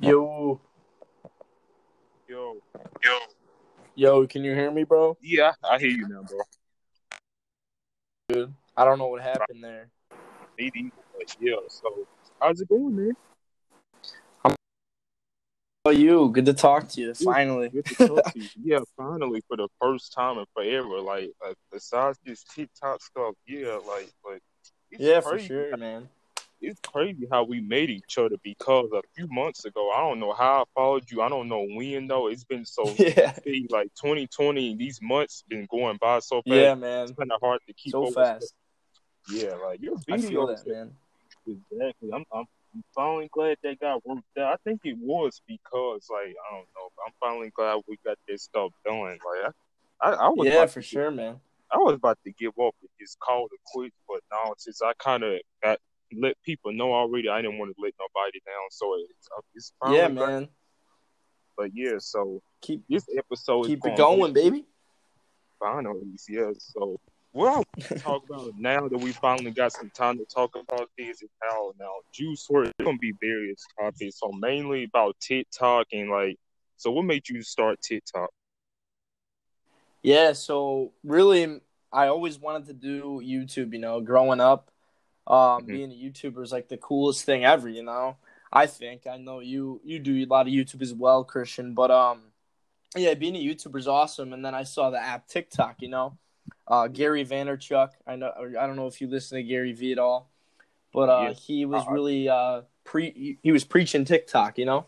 [0.00, 0.60] Yo,
[2.28, 2.56] Yo,
[3.02, 3.18] Yo,
[3.96, 5.16] yo, can you hear me, bro?
[5.20, 6.38] yeah, I hear you now, bro.
[8.28, 9.88] Dude, I don't know what happened there.
[10.56, 11.56] Me neither, but yeah.
[11.68, 12.06] So,
[12.40, 13.16] how's it going, man?
[15.84, 16.28] Oh, you?
[16.28, 17.14] Good to talk to you.
[17.14, 17.70] Finally.
[17.70, 18.48] Good to talk to you.
[18.62, 21.00] Yeah, finally, for the first time in forever.
[21.00, 24.38] Like, uh, besides this TikTok stuff, yeah, like, but
[24.92, 26.08] it's Yeah, for sure, man.
[26.60, 30.32] It's crazy how we made each other because a few months ago, I don't know
[30.32, 31.22] how I followed you.
[31.22, 32.28] I don't know when though.
[32.28, 33.32] It's been so Yeah,
[33.70, 34.76] like 2020.
[34.76, 36.46] These months been going by so fast.
[36.46, 37.04] yeah, man.
[37.04, 38.54] It's kind of hard to keep So fast.
[39.30, 40.90] Yeah, like your videos that, man.
[41.46, 42.10] Exactly.
[42.12, 42.44] I'm, I'm
[42.74, 44.52] I'm finally glad that got worked out.
[44.52, 46.90] I think it was because, like, I don't know.
[47.06, 49.00] I'm finally glad we got this stuff done.
[49.00, 49.52] Like,
[50.02, 51.40] I, I, I was Yeah, for to, sure, man.
[51.72, 54.92] I was about to give up and just call it quits, but now since I
[54.98, 55.78] kind of got
[56.16, 58.70] let people know already, I didn't want to let nobody down.
[58.70, 60.48] So it's, it's Yeah, man.
[61.56, 64.64] But yeah, so Keep this episode keep it going, baby.
[65.60, 66.50] Finally, yeah.
[66.58, 66.98] So
[67.32, 71.22] what I talk about now that we finally got some time to talk about this
[71.22, 74.18] is how now Juice WRLD it's gonna be various topics.
[74.18, 76.36] So mainly about TikTok and like
[76.76, 78.30] so what made you start TikTok?
[80.02, 81.60] Yeah, so really,
[81.92, 83.72] I always wanted to do YouTube.
[83.72, 84.70] You know, growing up,
[85.28, 85.66] um, Mhm.
[85.66, 87.68] being a YouTuber is like the coolest thing ever.
[87.68, 88.16] You know,
[88.52, 91.74] I think I know you you do a lot of YouTube as well, Christon.
[91.74, 92.32] But um,
[92.96, 94.32] yeah, being a YouTuber is awesome.
[94.32, 95.82] And then I saw the app TikTok.
[95.82, 96.18] You know,
[96.66, 97.90] uh, Gary Vaynerchuk.
[98.06, 100.30] I know I don't know if you listen to Gary V at all,
[100.92, 101.32] but uh, Yeah.
[101.34, 104.58] he was Uh, really uh pre he was preaching TikTok.
[104.58, 104.86] You know.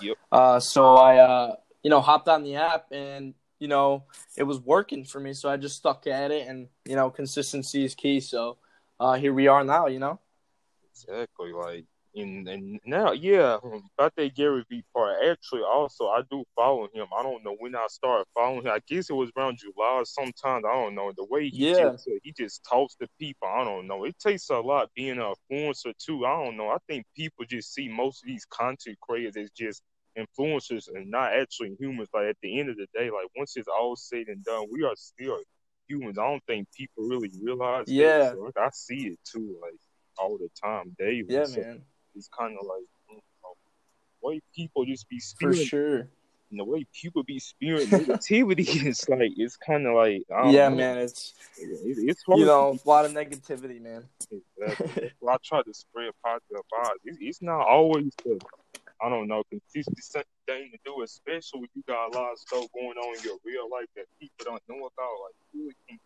[0.00, 0.16] Yep.
[0.30, 4.04] Uh, so I uh you know hopped on the app and you know
[4.36, 7.84] it was working for me, so I just stuck at it, and you know consistency
[7.84, 8.20] is key.
[8.20, 8.56] So
[9.02, 9.86] uh, here we are now.
[9.88, 10.20] You know.
[10.90, 13.58] Exactly, like and and now yeah,
[13.98, 15.16] about that Gary Vee part.
[15.24, 17.06] Actually, also I do follow him.
[17.16, 18.72] I don't know when I started following him.
[18.72, 19.98] I guess it was around July.
[20.00, 21.76] or Sometimes I don't know the way he Yeah.
[21.76, 23.48] just he just talks to people.
[23.48, 24.04] I don't know.
[24.04, 26.24] It takes a lot being an influencer too.
[26.26, 26.68] I don't know.
[26.68, 29.82] I think people just see most of these content creators as just
[30.18, 32.08] influencers and not actually humans.
[32.14, 34.84] Like at the end of the day, like once it's all said and done, we
[34.84, 35.38] are still
[35.88, 36.18] humans.
[36.18, 37.86] I don't think people really realize.
[37.86, 37.92] that.
[37.92, 38.32] Yeah.
[38.32, 39.74] So, like, I see it too, like
[40.18, 41.24] all the time, daily.
[41.28, 41.82] Yeah, So, man,
[42.14, 43.54] it's kind of like mm, you know,
[44.22, 46.08] the way people just be for sure.
[46.50, 48.66] and the way people be spewing negativity.
[48.86, 50.76] It's like it's kind of like I don't Yeah, know.
[50.76, 54.04] man, it's It, it's you know a lot of negativity, man.
[54.30, 55.12] Exactly.
[55.20, 57.00] well, I try to spread positive vibes.
[57.04, 58.38] It's, it's not always the,
[59.02, 62.66] I don't know, consistent thing to do, especially when you got a lot of stuff
[62.72, 65.14] going on in your real life that people don't know about.
[65.26, 66.00] Like, you can't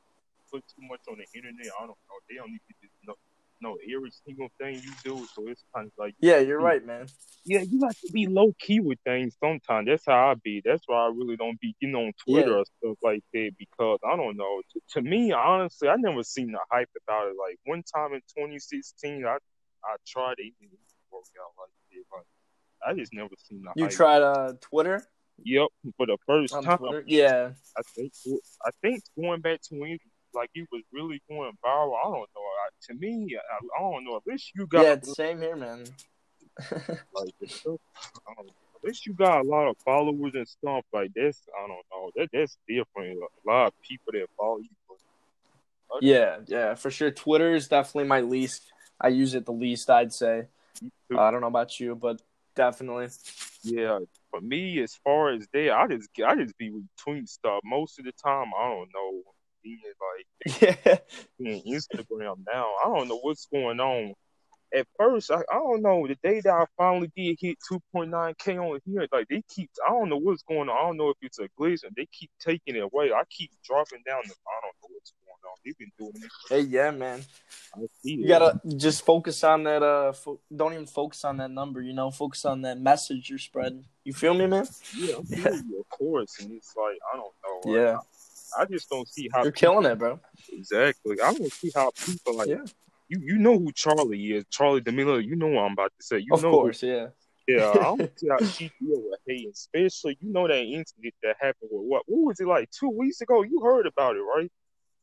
[0.51, 1.67] put too much on the internet.
[1.77, 2.19] I don't know.
[2.29, 3.15] They don't need to just know,
[3.61, 5.27] know every single thing you do.
[5.35, 7.07] So it's kind of like, Yeah, you're right, man.
[7.45, 9.89] yeah, you like to be low key with things sometimes.
[9.89, 10.63] That's how I be.
[10.65, 12.63] That's why I really don't be getting on Twitter Yeah.
[12.63, 14.63] or stuff like that because I don't know.
[14.73, 17.37] To, to me, honestly, I never seen the hype about it.
[17.39, 19.37] Like one time in 2016, I
[19.85, 20.81] I tried it, it didn't
[21.13, 22.17] work out like that.
[22.17, 22.27] Like
[22.87, 23.93] I just never seen the You hype.
[23.93, 25.03] tried uh Twitter
[25.45, 26.79] Yep, for the first on time.
[26.79, 27.05] Twitter?
[27.07, 28.13] Yeah, I think
[28.65, 29.99] I think going back to when
[30.35, 31.93] like it was really going viral.
[31.95, 32.43] I don't know.
[32.43, 34.17] I, to me, I, I don't know.
[34.17, 35.85] At least you got yeah, same here, man.
[37.15, 37.47] like the
[38.27, 38.49] I don't.
[38.49, 41.43] At least you got a lot of followers and stuff like this.
[41.59, 42.11] I don't know.
[42.17, 43.19] That that's different.
[43.19, 44.69] A lot of people that follow you.
[46.01, 47.11] Yeah, yeah, for sure.
[47.11, 48.73] Twitter is definitely my least.
[49.01, 50.47] I use it the least, I'd say.
[51.17, 52.21] I don't know about you, but
[52.57, 53.09] definitely.
[53.63, 53.99] yeah,
[54.31, 58.05] for me, as far as that, I just I just be retweeting stuff most of
[58.05, 58.51] the time.
[58.59, 59.23] I don't know.
[59.63, 59.81] Being
[60.47, 60.97] like Yeah,
[61.39, 64.15] being Instagram now, I don't know what's going on.
[64.75, 66.07] At first, I, I don't know.
[66.07, 70.09] The day that I finally did hit 2.9k on here, like they keep, I don't
[70.09, 70.77] know what's going on.
[70.77, 73.13] I don't know if it's a glitch and they keep taking it away.
[73.13, 74.35] I keep dropping down the.
[74.35, 75.57] I don't know what's going on.
[75.65, 76.31] They've been doing it.
[76.49, 77.23] hey, yeah, man.
[77.75, 77.81] I.
[78.03, 79.83] You gotta just focus on that.
[79.83, 81.81] Uh, fo- don't even focus on that number.
[81.83, 83.85] You know, focus on that message you're spreading.
[84.05, 84.67] You feel me, man?
[84.97, 86.39] Yeah, I feel you, of course.
[86.41, 87.71] And it's like I don't know.
[87.73, 87.99] like, Yeah,
[88.59, 90.21] I just don't see how you're killing it, bro.
[90.53, 91.17] exactly.
[91.21, 92.65] I don't see how people like Yeah.
[93.09, 93.21] you.
[93.21, 95.25] You know who Charli is, Charli D'Amelio.
[95.25, 96.19] You know what I'm about to say.
[96.19, 97.09] You Of know who- course, yeah.
[97.47, 101.37] yeah, I don't see how she deal with hate, especially you know that incident that
[101.41, 102.03] happened with what?
[102.07, 103.43] What was it like two weeks ago?
[103.43, 104.51] You heard about it, right?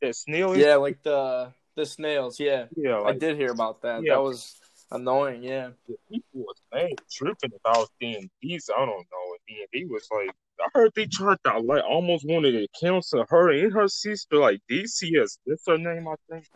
[0.04, 0.58] That snail.
[0.58, 2.38] Yeah, like the the snails.
[2.38, 3.00] Yeah, yeah.
[3.02, 4.04] I did hear about that.
[4.04, 4.16] Yeah.
[4.16, 4.60] That was
[4.92, 5.44] annoying.
[5.44, 5.70] Yeah.
[6.12, 8.30] people was mad, tripping about them.
[8.42, 8.94] These I don't know.
[8.98, 13.26] And then he was like, I heard they tried to like almost wanted to cancel
[13.30, 15.16] her and her sister, like Dixie.
[15.16, 16.48] That's her name, I think.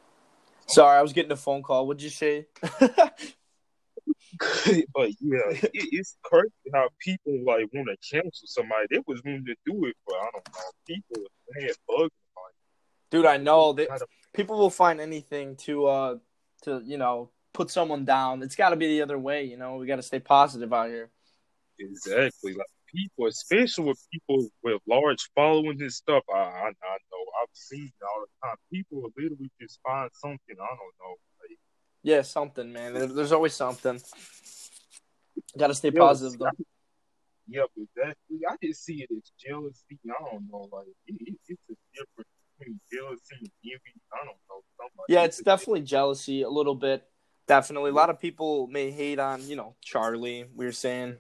[0.67, 1.87] Sorry, I was getting a phone call.
[1.87, 2.47] What'd you say?
[4.93, 8.87] but yeah, it, it's crazy how people like want to cancel somebody.
[8.91, 10.71] They was willing to do it but I don't know.
[10.85, 11.23] People
[11.61, 12.09] had bugging
[13.09, 13.87] Dude, I know that
[14.33, 16.17] people will find anything to uh
[16.63, 18.43] to you know put someone down.
[18.43, 19.43] It's got to be the other way.
[19.43, 21.09] You know, we got to stay positive out here.
[21.79, 26.23] Exactly, like people, especially with people with large followings and stuff.
[26.33, 28.55] I, I, I know I've seen all the time.
[28.71, 30.55] People will literally just find something.
[30.55, 31.15] I don't know.
[31.41, 31.57] Like,
[32.03, 32.93] yeah, something, man.
[32.93, 34.01] There's always something.
[35.57, 36.49] Got to stay positive though.
[37.49, 38.37] Yep, exactly.
[38.49, 39.97] I just see it as jealousy.
[40.05, 42.36] I don't know, like it, it's a difference between
[42.91, 44.01] jealousy envy.
[44.13, 44.63] I don't know.
[44.77, 45.13] Somebody.
[45.13, 47.03] Yeah, it's definitely jealousy a little bit.
[47.47, 50.45] Definitely, a lot of people may hate on you know Charli.
[50.55, 51.17] We were saying,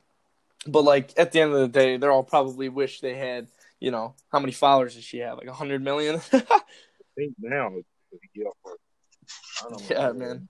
[0.67, 3.47] but like at the end of the day, they're all probably wish they had
[3.79, 5.37] you know how many followers does she have?
[5.37, 6.15] Like a hundred million.
[6.33, 6.61] I
[7.15, 7.71] think now,
[8.35, 8.45] yeah,
[9.65, 10.47] I don't yeah, man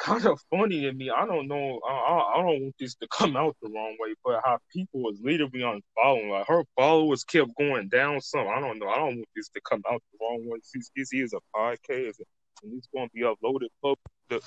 [0.00, 1.10] kind of funny to me.
[1.10, 1.80] I don't know.
[1.86, 5.20] I, I don't want this to come out the wrong way, but how people was
[5.22, 6.30] literally unfollowing.
[6.30, 8.20] Like her followers kept going down.
[8.20, 8.88] Some I don't know.
[8.88, 10.58] I don't want this to come out the wrong way.
[10.74, 12.18] This, this is a podcast,
[12.62, 14.42] and it's going to be uploaded public.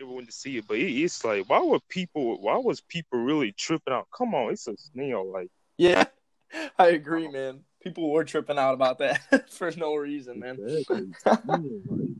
[0.00, 2.40] Everyone to see it, but it, it's like, why were people?
[2.40, 4.08] Why was people really tripping out?
[4.16, 5.30] Come on, it's a snail.
[5.30, 6.06] Like, yeah,
[6.78, 7.60] I agree, man.
[7.80, 10.56] People were tripping out about that for no reason, man.
[10.66, 12.16] Exactly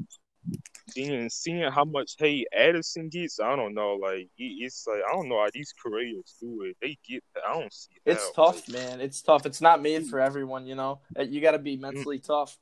[0.95, 3.95] then seeing how much hate Addison gets, I don't know.
[3.95, 6.77] Like it's like I don't know how these creators do it.
[6.81, 7.45] They get that.
[7.49, 7.91] I don't see.
[8.05, 8.45] It's how.
[8.45, 9.01] tough, like, man.
[9.01, 9.47] It's tough.
[9.47, 10.67] It's not made for everyone.
[10.67, 12.33] You know, uh, you got to be mentally mm-hmm.
[12.33, 12.57] tough.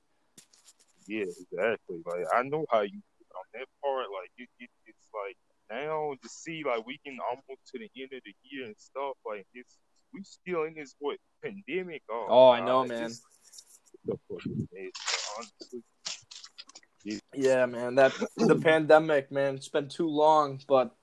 [1.06, 2.02] Yeah, exactly.
[2.04, 3.00] Like I know how you
[3.36, 4.06] on that part.
[4.10, 5.36] Like it, it, it's like
[5.70, 9.16] now to see like we can almost to the end of the year and stuff.
[9.24, 9.76] Like it's
[10.12, 12.02] we still in this what pandemic.
[12.10, 13.10] Oh, oh I know, man.
[14.08, 15.82] honestly,
[17.34, 17.94] yeah, man.
[17.94, 19.56] That the pandemic, man.
[19.56, 20.94] It's been too long, but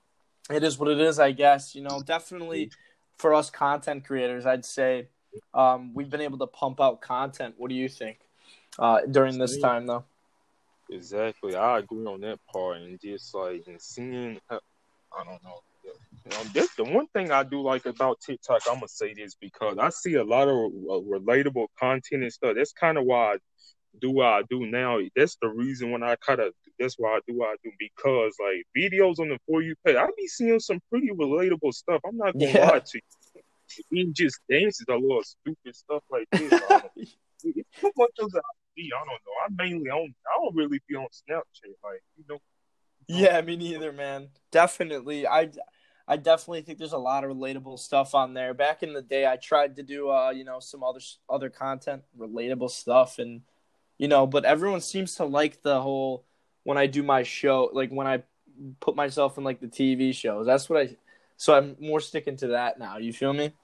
[0.50, 1.74] it is what it is, I guess.
[1.74, 2.70] You know, definitely
[3.18, 5.08] for us content creators, I'd say
[5.52, 7.54] um, we've been able to pump out content.
[7.56, 8.18] What do you think
[8.78, 10.04] uh, during this time, though?
[10.90, 14.58] Exactly, I agree on that part, and just like and seeing, uh,
[15.18, 15.60] I don't know.
[16.38, 18.62] Um, that's the one thing I do like about TikTok.
[18.68, 22.54] I'm gonna say this because I see a lot of uh, relatable content and stuff.
[22.56, 23.36] That's kind of why I
[24.00, 24.98] do what I do now.
[25.16, 28.34] That's the reason when I kind of that's why I do what I do because
[28.40, 32.00] like videos on the for you page, I be seeing some pretty relatable stuff.
[32.06, 32.70] I'm not gonna yeah.
[32.70, 33.42] lie to you.
[33.92, 36.52] Even just dances a little stupid stuff like this.
[36.96, 37.16] it's
[37.80, 38.42] too much of that.
[38.76, 39.62] I don't know.
[39.62, 40.14] I mainly on.
[40.26, 41.74] I don't really be on Snapchat.
[41.82, 42.38] Like you know.
[43.06, 44.28] Yeah, me neither, man.
[44.50, 45.50] Definitely, I.
[46.06, 48.52] I definitely think there's a lot of relatable stuff on there.
[48.52, 51.00] Back in the day, I tried to do, uh, you know, some other
[51.30, 53.40] other content, relatable stuff, and
[54.04, 56.26] you know, but everyone seems to like the whole
[56.64, 58.22] when I do my show, like when I
[58.78, 60.44] put myself in like the TV shows.
[60.44, 60.96] That's what I.
[61.38, 62.98] So I'm more sticking to that now.
[62.98, 63.54] You feel me?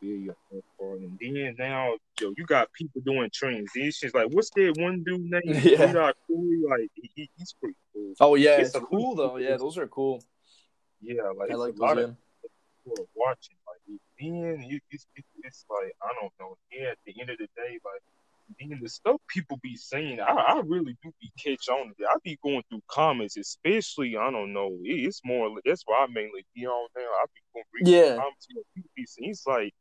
[0.00, 0.32] You.
[0.80, 4.14] And then now, Joe, you got people doing transitions.
[4.14, 5.64] Like, what's that one dude named?
[5.64, 6.12] Yeah.
[6.28, 6.70] Cool?
[6.70, 8.14] Like, he, he's pretty cool.
[8.20, 9.38] Oh yeah, it's, it's cool though.
[9.38, 10.22] Yeah, those are cool.
[11.02, 12.14] Yeah, like I like a lot of
[12.84, 13.56] people watching.
[13.66, 16.56] Like, then it's, it's, it's like I don't know.
[16.70, 18.02] Yeah, at the end of the day, like
[18.58, 22.16] then the stuff people be saying, I, I really do be catch on to I
[22.22, 24.76] be going through comments, especially I don't know.
[24.82, 27.04] it's more that's why I mainly be on there.
[27.04, 28.16] I be going reading yeah.
[28.16, 28.46] comments.
[28.48, 29.72] You know, people be saying it's like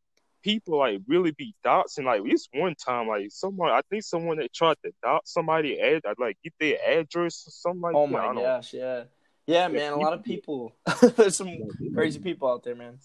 [0.44, 2.06] people like really be doxing.
[2.06, 6.02] Like it's one time, like someone I think someone that tried to dot somebody ad,
[6.08, 8.16] uh, like get their address or something like oh that.
[8.16, 9.04] Oh my gosh, yeah.
[9.48, 10.76] Yeah, man, a lot of people.
[11.16, 11.56] There's some
[11.94, 12.98] crazy people out there, man.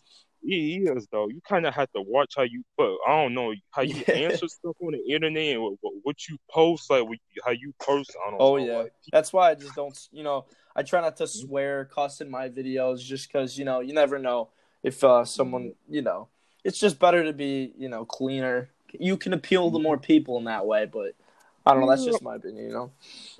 [0.43, 1.29] He is though.
[1.29, 2.97] You kind of have to watch how you put.
[3.07, 4.15] I don't know how you yeah.
[4.15, 7.05] answer stuff on the internet and what, what you post, like
[7.45, 8.17] how you post.
[8.27, 9.97] I don't oh know, yeah, like, that's why I just don't.
[10.13, 13.81] You know, I try not to swear, cuss in my videos, just because you know
[13.81, 14.49] you never know
[14.83, 15.95] if uh, someone mm-hmm.
[15.95, 16.29] you know.
[16.63, 18.71] It's just better to be you know cleaner.
[18.99, 20.05] You can appeal to more mm-hmm.
[20.05, 21.15] people in that way, but
[21.67, 21.91] I don't know.
[21.91, 22.91] That's just my opinion, you know.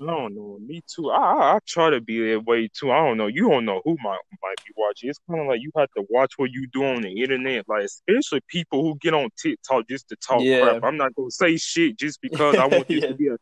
[0.01, 0.59] I don't know.
[0.59, 1.09] Me too.
[1.09, 2.91] I, I, I try to be that way too.
[2.91, 3.27] I don't know.
[3.27, 5.09] You don't know who might might be watching.
[5.09, 7.85] It's kind of like you have to watch what you do on the internet, like
[7.85, 10.61] especially people who get on TikTok just to talk yeah.
[10.61, 10.83] crap.
[10.83, 13.07] I'm not gonna say shit just because I want this yeah.
[13.07, 13.37] to be a,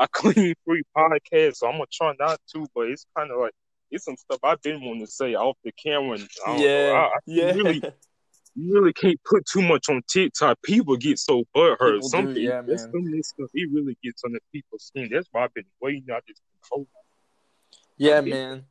[0.00, 1.56] a clean, free podcast.
[1.56, 2.66] So I'm gonna try not to.
[2.74, 3.52] But it's kind of like
[3.92, 6.18] it's some stuff I've been wanting to say off the camera.
[6.56, 7.52] yeah, I, I yeah.
[7.52, 7.80] Really,
[8.56, 10.58] you really can't put too much on TikTok.
[10.62, 12.02] People get so butthurt.
[12.04, 12.78] Something, do, yeah, man.
[12.78, 15.10] Some stuff, it really gets on the people's skin.
[15.12, 16.38] That's why I've been waiting out this
[16.70, 16.86] whole.
[17.98, 18.64] Yeah, man.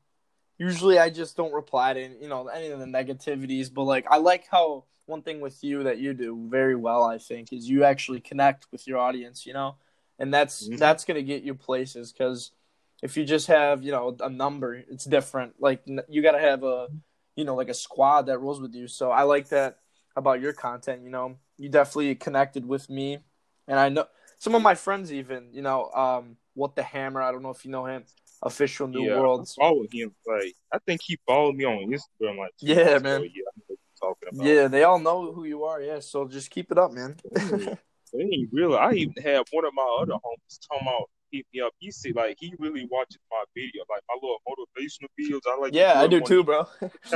[0.58, 4.18] Usually, I just don't reply to you know any of the negativities, but like I
[4.18, 7.84] like how one thing with you that you do very well, I think, is you
[7.84, 9.46] actually connect with your audience.
[9.46, 9.76] You know,
[10.18, 10.78] and that's mm-hmm.
[10.78, 12.52] that's gonna get you places because
[13.04, 15.54] if you just have you know a number, it's different.
[15.60, 16.88] Like you got to have a
[17.36, 18.88] you know, like a squad that rolls with you.
[18.88, 19.80] So I like that
[20.16, 21.04] about your content.
[21.04, 23.20] You know, you definitely connected with me,
[23.68, 24.06] and I know
[24.38, 25.50] some of my friends even.
[25.52, 27.22] You know, um, what the hammer.
[27.22, 28.04] I don't know if you know him.
[28.42, 29.56] Official New yeah, Worlds.
[29.60, 30.14] I follow him.
[30.26, 32.38] Like I think he followed me on Instagram.
[32.38, 33.22] Like Yeah, man.
[33.22, 33.24] ago.
[33.34, 34.46] Yeah, I know what you're talking about.
[34.46, 35.82] Yeah, they all know who you are.
[35.82, 37.16] Yeah, so just keep it up, man.
[38.18, 38.76] It ain't real.
[38.76, 41.74] I even had one of my other homies talking about hit me up.
[41.80, 45.42] He said like he really watches my video, like my little motivational videos.
[45.48, 45.74] I like.
[45.74, 46.68] yeah, I do too, bro.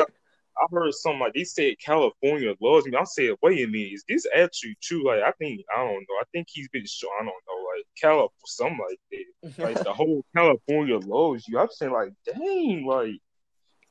[0.61, 2.97] I heard something like they said California loves me.
[2.97, 5.05] I said, wait a minute, is this actually true?
[5.07, 6.15] Like I think I don't know.
[6.19, 7.07] I think he's been show.
[7.19, 9.25] I don't know, like California, something like that.
[9.57, 11.59] Like the whole California loves you.
[11.59, 13.19] I'm saying like, dang, like.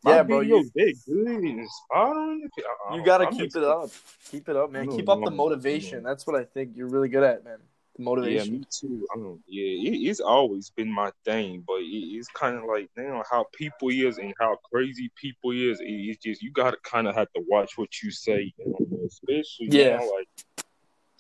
[0.04, 2.48] My Yeah, bro, you- big, good inspiring.
[2.92, 3.26] You gotta.
[3.26, 3.90] I'm keep just- it up.
[4.30, 4.88] Keep it up, man.
[4.88, 6.04] Keep up the motivation.
[6.04, 7.58] That's what I think you're really good at, man.
[7.98, 9.06] The Yeah, me too.
[9.12, 9.40] I don't.
[9.48, 11.84] Yeah, it, it's always been my thing, but it,
[12.16, 15.80] it's kind of like you now how people is and how crazy people is.
[15.80, 19.06] It, it's just you gotta kind of have to watch what you say, you know,
[19.06, 19.96] especially Yeah.
[19.96, 20.28] now, like.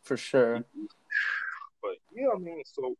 [0.04, 0.64] For sure.
[1.82, 2.94] But yeah, I mean, so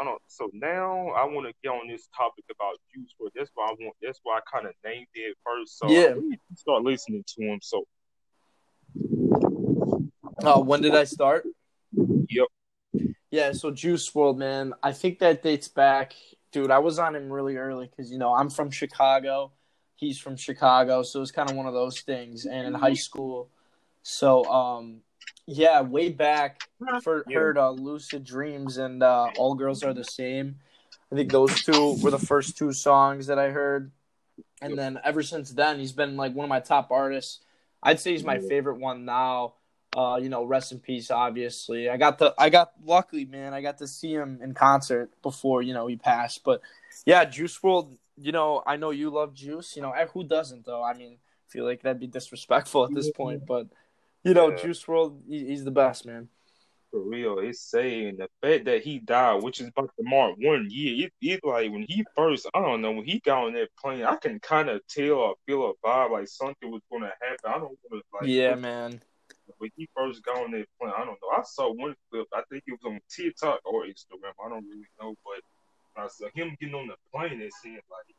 [0.00, 0.22] I don't.
[0.26, 3.30] So now I want to get on this topic about Juice WRLD.
[3.36, 3.96] That's why I want.
[4.00, 5.78] That's why I kind of named it first.
[5.78, 6.14] So Yeah.
[6.56, 7.58] Start listening to him.
[7.62, 7.84] So
[10.42, 11.46] Uh, when did I start?
[13.34, 14.74] Yeah, so Juice WRLD, man.
[14.80, 16.14] I think that dates back,
[16.52, 16.70] dude.
[16.70, 19.50] I was on him really early because you know I'm from Chicago,
[19.96, 22.46] he's from Chicago, so it's kind of one of those things.
[22.46, 23.48] And in high school,
[24.04, 25.00] so um,
[25.46, 26.60] yeah, way back,
[27.02, 30.60] for, heard uh, Lucid Dreams and uh, All Girls Are the Same.
[31.10, 33.90] I think those two were the first two songs that I heard,
[34.62, 37.40] and then ever since then, he's been like one of my top artists.
[37.82, 39.54] I'd say he's my favorite one now.
[39.94, 41.10] Uh, you know, rest in peace.
[41.10, 43.54] Obviously, I got the I got luckily, man.
[43.54, 46.42] I got to see him in concert before you know he passed.
[46.44, 46.60] But
[47.06, 47.98] yeah, Juice WRLD.
[48.16, 49.76] You know, I know you love Juice.
[49.76, 50.82] You know, eh, who doesn't though?
[50.82, 53.46] I mean, I feel like that'd be disrespectful at this point.
[53.46, 53.68] But
[54.24, 54.56] you know, Yeah.
[54.56, 56.28] Juice WRLD, he, he's the best, man.
[56.90, 60.68] For real, it's saying the fact that he died, which is about to mark one
[60.70, 61.06] year.
[61.06, 64.04] It, it like when he first, I don't know, when he got on that plane,
[64.04, 67.38] I can kind of tell or feel a vibe like something was gonna happen.
[67.46, 68.28] I don't want to like.
[68.28, 69.00] yeah, man.
[69.64, 71.30] When he first got on that plane, I don't know.
[71.34, 72.26] I saw one clip.
[72.34, 74.34] I think it was on TikTok or Instagram.
[74.44, 77.40] I don't really know, but I saw him getting on the plane.
[77.40, 78.14] It seemed like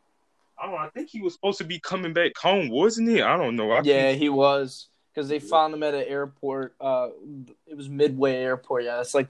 [0.58, 0.72] I don't.
[0.74, 3.22] know, I think he was supposed to be coming back home, wasn't he?
[3.22, 3.70] I don't know.
[3.70, 6.74] I Yeah, think- he was because they found him at an airport.
[6.82, 7.10] Uh,
[7.68, 8.86] it was Midway Airport.
[8.86, 9.28] Yeah, it's like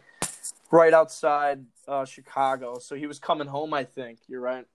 [0.72, 2.80] right outside uh, Chicago.
[2.80, 3.74] So he was coming home.
[3.74, 4.66] I think you're right.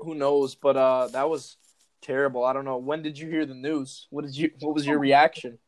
[0.00, 0.56] Who knows?
[0.56, 1.58] But uh, that was
[2.02, 2.42] terrible.
[2.44, 2.78] I don't know.
[2.78, 4.08] When did you hear the news?
[4.10, 4.50] What did you?
[4.58, 5.58] What was your reaction?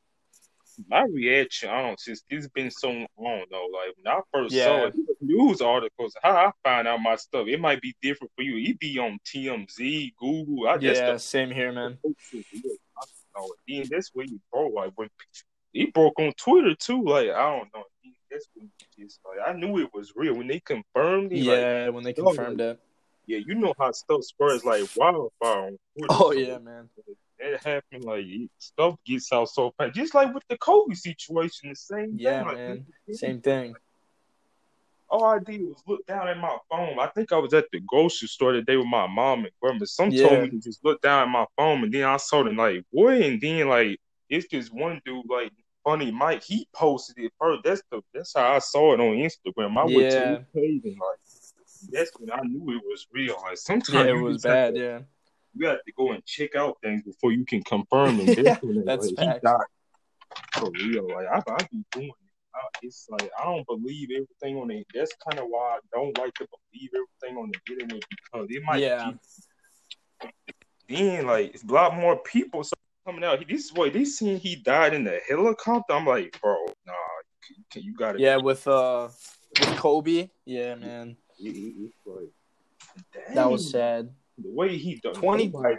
[0.87, 3.69] My reaction, I don't since it's been so long though.
[3.73, 4.65] Like when I first Yeah.
[4.65, 8.43] saw it, news articles, how I find out my stuff, it might be different for
[8.43, 8.57] you.
[8.71, 10.69] It be on TMZ, Google.
[10.69, 11.99] I just Yeah, same here, man.
[13.69, 14.75] Then that's where he broke.
[14.75, 15.09] Like when
[15.73, 17.05] he broke on Twitter too.
[17.05, 17.85] Like I don't know.
[18.31, 21.45] That's when just like I knew it was real when they confirmed it.
[21.45, 22.81] Like, Yeah, when they confirmed it.
[23.27, 26.15] yeah, you know how stuff spreads like wildfire on Twitter.
[26.15, 26.89] Oh So yeah, man.
[27.39, 28.27] That happened like
[28.59, 29.95] stuff gets out so fast.
[29.95, 32.47] Just like with the Kobe situation, the same Yeah, thing.
[32.49, 32.87] Like, man.
[33.07, 33.75] it- Same thing.
[35.11, 36.99] all I did was look down at my phone.
[36.99, 39.85] I think I was at the grocery store today with my mom and grandma.
[39.87, 40.23] Some Yeah.
[40.23, 42.85] told me to just look down at my phone, and then I saw them like,
[42.93, 45.51] boy, and then like it's just one dude like
[45.85, 46.43] funny Mike.
[46.43, 47.63] He posted it first.
[47.65, 49.79] That's the that's how I saw it on Instagram.
[49.79, 51.19] I went to his page and like
[51.91, 53.37] that's when I knew it was real.
[53.43, 54.77] Like sometimes Yeah, it was bad.
[54.77, 55.01] Yeah.
[55.55, 58.27] You have to go and check out things before you can confirm them.
[58.45, 59.43] Yeah, that's like,
[60.53, 61.09] for real.
[61.09, 62.15] Like I, I be doing it.
[62.55, 64.87] I, it's like I don't believe everything on it.
[64.95, 68.63] That's kind of why I don't like to believe everything on the internet because it
[68.65, 68.83] might.
[68.83, 69.13] Yeah.
[70.21, 70.29] Be,
[70.89, 73.43] then like it's a lot more people start coming out.
[73.49, 75.95] This boy, they saying he died in the helicopter.
[75.95, 76.93] I'm like, bro, nah,
[77.75, 78.21] you, you got to.
[78.21, 79.09] Yeah, with uh,
[79.59, 80.29] with Kobe.
[80.45, 81.17] Yeah, man.
[81.39, 84.11] It, it, like, That was sad.
[84.39, 85.79] The way he done 20 Like,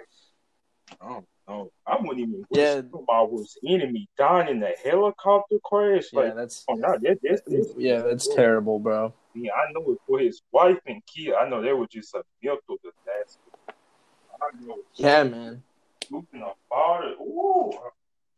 [1.02, 1.72] I don't know.
[1.86, 2.82] I wouldn't even wish Yeah.
[2.94, 6.06] about was enemy dying in the helicopter crash.
[6.12, 9.14] Yeah, that's oh, no, that, that's, that's yeah, that's terrible, bro.
[9.34, 11.34] Yeah, I know it for his wife and kid.
[11.34, 13.40] I know that was just a mental disaster.
[13.70, 14.78] I know.
[14.96, 15.64] Yeah, man.
[16.10, 17.14] Losing a father.
[17.22, 17.72] Ooh.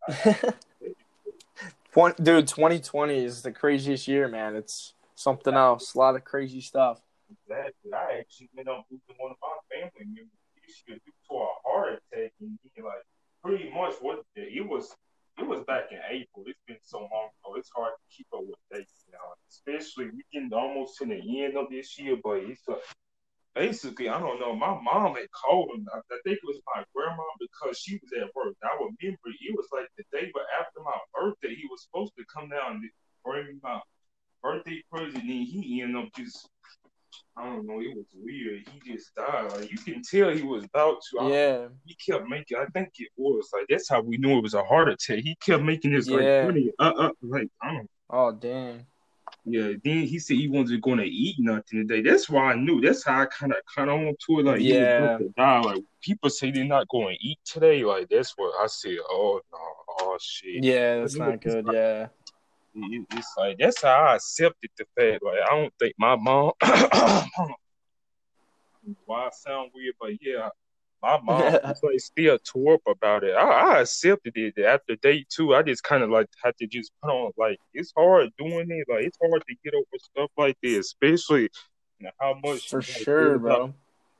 [2.24, 4.56] Dude, 2020 is the craziest year, man.
[4.56, 5.94] It's something else.
[5.94, 7.02] A lot of crazy stuff.
[7.32, 7.94] Exactly.
[7.94, 11.48] I actually went up losing one of my family members this year due to a
[11.66, 13.06] heart attack, and he like
[13.44, 14.96] pretty much what it was.
[15.40, 16.46] It was back in April.
[16.46, 17.56] It's been so long ago.
[17.58, 21.58] It's hard to keep up with dates now, especially we getting almost to the end
[21.58, 22.18] of this year.
[22.22, 22.76] But it's uh,
[23.56, 24.56] basically, I don't know.
[24.56, 25.88] My mom had called him.
[25.94, 28.56] I I think it was my grandma because she was at work.
[28.64, 32.26] I remember it was like the day but after my birthday, he was supposed to
[32.34, 32.92] come down and
[33.26, 33.80] bring me my
[34.44, 36.50] birthday present, and he ended up just
[37.42, 38.64] I don't know, it was weird.
[38.72, 39.52] He just died.
[39.52, 41.28] Like you can tell he was about to.
[41.30, 41.68] Yeah.
[41.86, 42.58] he kept making.
[42.58, 45.20] I think it was like that's how we knew it was a heart attack.
[45.20, 47.90] He kept making this like funny, uh, uh, like I don't.
[48.12, 48.86] Oh damn.
[49.46, 49.72] Yeah.
[49.84, 52.08] Then he said he wasn't going to eat nothing today.
[52.08, 52.80] That's why I knew.
[52.80, 54.46] That's how I kind of kind of on to it.
[54.46, 54.98] Like Yeah.
[55.16, 55.62] about to die.
[55.62, 57.84] Like people say they're not going to eat today.
[57.84, 58.98] Like that's what I said.
[59.10, 59.58] Oh no.
[60.02, 60.64] Oh shit.
[60.64, 61.66] Yeah, that's not good.
[61.72, 62.08] Yeah.
[62.74, 65.24] It- It's like that's how I accepted the fact.
[65.24, 66.52] Like I don't think my mom.
[69.06, 70.50] Why I sound weird, but yeah,
[71.04, 73.36] my mom was like still tore up about it.
[73.36, 73.44] I,
[73.76, 75.54] I accepted it after day two.
[75.54, 78.88] I just kind of like had to just put on like it's hard doing it.
[78.92, 81.44] Like it's hard to get over stuff like this, especially
[82.00, 83.74] you know, how much For sure, bro.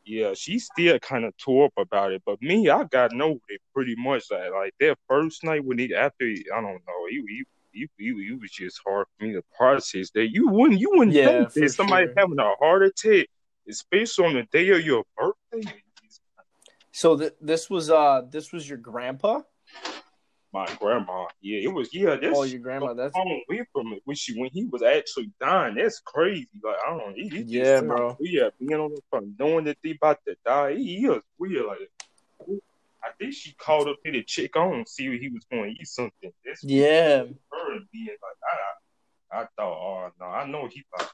[0.06, 3.62] yeah, she still kind of tore up about it, but me, I got over it
[3.74, 4.26] pretty much.
[4.30, 8.06] Like, like that first night when he after I don't know, he he he, he,
[8.06, 10.30] he was just hard for me to process that.
[10.32, 12.14] You wouldn't you wouldn't Yeah, think that somebody sure.
[12.18, 13.28] having a heart attack,
[13.70, 15.74] especially on the day of your birthday.
[16.92, 19.42] So th- this was uh this was your grandpa?
[20.54, 22.18] My grandma, yeah, it was yeah.
[22.22, 22.94] That's Oh, your grandma.
[22.94, 25.76] That's on away from it when she when he was actually dying.
[25.76, 26.50] That's crazy.
[26.62, 27.14] Like I don't know.
[27.16, 28.18] It, it Yeah, bro.
[28.20, 30.76] Weird being on the phone, knowing that they about to die.
[30.76, 31.66] He, he was weird.
[31.68, 32.60] Like
[33.04, 35.82] I think she called up here to check on see if he was going to
[35.82, 36.32] eat something.
[36.46, 37.24] That's yeah.
[37.24, 38.40] her being like
[39.34, 41.12] I I thought oh no I know he about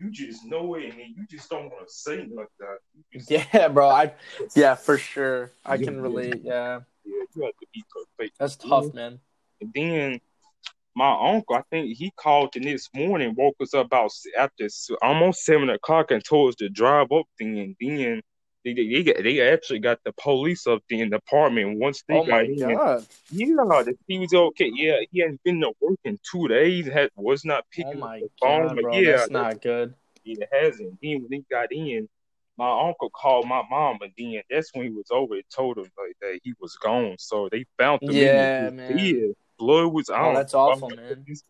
[0.00, 2.78] you just know it and then you just don't want to say like that.
[3.12, 3.88] Just, Yeah, bro.
[3.88, 4.12] I
[4.54, 5.52] yeah, for sure.
[5.64, 6.40] I Yeah, can relate.
[6.42, 6.80] Yeah.
[7.04, 8.38] yeah, you have to be perfect.
[8.38, 9.20] That's tough, man.
[9.60, 10.20] And then
[10.98, 14.68] my uncle, I think he called the next morning, woke us up about after
[15.00, 17.48] almost seven o'clock and told us to drive up there.
[17.48, 18.20] And then
[18.64, 21.78] they they, they, they actually got the police up there in the apartment.
[21.78, 23.06] Once they Oh got in, god.
[23.30, 24.70] yeah, the, he was okay.
[24.74, 26.86] Yeah, he hadn't been to work in two days.
[26.86, 28.62] Had was not Oh picking up my the phone.
[28.66, 29.00] god, but bro.
[29.00, 29.94] yeah, That's not good.
[30.24, 30.98] it hasn't.
[31.02, 32.08] Then when he got in,
[32.56, 35.36] my uncle called my mom, and then that's when he was over.
[35.36, 37.16] It told him like that he was gone.
[37.18, 38.14] So they found him.
[38.14, 38.98] Yeah, man.
[38.98, 39.34] his.
[39.58, 40.08] Blood was.
[40.08, 41.24] I Oh, that's awful, I man.
[41.26, 41.42] this-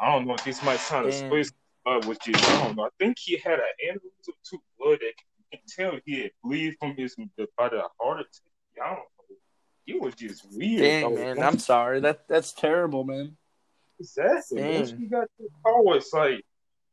[0.00, 1.12] I don't know if this might sound Damn.
[1.12, 2.84] explicit, but was just I don't know.
[2.84, 5.12] I think he had an aneurysm to blood that
[5.56, 7.16] can tell he had bleed from his
[7.56, 8.82] by the heart attack.
[8.82, 9.36] I don't know.
[9.86, 10.80] It was just weird.
[10.80, 11.42] Dang, man.
[11.42, 12.00] I'm sorry.
[12.00, 13.36] That that's terrible, man.
[14.00, 14.62] Exactly.
[14.62, 16.44] Once we got the car, it's like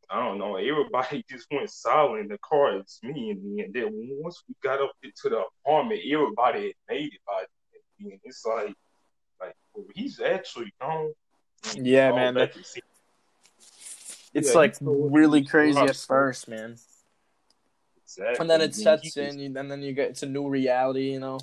[0.10, 0.58] I don't know.
[0.58, 2.78] Everybody just went silent the car.
[2.78, 3.64] It's me and me.
[3.64, 3.90] And then
[4.22, 8.12] once we got up to the apartment, everybody had made it by then.
[8.12, 8.74] And it's like,
[9.40, 11.14] like well, he's actually gone.
[11.76, 12.56] Yeah, man, that-
[14.34, 16.78] It's Yeah, like he really crazy at first, man.
[18.18, 18.42] Exactly.
[18.42, 21.20] And then it sets in, you- and then you get it's a new reality, you
[21.20, 21.40] know.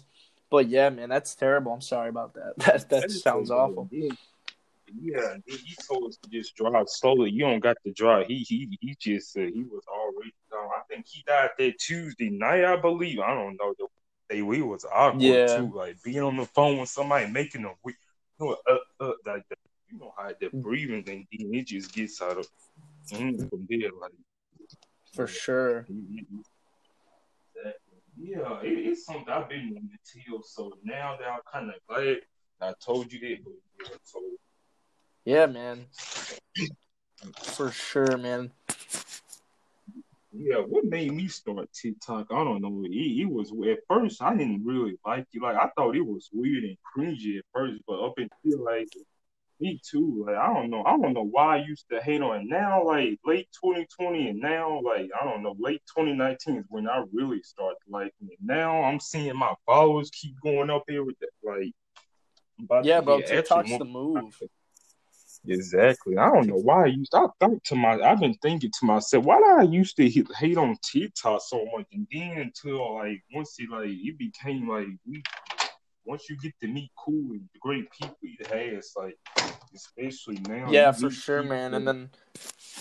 [0.51, 1.73] But yeah, man, that's terrible.
[1.73, 2.55] I'm sorry about that.
[2.67, 3.89] That that is sounds so awful.
[3.93, 7.31] Yeah, he told us to just drive slowly.
[7.31, 8.27] You don't got to drive.
[8.27, 10.71] He he he just said he was already gone.
[10.77, 13.19] I think he died that Tuesday night, I believe.
[13.21, 13.75] I don't know.
[13.79, 13.87] The
[14.35, 15.57] day we was awkward Yeah.
[15.59, 17.93] too, like being on the phone with somebody making a we-
[18.41, 19.57] you know, uh, uh, like the,
[19.91, 22.49] you know how the breathing and it just gets out of
[23.13, 24.13] mm, from there, like
[25.15, 25.85] For sure.
[25.89, 26.58] he- he- Exactly.
[28.21, 30.43] Yeah, it, it's something I've been wanting to tell.
[30.43, 32.19] So now that I'm kind of glad
[32.61, 34.21] I told you that, but yeah, so
[35.25, 35.87] Yeah, man.
[37.43, 38.51] For sure, man.
[40.33, 42.29] Yeah, what made me start TikTok?
[42.31, 42.85] I don't know.
[42.85, 45.43] It, it was at first I didn't really like it.
[45.43, 48.89] Like I thought it was weird and cringy at first, but up until like
[49.61, 50.25] me too.
[50.27, 50.83] Like I don't know.
[50.85, 52.47] I don't know why I used to hate on it.
[52.47, 57.05] Now, like late 2020 and now, like I don't know, late 2019 is when I
[57.13, 58.39] really started liking it.
[58.43, 61.29] Now I'm seeing my followers keep going up here with that.
[61.43, 63.21] Like, Yeah, bro.
[63.21, 64.33] TikTok's the move.
[65.47, 66.19] Exactly.
[66.19, 67.15] I don't know why I used.
[67.15, 68.01] I thought to my.
[68.01, 71.65] I've been thinking to myself, why did I used to hate, hate on TikTok so
[71.75, 75.23] much, and then until like once it like it became like we,
[76.09, 79.19] once you get to meet cool and great people it has like,
[79.75, 80.71] especially now.
[80.71, 81.75] Yeah, for sure, people man.
[81.75, 82.11] And then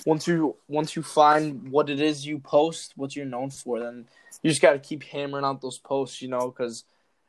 [0.05, 4.07] once you once you find what it is you post, what you're known for, then
[4.41, 6.85] you just got to keep hammering out those posts, you know, because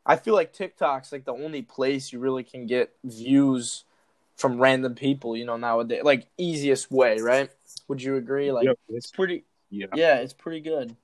[0.07, 3.85] I feel like TikTok's like the only place you really can get views
[4.37, 6.05] from random people, you know, nowadays.
[6.05, 7.51] Like easiest way, right?
[7.89, 8.53] Would you agree?
[8.53, 9.45] Like Yep, it's it's, pretty.
[9.69, 10.95] yeah, Yeah, it's pretty good.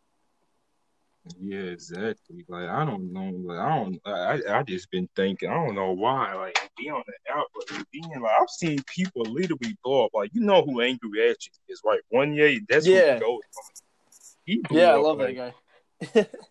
[1.41, 2.45] Yeah, exactly.
[2.49, 3.31] Like I don't know.
[3.45, 4.01] Like I don't.
[4.07, 5.49] I I just been thinking.
[5.49, 6.35] I don't know why.
[6.35, 10.11] Like be on the app, but being like I've seen people literally blow up.
[10.15, 12.01] Like you know who Angry Action is, right?
[12.11, 13.19] One yeah, that's Yeah.
[13.19, 13.31] he.
[14.47, 15.55] He Yeah, I love like, that guy.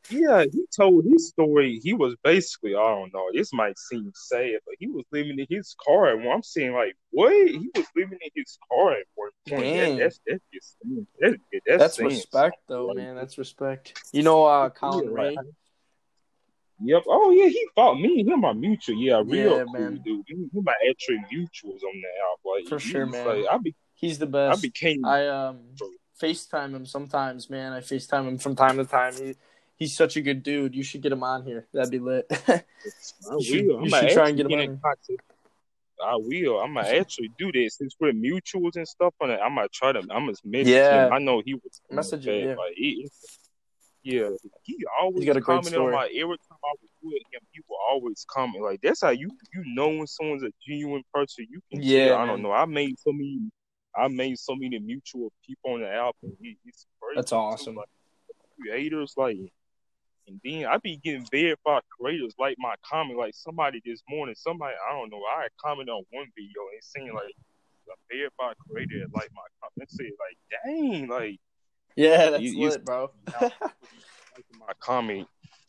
[0.09, 1.79] Yeah, he told his story.
[1.83, 5.47] He was basically, I don't know, this might seem sad, but he was living in
[5.49, 6.09] his car.
[6.09, 7.31] And I'm seeing, like, what?
[7.31, 9.75] He was living in his car at one point.
[9.75, 10.77] That, that's that's just
[11.19, 13.15] that's, that's, that's respect, though, like, man.
[13.15, 13.99] That's respect.
[14.11, 15.37] You know, uh, Collin yeah, Ray.
[16.85, 17.03] Yep.
[17.07, 18.25] Oh yeah, he fought me.
[18.25, 18.97] Him my mutual.
[18.97, 20.01] Yeah, real yeah, cool man.
[20.03, 20.25] dude.
[20.27, 22.39] He, he my actual mutuals on the app.
[22.43, 23.25] Like for sure, man.
[23.25, 24.57] Like, I be, he's the best.
[24.57, 25.05] I became.
[25.05, 25.59] I um.
[26.21, 27.73] FaceTime him sometimes, man.
[27.73, 29.13] I FaceTime him from time to time.
[29.15, 29.35] He
[29.75, 30.75] he's such a good dude.
[30.75, 31.67] You should get him on here.
[31.73, 32.25] That'd be lit.
[32.47, 32.63] I
[33.29, 33.41] will.
[33.41, 34.99] Should, you should try and get him on.
[36.03, 36.59] I will.
[36.59, 39.39] I'm gonna actually do this since we're mutuals and stuff on it.
[39.43, 39.99] I'm gonna try to.
[39.99, 41.07] I'm gonna message yeah.
[41.07, 41.13] him.
[41.13, 42.49] I know he was message him.
[42.49, 42.55] Yeah.
[42.55, 43.07] Like, he,
[44.03, 44.29] yeah,
[44.63, 47.39] he always got a comment on my every time I was with him.
[47.51, 51.47] He will always comment like that's how you you know when someone's a genuine person.
[51.49, 52.09] You can yeah.
[52.09, 52.51] Tell, I don't know.
[52.51, 53.49] I made so many
[53.95, 56.35] I made so many mutual people on the album.
[56.65, 57.15] it's crazy.
[57.15, 57.75] That's awesome.
[57.75, 57.87] Like,
[58.59, 59.37] creators like,
[60.27, 63.19] and then I be getting verified creators like my comment.
[63.19, 65.17] Like somebody this morning, somebody I don't know.
[65.17, 67.35] I commented on one video and saying like
[67.89, 69.91] a verified creator like my comment.
[69.91, 71.39] Say like, dang, like
[71.95, 73.11] yeah, that's you, lit, bro.
[73.41, 75.27] my comment,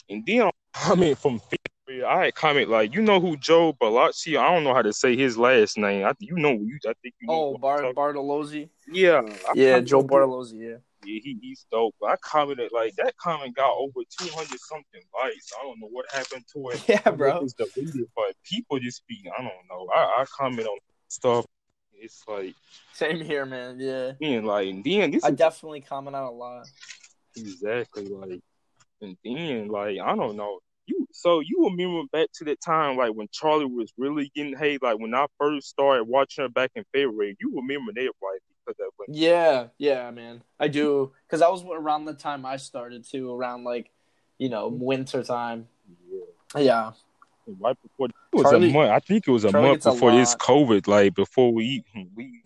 [0.08, 1.40] and then comment from
[1.88, 4.38] I comment like you know who Joe Balazzi.
[4.38, 6.06] I don't know how to say his last name.
[6.06, 6.78] I you know you.
[6.86, 7.28] I think you.
[7.28, 8.70] Know oh, Bar- Bartolozzi.
[8.88, 9.20] Yeah.
[9.48, 10.60] I yeah, Joe Bartolozzi.
[10.60, 10.76] Yeah.
[11.06, 11.94] Yeah, he, he's dope.
[12.00, 15.52] But I commented like that comment got over two hundred something likes.
[15.60, 16.84] I don't know what happened to it.
[16.88, 17.40] Yeah, bro.
[17.40, 19.86] It's deleted, but people just be I don't know.
[19.94, 21.44] I, I comment on stuff.
[21.92, 22.54] It's like
[22.94, 23.78] same here, man.
[23.78, 24.12] Yeah.
[24.20, 26.66] And like then this I is, definitely comment on a lot.
[27.36, 28.40] Exactly, like
[29.02, 33.12] and then like I don't know you so you remember back to that time like
[33.12, 36.84] when Charli was really getting hate, like when I first started watching her back in
[36.92, 38.40] February, you remember that right?
[38.64, 41.12] Because that went- yeah, yeah, man, I do.
[41.26, 43.90] Because that was around the time I started too, around like
[44.38, 44.84] you know mm-hmm.
[44.84, 45.68] winter time.
[46.10, 46.60] Yeah.
[46.60, 46.92] Yeah.
[47.46, 48.90] Right before it was Charlie, a month.
[48.90, 52.42] I think it was a Charlie month before a this COVID, like before we we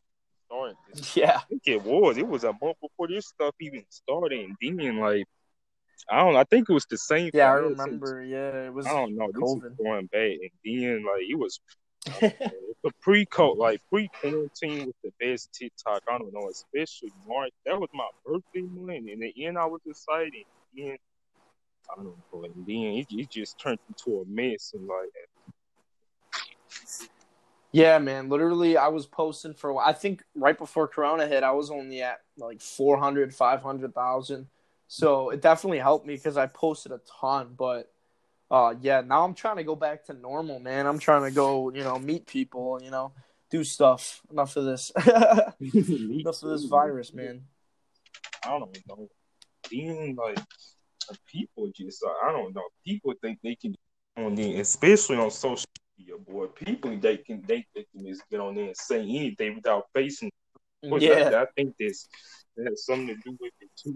[0.47, 0.77] started.
[0.93, 1.17] This.
[1.17, 2.19] Yeah, I think it was.
[2.19, 5.27] It was a month before this stuff even started, and then like
[6.11, 6.37] I don't.
[6.37, 7.31] I think it was the same.
[7.31, 7.39] Thing.
[7.39, 8.21] Yeah, I remember.
[8.23, 8.87] Since, yeah, it was.
[8.87, 9.29] I don't know.
[9.33, 9.67] This COVID.
[9.67, 11.61] is going bad, and then like it was.
[12.85, 16.03] the pre code like pre quarantine was the best TikTok.
[16.09, 17.53] I don't know, especially March.
[17.67, 20.33] That was my birthday month, and in the end, I was excited.
[20.77, 20.97] And then
[21.91, 25.11] I don't know, and then it, it just turned into a mess, and like.
[27.71, 28.31] Yeah, man.
[28.31, 29.85] Literally, I was posting for.
[29.85, 34.47] I think right before Corona hit, I was only at like 400, 500,000
[34.89, 37.55] so it definitely helped me because I posted a ton.
[37.57, 37.93] But
[38.51, 40.87] uh, yeah, now I'm trying to go back to normal, man.
[40.87, 43.13] I'm trying to go, you know, meet people, you know,
[43.51, 44.23] do stuff.
[44.33, 44.91] Enough of this.
[45.61, 47.43] Enough of this virus, man.
[48.45, 49.09] I don't know.
[49.71, 50.39] Being like
[51.27, 52.63] people just, I don't know.
[52.85, 53.75] People think they can
[54.17, 55.67] on there, especially on social
[55.99, 56.47] media, boy.
[56.47, 60.31] People they can they, they can just get on there and say anything without facing.
[60.83, 62.09] Yeah, I, I think this
[62.67, 63.95] has something to do with it too.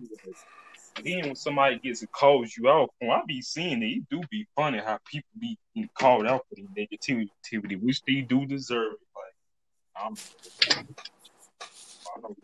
[1.02, 4.20] Then when somebody gets a calls you out, when I be seeing it, it do
[4.30, 5.58] be funny how people be
[5.94, 8.94] called out for their negativity, which they do deserve.
[9.14, 10.14] Like, I'm,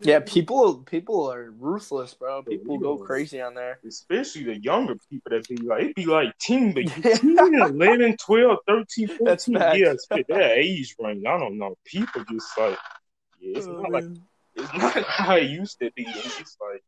[0.01, 2.41] yeah, people people are ruthless, bro.
[2.43, 3.79] People go crazy on there.
[3.85, 8.57] Especially the younger people that be like, it be like 10, but 10, 11, 12,
[8.67, 9.25] 13, 14.
[9.25, 9.93] That's yeah,
[10.29, 11.23] that age range.
[11.25, 11.75] I don't know.
[11.85, 12.77] People just like,
[13.39, 13.91] yeah, it's oh, not man.
[13.91, 14.21] like,
[14.55, 16.05] it's not how it used to be.
[16.07, 16.83] It's like,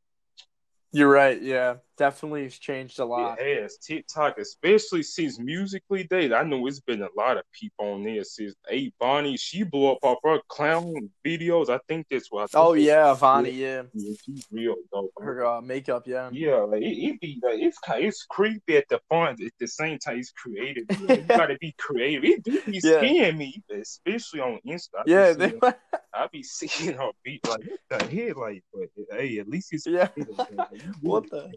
[0.92, 1.42] you're right.
[1.42, 3.40] Yeah, definitely has changed a lot.
[3.40, 6.34] It has TikTok, especially since Musical.ly Day.
[6.34, 8.56] I know it's been a lot of people on there since.
[8.68, 11.70] Hey, Bonnie, she blew up off her clown videos.
[11.70, 12.50] I think that's what.
[12.56, 13.84] oh yeah, Bonnie, yeah.
[13.94, 14.14] yeah.
[14.26, 15.12] she's real dope.
[15.20, 16.30] Her uh, makeup, yeah.
[16.32, 19.34] Yeah, like it, it be like it's it's creepy at the fun.
[19.34, 20.86] At the same time, it's creative.
[21.00, 22.24] You, gotta be creative.
[22.24, 22.98] It do be yeah.
[22.98, 25.02] scaring me, especially on Insta.
[25.02, 25.54] I yeah, they...
[26.14, 30.08] I be seeing her beat like the hell, like, but hey, at least it's yeah.
[31.02, 31.52] what the?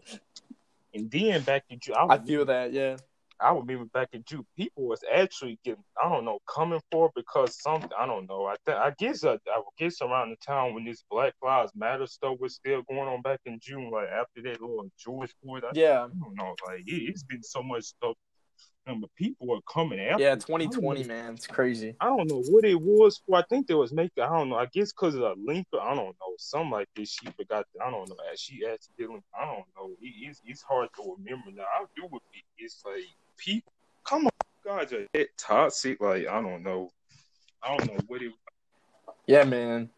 [0.95, 2.95] And then back in June, I, I feel that, yeah.
[3.37, 7.61] I remember back in June, people was actually getting, I don't know, coming for because
[7.61, 8.45] something, I don't know.
[8.45, 12.07] I th- I guess, uh, I guess around the town when this Black Lives Matter
[12.07, 14.89] stuff was still going on back in June, like after that little
[15.43, 15.65] Floyd.
[15.65, 16.05] I, yeah.
[16.05, 18.15] I don't know, like it, has been so much stuff
[18.85, 20.19] but people are coming out.
[20.19, 21.95] Yeah, 2020, man, it's crazy.
[21.99, 23.37] I don't know what it was for.
[23.37, 24.23] I think there was making.
[24.23, 24.57] I don't know.
[24.57, 25.65] I guess because of the link.
[25.73, 26.35] I don't know.
[26.37, 27.09] Something like this.
[27.09, 27.65] She forgot.
[27.83, 28.15] I don't know.
[28.35, 29.23] She accidentally.
[29.37, 29.91] I don't know.
[30.01, 31.63] It, it's it's hard to remember now.
[31.63, 32.43] I do with it.
[32.57, 33.03] It's like
[33.37, 33.71] people.
[34.03, 34.31] Come on,
[34.63, 35.99] guys are that toxic.
[35.99, 36.91] Like I don't know.
[37.63, 38.33] I don't know what it.
[39.25, 39.89] Yeah, man.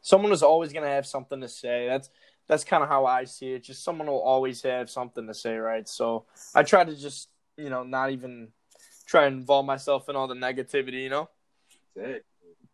[0.00, 1.86] Someone is always gonna have something to say.
[1.86, 2.08] That's
[2.46, 3.64] that's kind of how I see it.
[3.64, 5.88] Just someone will always have something to say, right?
[5.88, 8.48] So I try to just, you know, not even
[9.06, 11.28] try and involve myself in all the negativity, you know?
[11.96, 12.22] Exactly.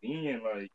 [0.01, 0.71] Being like,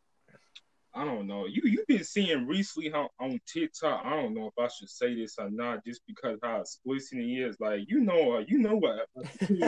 [0.96, 1.44] I don't know.
[1.44, 4.00] You you've been seeing recently how on TikTok.
[4.02, 7.42] I don't know if I should say this or not, just because how explicit he
[7.42, 7.60] is.
[7.60, 9.06] Like you know, uh, you know what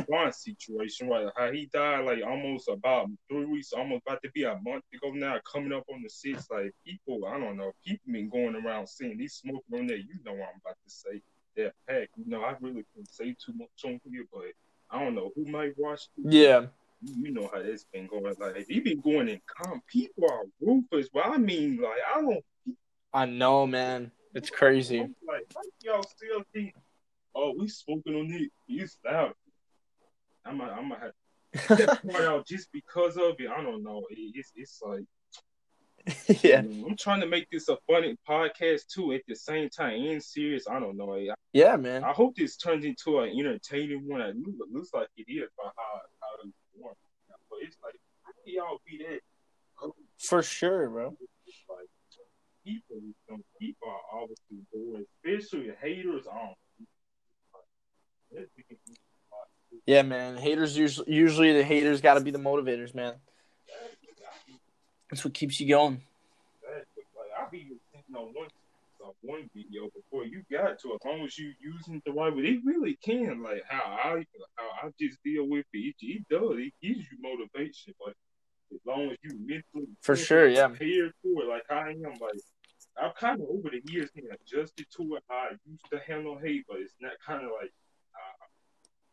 [0.08, 1.26] Von situation, right?
[1.36, 5.10] How he died like almost about three weeks, almost about to be a month ago
[5.12, 6.46] now, coming up on the six.
[6.50, 7.72] Like people, I don't know.
[7.84, 9.98] People been going around seeing these smoking on there.
[9.98, 11.20] You know what I'm about to say.
[11.58, 12.08] That pack.
[12.16, 14.44] You know, I really can't say too much on here, but
[14.90, 16.08] I don't know who might watch.
[16.16, 16.34] This.
[16.34, 16.66] Yeah
[17.00, 18.34] you know how this been going.
[18.38, 19.80] Like he been going in calm.
[19.86, 21.08] People are ruthless.
[21.12, 22.44] But I mean, like I don't.
[23.12, 24.10] I know, man.
[24.34, 25.00] It's crazy.
[25.26, 25.46] Like,
[25.82, 26.74] y'all still think,
[27.34, 28.50] oh, we smoking on it.
[28.68, 29.32] It's loud.
[30.44, 33.48] I'm gonna, I'm gonna have to that part out just because of it.
[33.48, 34.02] I don't know.
[34.10, 35.04] It, it's, it's like.
[36.42, 39.12] yeah, mm, I'm trying to make this a funny podcast too.
[39.12, 40.66] At the same time, and serious.
[40.68, 41.14] I don't know.
[41.14, 42.02] I, yeah, man.
[42.04, 44.20] I hope this turns into an entertaining one.
[44.22, 44.36] It
[44.72, 46.28] looks like it is by how how
[47.50, 49.20] but it's like, how can y'all be that?
[50.18, 51.16] For sure, bro.
[51.68, 51.88] Like,
[52.64, 52.96] people,
[53.28, 56.54] some people are obviously doing, especially haters on.
[59.86, 60.36] Yeah, man.
[60.36, 63.14] Haters usually usually the haters got to be the motivators, man.
[65.10, 66.02] That's what keeps you going.
[66.64, 68.48] Like I be thinking on one
[69.02, 70.94] on one video before you got to.
[70.94, 73.42] As long as you using the right way, it really can.
[73.42, 76.58] Like how I how I just deal with it, it, it does.
[76.58, 78.14] It gives you motivation, but
[78.72, 82.40] as long as you mentally for sure, yeah, prepared for it, like I am, like
[83.00, 85.22] I've kind of over the years been adjusted to it.
[85.28, 87.72] How I used to handle hate, but it's not kind of like.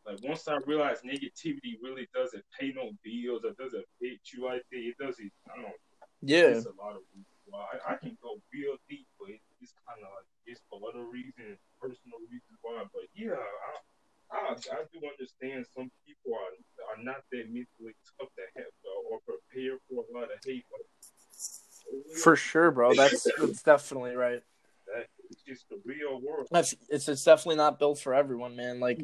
[0.06, 4.62] Like once I realized negativity really doesn't pay no bills or doesn't fit you like
[4.70, 5.32] that, it doesn't.
[5.50, 5.74] I don't.
[6.22, 6.54] Yeah.
[6.54, 7.02] It's a lot of
[7.46, 10.78] why I, I can go real deep, but it, it's kind of like it's for
[10.86, 12.86] other reasons, personal reasons why.
[12.94, 13.74] But yeah, I,
[14.30, 16.54] I, I do understand some people are
[16.94, 18.70] are not that mentally tough to have
[19.10, 20.64] or prepared for a lot of hate.
[20.70, 20.86] But,
[22.22, 22.94] for sure, bro.
[22.94, 24.42] That's that's definitely right.
[26.16, 26.48] It's real world.
[26.50, 28.80] That's it's it's definitely not built for everyone, man.
[28.80, 29.02] Like,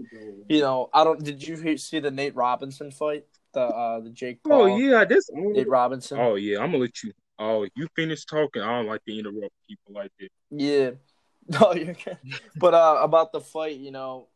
[0.48, 1.22] you know, I don't.
[1.22, 3.24] Did you see the Nate Robinson fight?
[3.54, 4.62] The uh the Jake oh, Paul.
[4.62, 6.18] Oh yeah, this Nate Robinson.
[6.18, 7.12] Oh yeah, I'm gonna let you.
[7.38, 8.62] Oh, you finish talking.
[8.62, 10.28] I don't like to interrupt people like that.
[10.50, 10.90] Yeah.
[11.48, 12.18] No, you're good.
[12.56, 14.28] but uh, about the fight, you know,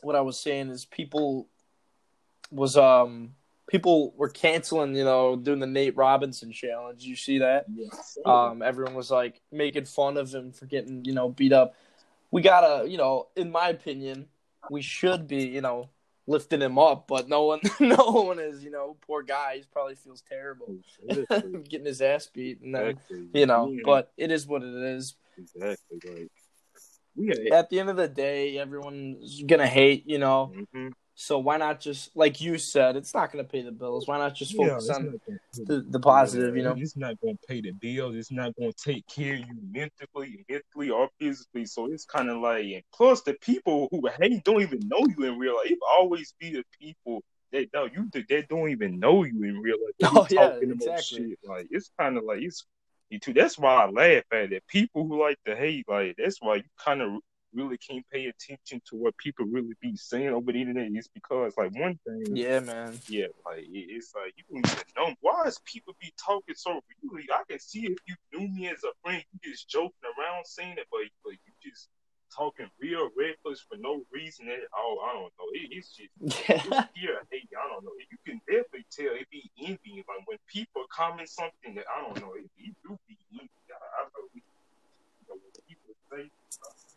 [0.00, 1.48] what I was saying is people
[2.52, 3.34] was um
[3.70, 7.04] people were canceling, you know, doing the Nate Robinson challenge.
[7.04, 7.66] You see that?
[7.72, 8.18] Yes.
[8.26, 11.74] Um, everyone was like making fun of him for getting, you know, beat up.
[12.30, 14.26] We gotta, you know, in my opinion,
[14.70, 15.90] we should be, you know,
[16.26, 18.62] lifting him up, but no one, no one is.
[18.64, 19.56] You know, poor guy.
[19.56, 20.76] He probably feels terrible,
[21.68, 23.28] getting his ass beat, and then exactly.
[23.34, 23.70] you know.
[23.70, 23.82] Yeah.
[23.84, 25.16] But it is what it is.
[25.36, 25.98] Exactly.
[26.04, 26.30] Like,
[27.16, 27.56] yeah.
[27.56, 30.08] At the end of the day, everyone's gonna hate.
[30.08, 30.52] You know.
[30.54, 30.88] Mm-hmm.
[31.20, 34.08] So why not just like you said, it's not going to pay the bills.
[34.08, 35.20] Why not just focus yeah, on
[35.66, 36.56] the, the positive?
[36.56, 38.16] You know, it's not going to pay the bills.
[38.16, 41.66] It's not going to take care of you mentally, mentally or physically.
[41.66, 45.26] So it's kind of like, and plus the people who hate don't even know you
[45.26, 45.72] in real life.
[45.72, 49.76] It always be the people that know you that don't even know you in real
[49.76, 50.10] life.
[50.16, 51.36] Oh yeah, exactly.
[51.44, 52.64] Like it's kind of like it's
[53.10, 53.34] you too.
[53.34, 54.66] That's why I laugh at it.
[54.68, 57.20] People who like to hate, like that's why you kind of
[57.52, 61.52] really can't pay attention to what people really be saying over the internet is because
[61.56, 62.98] like one thing yeah man.
[63.08, 65.14] Yeah like it's like you don't even know.
[65.20, 68.84] Why is people be talking so really i can see if you knew me as
[68.84, 71.88] a friend you just joking around saying it but, but you just
[72.34, 75.02] talking real reckless for no reason at all.
[75.02, 75.48] I don't know.
[75.52, 76.62] It, it's just yeah.
[76.64, 77.90] it's here hey i don't know.
[77.98, 82.20] You can definitely tell it be envy like when people comment something that i don't
[82.20, 84.42] know it, it do be envy I, I know, you
[85.28, 86.30] know when people say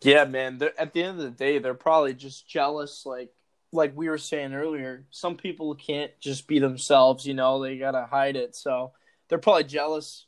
[0.04, 0.62] yeah, man.
[0.78, 3.06] At the end of the day, they're probably just jealous.
[3.06, 3.32] Like,
[3.72, 7.26] like we were saying earlier, some people can't just be themselves.
[7.26, 8.56] You know, they gotta hide it.
[8.56, 8.92] So
[9.30, 10.26] they're probably jealous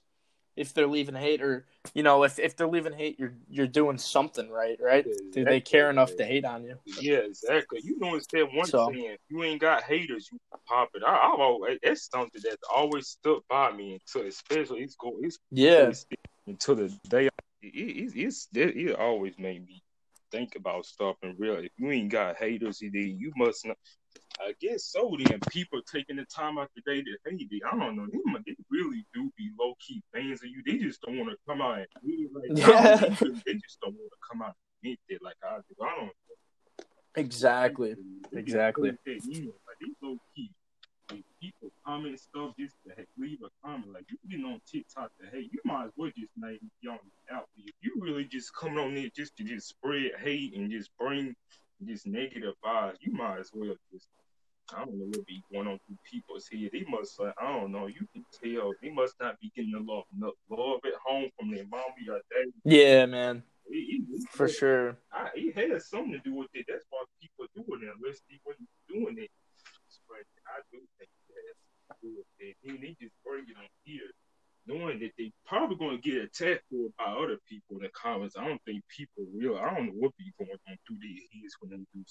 [0.56, 3.98] if they're leaving hate, or you know, if, if they're leaving hate, you're you're doing
[3.98, 5.06] something right, right?
[5.06, 5.32] Exactly.
[5.32, 6.78] Do they care enough to hate on you?
[7.00, 7.82] Yeah, exactly.
[7.84, 11.04] You know, instead one so, saying, you ain't got haters, you pop it.
[11.06, 15.38] I, I've always that's something that's always stuck by me until, especially it's go, it's
[15.52, 15.92] yeah,
[16.48, 17.30] until the day
[17.74, 19.84] it, it's it, it always made me
[20.32, 21.56] think about stuff and real.
[21.56, 23.78] If you ain't got haters, then you must not.
[24.40, 25.16] I guess so.
[25.18, 27.62] Then people taking the time out the day to hate it.
[27.72, 28.06] I don't know.
[28.12, 30.62] They, they really do be low key fans of you.
[30.66, 31.88] They just don't want to come out and
[32.34, 32.98] like, yeah.
[33.46, 35.86] They, just don't want to come out and admit that like I do.
[35.86, 36.12] I don't.
[37.16, 37.96] Exactly.
[38.34, 38.90] Exactly.
[38.90, 40.52] Like they low key
[41.46, 43.94] people comment stuff just to leave a comment.
[43.94, 46.98] Like you been on TikTok to hate, you might as well just name young
[47.32, 47.48] out.
[47.66, 51.36] If you really just coming on there just to just spread hate and just bring
[51.80, 54.08] this negative vibes, you might as well just
[54.74, 56.70] I don't know what be going on through people's head.
[56.74, 57.86] They must, uh, I don't know.
[57.86, 61.52] You can tell they must not be getting a lot of love at home from
[61.52, 62.52] their mommy or daddy.
[62.64, 63.44] Yeah, man.
[63.70, 64.98] He, he, he, For sure.
[65.14, 66.66] I, it has something to do with it.
[66.68, 69.30] That's why people do it unless they wasn't doing it.
[70.10, 72.58] But I do think that has to do with it.
[72.66, 74.10] Then they just bring it on here,
[74.68, 78.36] knowing that they probably going to get attacked for by other people in the comments.
[78.38, 79.58] I don't think people real.
[79.58, 82.06] I don't know what be going on through their heads when they do.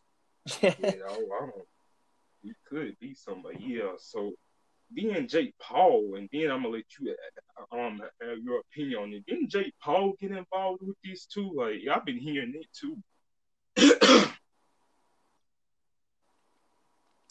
[0.89, 1.69] You know, I don't.
[2.45, 3.57] It could be somebody.
[3.61, 3.93] Yeah.
[3.99, 4.33] So
[4.91, 7.15] then Jake Paul, and then I'm gonna let you
[7.73, 9.27] uh, um have your opinion on it.
[9.27, 11.53] Didn't Jake Paul get involved with this too?
[11.55, 12.99] Like I've been hearing it too.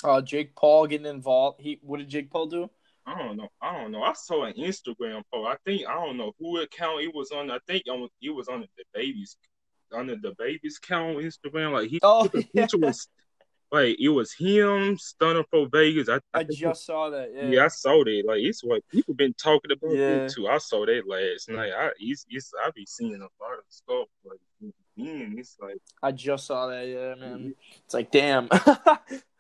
[0.03, 1.61] uh, Jake Paul getting involved.
[1.61, 2.69] He what did Jake Paul do?
[3.05, 3.49] I don't know.
[3.61, 4.03] I don't know.
[4.03, 5.47] I saw an Instagram post.
[5.47, 7.51] I think I don't know who account it was on.
[7.51, 9.37] I think it was on the baby's
[9.93, 11.73] under the baby's count Instagram.
[11.73, 12.87] Like he oh, took a picture yeah.
[12.87, 13.07] with
[13.71, 16.07] like it was him, Stunner for Vegas.
[16.07, 17.31] I, I just saw that.
[17.35, 17.47] Yeah.
[17.47, 18.23] yeah, I saw that.
[18.25, 20.27] Like it's what people been talking about Yeah.
[20.27, 20.47] too.
[20.47, 21.71] I saw that last night.
[21.75, 24.39] I it's, it's I be seeing a lot of stuff like
[24.95, 26.87] then it's like I just saw that.
[26.87, 27.55] Yeah, man.
[27.83, 28.47] It's like damn.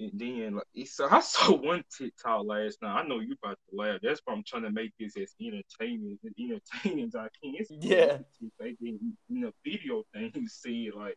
[0.00, 3.02] and then like it's, I saw one TikTok last night.
[3.02, 4.00] I know you about to laugh.
[4.02, 7.54] That's why I'm trying to make this as entertaining as entertaining as I can.
[7.58, 8.18] It's Yeah.
[8.58, 11.16] Like in, in the video thing, he said like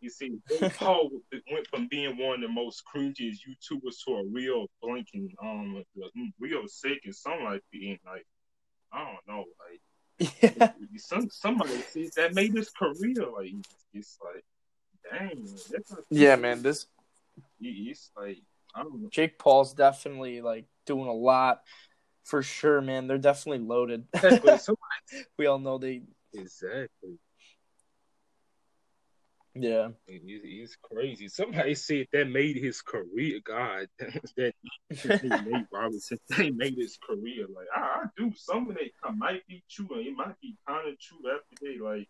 [0.00, 0.32] he see
[0.78, 1.10] Paul
[1.50, 6.08] went from being one of the most cringiest YouTubers to a real blinking um a
[6.40, 7.82] real sick and something like that.
[7.82, 8.26] And like
[8.92, 9.44] I don't know,
[10.20, 10.72] like yeah.
[10.96, 13.52] some somebody said that made his career like
[13.92, 14.44] it's like
[15.10, 16.62] dang that's not- yeah, man.
[16.62, 16.86] This
[17.64, 18.38] it's like
[18.74, 19.08] I don't know.
[19.10, 21.62] Jake Paul's definitely like doing a lot
[22.24, 23.06] for sure, man.
[23.06, 24.04] They're definitely loaded.
[24.14, 24.58] Exactly.
[25.38, 26.02] We all know they.
[26.32, 27.18] exactly.
[29.54, 29.88] Yeah.
[30.06, 31.28] he's, crazy.
[31.28, 33.38] Somebody said that made his career.
[33.44, 33.86] God,
[34.36, 34.54] that
[34.90, 37.46] Nate Robinson they made his career.
[37.54, 38.32] Like I, I do.
[38.36, 41.78] Some of that might be true, and it might be kind of true after they
[41.78, 42.08] like.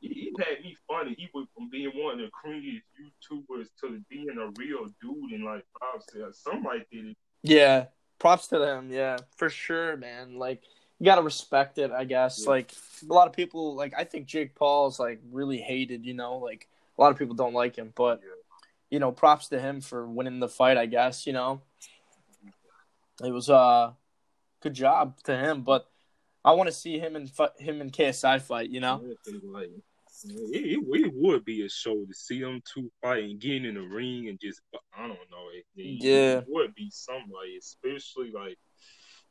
[0.00, 1.14] It had me funny.
[1.18, 5.44] He went from being one of the cringiest YouTubers to being a real dude and
[5.44, 6.38] like five stars.
[6.38, 7.16] Somebody did it.
[7.42, 7.86] Yeah.
[8.18, 8.90] Props to them.
[8.90, 10.38] Yeah, for sure, man.
[10.38, 10.62] Like
[10.98, 12.42] you gotta respect it, I guess.
[12.44, 12.50] Yeah.
[12.50, 12.72] Like
[13.08, 16.04] a lot of people, like I think Jake Paul's like really hated.
[16.04, 18.30] You know, like a lot of people don't like him, but Yeah.
[18.90, 20.76] you know, props to him for winning the fight.
[20.76, 21.60] I guess you know,
[23.24, 23.92] it was uh
[24.60, 25.62] good job to him.
[25.62, 25.88] But
[26.44, 28.70] I want to see him and fi- him and KSI fight.
[28.70, 29.70] You know, Yeah, 'cause, like,
[30.24, 33.74] it, it, it would be a show to see them two fight and get in
[33.74, 34.60] the ring and just
[34.96, 36.38] I don't know it, it, Yeah.
[36.38, 38.58] it would be something like especially like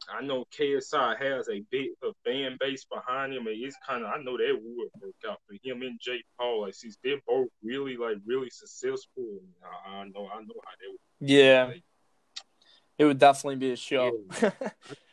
[0.09, 4.09] I know KSI has a big a fan base behind him and it's kind of
[4.11, 7.47] I know that would work out for him and Jake Paul like since they're both
[7.63, 9.25] really like really successful
[9.63, 11.83] I, I know I know how they would yeah, like,
[12.99, 14.19] it would definitely be a show.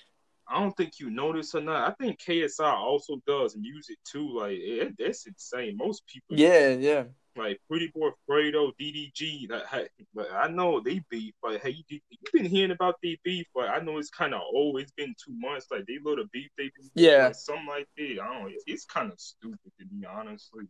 [0.48, 1.88] I don't think you notice or not.
[1.90, 4.38] I think KSI also does music too.
[4.38, 5.76] Like it, that's insane.
[5.76, 7.04] Most people yeah, yeah,
[7.36, 9.50] like Pretty Boy Fredo, DDG.
[9.50, 11.34] Like, hey, but I know they beef.
[11.42, 13.46] Like, hey, you, you been hearing about the beef?
[13.54, 14.80] But I know it's kind of old.
[14.80, 15.66] It's been two months.
[15.70, 16.50] Like they little beef.
[16.58, 17.26] They been Yeah.
[17.26, 18.04] like, something like that.
[18.04, 18.42] I don't.
[18.42, 18.48] know.
[18.48, 20.64] It's, it's kind of stupid to be honestly.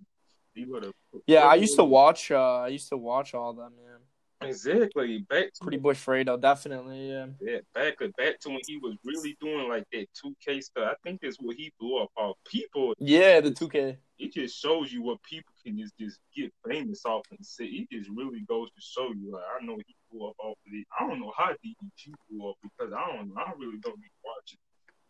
[0.55, 0.93] They little.
[1.27, 1.41] yeah.
[1.41, 2.31] I used to watch.
[2.31, 3.73] uh I used to watch all them.
[3.77, 3.99] Yeah,
[4.41, 5.25] Exactly.
[5.29, 7.11] Back to Pretty Boy Fredo, definitely.
[7.11, 10.91] Yeah, Yeah, back back to when he was really doing like that two K stuff.
[10.93, 12.37] I think that's what he blew up off.
[12.47, 13.41] People, yeah.
[13.41, 13.99] The two K.
[14.19, 17.65] it just shows you what people can just just get famous off and say.
[17.65, 19.33] It just really goes to show you.
[19.33, 20.87] Like I know he blew up off of it.
[20.99, 23.33] I don't know how DDG blew up because I don't.
[23.37, 24.59] I really don't be watching.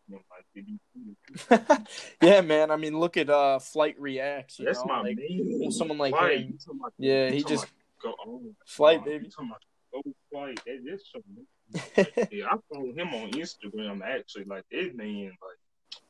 [2.23, 2.71] Yeah, man.
[2.71, 4.59] I mean, look at uh Flight Reacts.
[4.63, 5.71] That's know, my like, main.
[5.71, 6.41] someone like flight.
[6.41, 6.59] him.
[6.99, 7.67] Yeah, he just
[8.03, 8.55] go on.
[8.67, 9.25] Flight, Uh, baby.
[9.27, 10.61] You talking about go flight?
[10.67, 12.29] That something.
[12.31, 14.45] Yeah, I follow him on Instagram actually.
[14.45, 16.01] Like that man, like.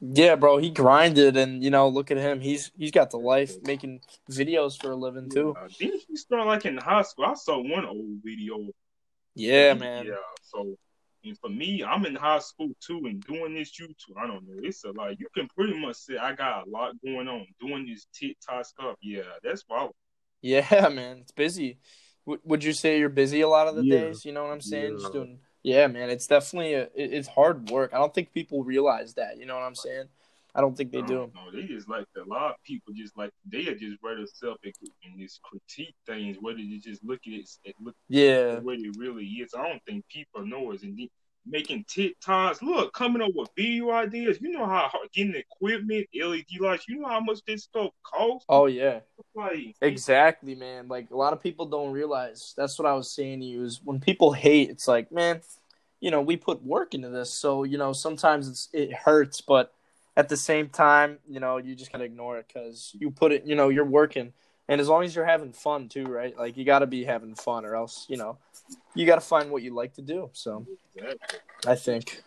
[0.00, 0.58] yeah, bro.
[0.58, 2.40] He grinded, and you know, look at him.
[2.40, 5.54] He's he's got the life making videos for a living too.
[5.58, 7.26] Uh, didn't he start like in high school?
[7.26, 8.68] I saw one old video.
[9.34, 10.06] Yeah, man.
[10.06, 10.12] Yeah.
[10.42, 10.76] So,
[11.24, 14.54] and for me, I'm in high school too, and doing this YouTube, I don't know.
[14.62, 15.18] It's a lot.
[15.20, 18.96] You can pretty much say I got a lot going on doing this TikTok stuff.
[19.02, 19.84] Yeah, that's why.
[19.84, 19.90] I-
[20.42, 21.18] Yeah, man.
[21.18, 21.78] It's busy.
[22.26, 24.00] W- would you say you're busy a lot of the Yeah.
[24.00, 24.24] days?
[24.24, 24.94] You know what I'm saying?
[24.94, 25.12] Just Yeah.
[25.12, 25.38] doing.
[25.62, 26.08] Yeah, man.
[26.10, 27.92] It's definitely a, it- it's hard work.
[27.92, 29.38] I don't think people realize that.
[29.38, 30.06] You know what I'm saying?
[30.52, 31.30] I don't think they I do.
[31.32, 31.52] don't.
[31.54, 34.56] They just like a lot of people just like they are just ready to self
[34.64, 34.74] and
[35.16, 37.32] just critique things, whether you just look at
[37.64, 38.54] it look Yeah.
[38.56, 39.54] at what it really is.
[39.54, 41.08] I don't think people know it, and then
[41.46, 42.62] making TikToks.
[42.62, 44.38] Look, coming up with video ideas.
[44.40, 46.88] You know how hard getting equipment, LED lights.
[46.88, 48.46] You know how much this stuff costs.
[48.48, 49.00] Oh yeah,
[49.34, 50.88] Like exactly, man.
[50.88, 52.54] Like a lot of people don't realize.
[52.56, 53.64] That's what I was saying to you.
[53.64, 55.40] Is when people hate, it's like, man,
[56.00, 59.72] you know, we put work into this, so you know, sometimes it's it hurts, but
[60.16, 63.46] at the same time, you know, you just gotta ignore it because you put it.
[63.46, 64.32] You know, you're working,
[64.70, 66.36] and as long as you're having fun too, right?
[66.38, 68.38] Like you gotta be having fun, or else, you know,
[68.94, 70.30] you gotta find what you like to do.
[70.32, 70.64] So
[70.96, 71.38] exactly.
[71.66, 72.22] I think.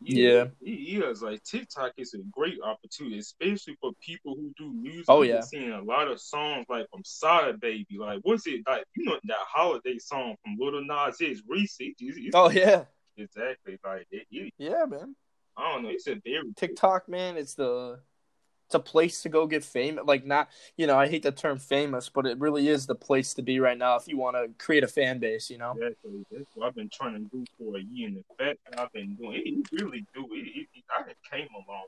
[0.00, 4.72] Yeah, Yeah, it is like TikTok is a great opportunity, especially for people who do
[4.72, 5.06] music.
[5.08, 5.40] Oh, yeah.
[5.40, 8.84] seeing a lot of songs like from Sada Baby, like what's it like?
[8.94, 11.76] You know that holiday song from Lil Nas X, Reese.
[11.80, 12.84] It's, it's- Oh yeah,
[13.16, 15.16] exactly like it, it, yeah, man.
[15.56, 15.88] I don't know.
[15.88, 17.98] It's a very TikTok, man, it's the
[18.66, 20.04] it's a place to go get famous.
[20.06, 23.32] Like not, you know, I hate the term famous, but it really is the place
[23.34, 25.48] to be right now if you want to create a fan base.
[25.48, 25.72] You know.
[25.72, 26.26] Exactly.
[26.32, 28.92] That's what I've been trying to do for a year, and the fact that I've
[28.92, 30.26] been doing it, really do.
[30.32, 31.02] It, it, I
[31.34, 31.86] came along,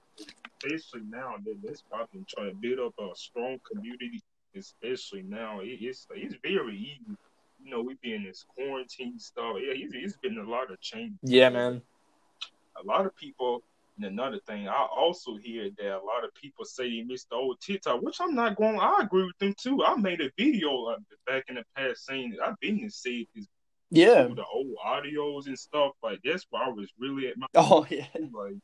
[0.65, 1.35] especially now.
[1.45, 4.23] That that's why I've been trying to build up a strong community.
[4.57, 7.17] Especially now, it, it's it's very easy.
[7.65, 9.57] You know, we be in this quarantine stuff.
[9.57, 11.15] Yeah, it's, it's been a lot of change.
[11.23, 11.83] Yeah, man.
[12.81, 13.63] A lot of people.
[13.99, 17.35] And another thing, I also hear that a lot of people say they miss the
[17.35, 18.79] old TikTok, which I'm not going.
[18.79, 19.83] I agree with them too.
[19.85, 20.95] I made a video
[21.27, 23.47] back in the past saying that I've been to say this
[23.91, 24.29] Yeah.
[24.29, 25.93] the old audios and stuff.
[26.03, 28.07] Like that's where I was really at my Oh yeah.
[28.15, 28.55] like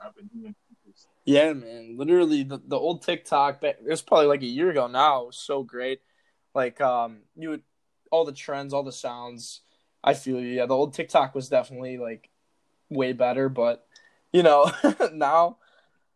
[0.00, 1.96] I've been doing people's Yeah, man.
[1.96, 3.60] Literally, the, the old TikTok.
[3.60, 5.30] Back, it was probably like a year ago now.
[5.30, 6.00] So great.
[6.54, 7.62] Like, um, you would
[8.10, 9.60] all the trends, all the sounds.
[10.02, 10.48] I feel you.
[10.48, 12.30] Yeah, the old TikTok was definitely like
[12.90, 13.86] way better, but
[14.32, 14.70] you know,
[15.12, 15.58] now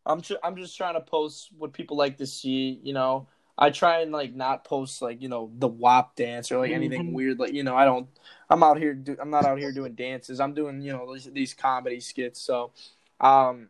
[0.04, 2.80] I'm ju- I'm just trying to post what people like to see.
[2.82, 6.58] You know, I try and like not post like you know the WAP dance or
[6.58, 7.12] like anything Mhm.
[7.12, 7.38] weird.
[7.38, 8.08] Like you know, I don't.
[8.48, 8.94] I'm out here.
[8.94, 10.40] Do, I'm not out here doing dances.
[10.40, 12.40] I'm doing you know these, these comedy skits.
[12.40, 12.72] So,
[13.20, 13.68] um,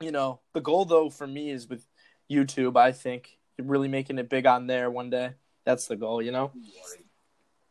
[0.00, 1.84] you know, the goal though for me is with
[2.30, 2.76] YouTube.
[2.76, 5.32] I think really making it big on there one day.
[5.64, 6.22] That's the goal.
[6.22, 6.52] You know.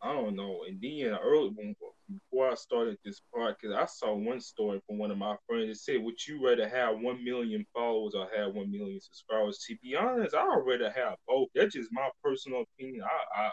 [0.01, 0.59] I don't know.
[0.67, 1.75] And then early when,
[2.09, 5.69] before I started this podcast, I saw one story from one of my friends.
[5.69, 9.75] It said, "Would you rather have one million followers or have one million subscribers?" To
[9.81, 11.49] be honest, I rather have both.
[11.55, 13.03] That's just my personal opinion.
[13.03, 13.51] I I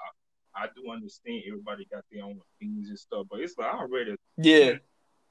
[0.65, 4.17] I do understand everybody got their own opinions and stuff, but it's like I already
[4.37, 4.79] Yeah.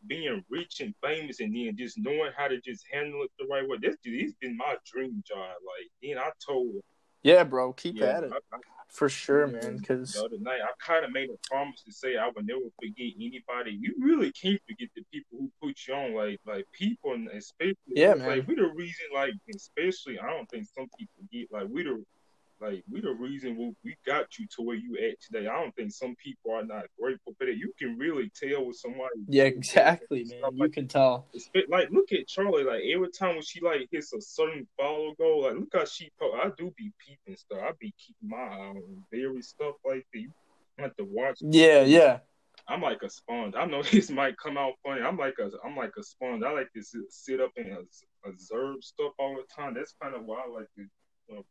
[0.07, 3.67] being rich and famous and then just knowing how to just handle it the right
[3.67, 3.77] way.
[3.81, 5.55] This it's been my dream job.
[5.65, 6.81] Like then I told
[7.23, 7.73] Yeah, bro.
[7.73, 8.57] Keep yeah, at it I, I,
[8.91, 9.77] for sure, man.
[9.77, 12.59] Because the other night I kind of made a promise to say I would never
[12.79, 13.77] forget anybody.
[13.79, 17.75] You really can't forget the people who put you on, like like people, and especially
[17.87, 18.27] Yeah, man.
[18.27, 22.03] like we the reason, like especially I don't think some people get like we the
[22.61, 25.47] like we the reason we, we got you to where you at today.
[25.47, 27.57] I don't think some people are not grateful for that.
[27.57, 29.09] You can really tell with somebody.
[29.27, 30.39] yeah, exactly, man.
[30.39, 31.27] Stuff You can tell.
[31.69, 32.65] Like look at Charli.
[32.65, 36.11] Like every time when she like hits a certain follow goal, like look how she.
[36.19, 37.59] Po- I do be peeping stuff.
[37.61, 40.19] I be keeping my eye on very stuff like that.
[40.19, 40.31] You
[40.77, 41.39] have to watch.
[41.41, 42.19] Yeah, yeah.
[42.67, 43.55] I'm like a sponge.
[43.57, 45.01] I know this might come out funny.
[45.01, 46.43] I'm like a I'm like a sponge.
[46.43, 47.75] I like to sit, sit up and
[48.25, 49.73] observe stuff all the time.
[49.73, 50.85] That's kind of why I like to.
[51.37, 51.41] Uh,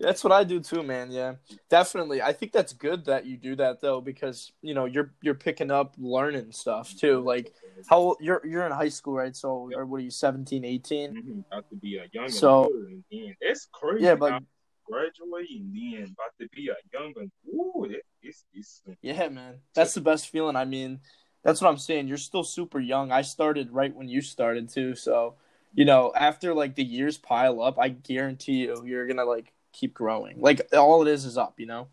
[0.00, 1.10] That's what I do too, man.
[1.12, 1.34] Yeah,
[1.68, 2.22] definitely.
[2.22, 5.70] I think that's good that you do that though, because you know you're you're picking
[5.70, 7.20] up learning stuff too.
[7.20, 7.52] Like
[7.88, 9.36] how old, you're you're in high school, right?
[9.36, 9.78] So Yep.
[9.78, 11.12] or what are you, 17, 18?
[11.14, 14.04] mhm, about to be a young So- and then that's crazy.
[14.04, 14.42] Yeah, but
[14.86, 17.30] graduating, then about to be a young one.
[17.48, 17.86] Ooh,
[18.22, 20.56] it's it's yeah, man, that's the best feeling.
[20.56, 21.00] I mean,
[21.44, 22.08] that's what I'm saying.
[22.08, 23.12] You're still super young.
[23.12, 25.34] I started right when you started too, so
[25.74, 29.94] you know after like the years pile up, I guarantee you you're gonna like keep
[29.94, 30.40] growing.
[30.40, 31.88] Like all it is is up, you know.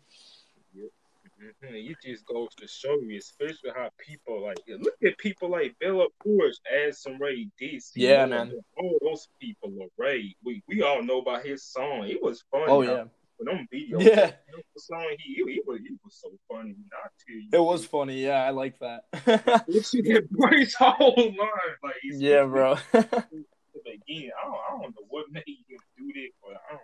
[1.40, 5.78] Mhm, It just goes to show you, especially how people like look at people like
[5.78, 8.00] Bella Poarch, Addison Rae Dixie.
[8.00, 8.52] Yeah, man.
[8.76, 10.34] All those people are Ray.
[10.44, 12.08] We we all know about his song.
[12.08, 12.64] It was funny.
[12.66, 13.04] Oh yeah,
[13.36, 14.32] When them videos, Yeah.
[14.48, 16.74] you song he, he, he was he was so funny.
[16.90, 18.24] Tell you, it was funny.
[18.24, 19.04] Yeah, I like that.
[19.12, 19.22] To
[20.02, 22.72] that Bryce whole line, like yeah, bro.
[22.72, 26.82] Again, I don't, I don't know what made him do this, but I don't,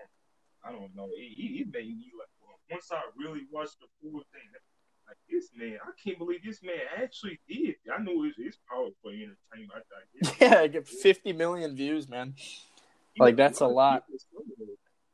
[0.66, 1.08] I don't know.
[1.16, 4.48] It, it, it made me like well, once I really watched the full thing,
[5.06, 7.74] like this man, I can't believe this man actually did.
[7.92, 9.72] I know it's, it's powerful entertainment.
[9.74, 12.34] I, it's- yeah, I get 50 million views, man.
[13.18, 14.04] like, that's a lot.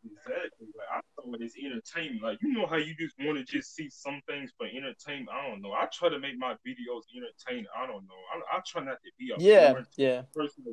[0.03, 0.69] Exactly.
[0.77, 2.23] Like I thought it's entertainment.
[2.23, 5.29] Like you know how you just want to just see some things for entertainment.
[5.31, 5.73] I don't know.
[5.73, 7.67] I try to make my videos entertaining.
[7.77, 8.21] I don't know.
[8.35, 10.23] I, I try not to be a Yeah, yeah.
[10.35, 10.65] person.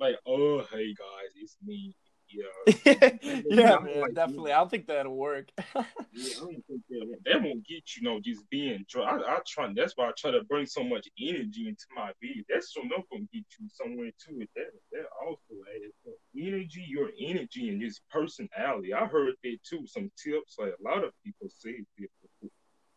[0.00, 1.94] Like, oh hey guys, it's me.
[2.34, 3.10] Yeah.
[3.48, 4.52] yeah, man, like, definitely.
[4.52, 5.48] I don't think that'll work.
[6.16, 9.02] Yeah, I don't think that won't, that won't get you know just being dry.
[9.02, 9.72] I, I try.
[9.74, 12.44] That's why I try to bring so much energy into my video.
[12.48, 14.40] That's so not gonna get you somewhere too.
[14.40, 15.40] It that that also
[15.74, 15.92] adds.
[16.36, 18.94] Energy, your energy, and just personality.
[18.94, 19.86] I heard that too.
[19.86, 22.08] Some tips like a lot of people say that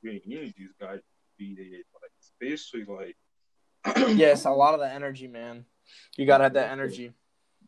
[0.04, 1.02] your energy's got to
[1.40, 3.16] be there, like especially like
[4.16, 5.66] yes, a lot of the energy, man.
[6.18, 7.14] You gotta have that energy.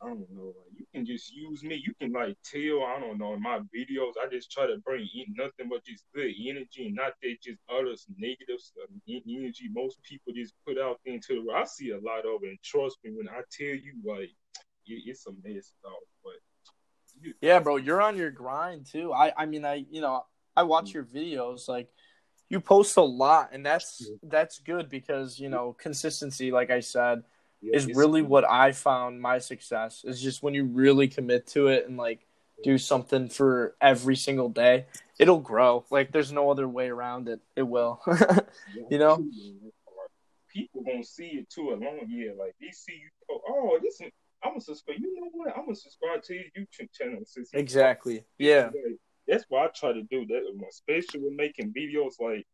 [0.02, 0.54] I don't know.
[0.56, 1.82] Like, you can just use me.
[1.86, 2.84] You can like tell.
[2.84, 3.34] I don't know.
[3.34, 6.96] In my videos, I just try to bring in nothing but just good energy, and
[6.96, 8.86] not that just other negative stuff.
[9.08, 11.42] Energy most people just put out into the.
[11.42, 11.60] world.
[11.62, 14.30] I see a lot of it, and trust me when I tell you, like
[14.86, 15.94] it, it's a mess, dog.
[16.24, 16.34] But
[17.22, 19.12] you, Yeah, bro, you're on your grind too.
[19.14, 20.26] I, I mean, I, you know,
[20.56, 21.68] I watch your videos.
[21.68, 21.90] Like,
[22.50, 26.52] you post a lot, and that's that's good because you know consistency.
[26.52, 27.24] Like I said,
[27.62, 31.88] is really what I found my success is just when you really commit to it
[31.88, 32.26] and like
[32.64, 34.86] do something for every single day,
[35.18, 35.86] it'll grow.
[35.90, 37.40] Like there's no other way around it.
[37.56, 38.02] It will.
[38.90, 39.18] You know?
[39.18, 40.10] too, man, that's hard.
[40.52, 42.08] People gonna see it too alone.
[42.10, 43.10] Yeah, like they see you.
[43.30, 44.02] Oh, oh this.
[44.02, 44.12] is-
[44.44, 44.98] I'm gonna subscribe.
[45.00, 45.56] You know what?
[45.56, 47.20] I'm gonna subscribe to your YouTube channel.
[47.26, 48.24] Since exactly.
[48.38, 48.70] Yeah.
[49.28, 50.26] That's what I try to do.
[50.26, 52.14] That especially with making videos.
[52.20, 52.46] Like,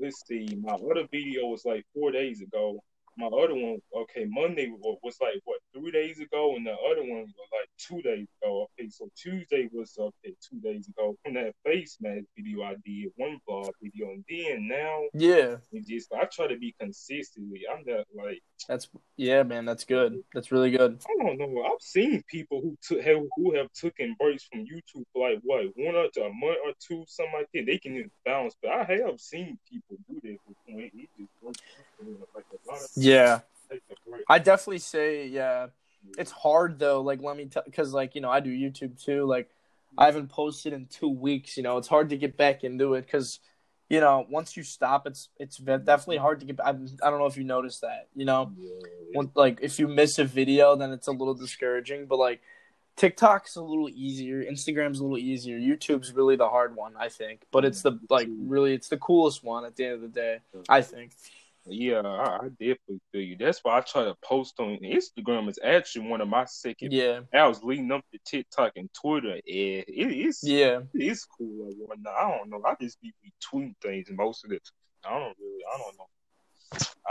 [0.00, 2.82] let's see, my other video was like four days ago.
[3.16, 7.20] My other one, okay, Monday was like what three days ago, and the other one
[7.22, 8.68] was like two days ago.
[8.78, 13.10] Okay, so Tuesday was okay two days ago from that face mask video I did,
[13.16, 15.56] one vlog video, and then now Yeah.
[15.72, 17.62] it just I try to be consistently.
[17.70, 19.64] I'm not like That's yeah, man.
[19.64, 20.22] That's good.
[20.32, 21.00] That's really good.
[21.08, 21.62] I don't know.
[21.64, 25.64] I've seen people who took have, who have taken breaks from YouTube for like what
[25.76, 27.66] one or two, a month or two, something like that.
[27.66, 30.80] They can just bounce, but I have seen people do that before.
[30.80, 31.60] It just
[32.96, 33.40] Yeah.
[34.28, 35.68] I definitely say yeah.
[36.18, 37.02] It's hard though.
[37.02, 39.26] Like let me tell, because like you know I do YouTube too.
[39.26, 39.50] Like
[39.98, 41.56] I haven't posted in two weeks.
[41.56, 43.40] You know it's hard to get back into it because
[43.88, 46.60] you know once you stop, it's it's definitely hard to get.
[46.60, 48.08] I, I don't know if you noticed that.
[48.14, 48.52] You know,
[49.12, 52.06] when, like if you miss a video, then it's a little discouraging.
[52.06, 52.40] But like
[52.96, 55.58] TikTok's a little easier, Instagram's a little easier.
[55.58, 57.42] YouTube's really the hard one, I think.
[57.50, 60.38] But it's the like really it's the coolest one at the end of the day.
[60.68, 61.12] I think.
[61.66, 63.36] Yeah, I, I definitely feel you.
[63.38, 65.48] That's why I try to post on Instagram.
[65.48, 66.92] It's actually one of my second.
[66.92, 67.20] Yeah.
[67.32, 69.32] I was leading up to TikTok and Twitter.
[69.32, 70.80] And it, it's Yeah.
[70.94, 71.70] it's cool.
[71.92, 72.62] I don't know.
[72.64, 75.12] I just be retweeting things most of the time.
[75.12, 75.62] I don't really.
[75.72, 76.06] I don't know.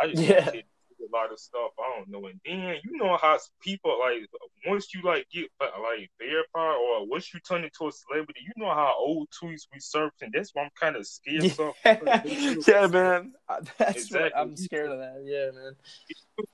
[0.02, 0.24] I just
[0.56, 0.62] Yeah.
[1.00, 1.08] Yeah.
[1.08, 1.72] a lot of stuff.
[1.80, 2.28] I don't know.
[2.28, 4.28] And then you know how people like
[4.66, 8.70] once you like get like verified or once you turn into a celebrity, you know
[8.74, 11.44] how old tweets resurface, and that's why I'm kind of scared.
[11.60, 11.74] of.
[12.68, 13.34] yeah, man.
[13.78, 14.20] That's Exactly.
[14.22, 15.24] what I'm scared of that.
[15.26, 15.76] Yeah, man.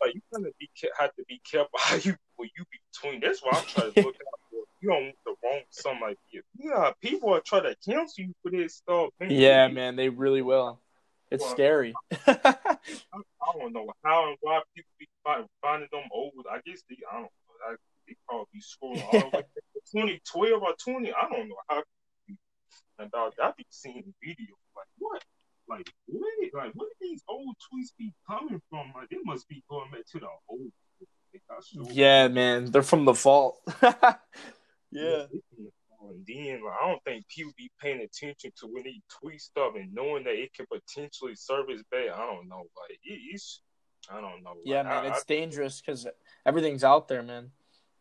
[0.02, 0.70] Like you kind of be
[1.00, 3.22] have to be careful how you when you be tweeting.
[3.22, 4.56] That's why I'm trying to look out for.
[4.82, 6.42] You don't want the wrong something like you.
[6.58, 9.10] Yeah, people are trying to cancel you for this stuff.
[9.20, 9.32] man.
[9.32, 9.96] Yeah, man.
[9.96, 10.80] They really will.
[11.36, 11.94] It's Well, scary.
[12.28, 16.34] I don't know how and why people be find, finding them old.
[16.50, 17.56] I guess they, I don't know.
[17.70, 17.76] I,
[18.08, 19.46] they probably be scrolling all the way back
[19.92, 21.12] 2012 or 20.
[21.14, 21.84] I don't know how.
[22.98, 25.22] And dog, I be seeing videos like what,
[25.68, 26.24] like what,
[26.54, 28.94] like where did these old tweets be coming from?
[28.96, 30.72] Like they must be going back to the old.
[31.34, 32.72] Like, sure- yeah, man.
[32.72, 33.58] They're from the vault.
[34.92, 35.26] yeah.
[36.10, 39.74] And then like, I don't think people be paying attention to when they tweet stuff
[39.76, 42.10] and knowing that it can potentially service back.
[42.14, 42.60] I don't know.
[42.80, 43.62] Like it, it's,
[44.10, 44.56] I don't know.
[44.64, 45.06] Yeah, Like, man.
[45.06, 46.08] I- It's I- dangerous because
[46.46, 47.52] everything's out there, man.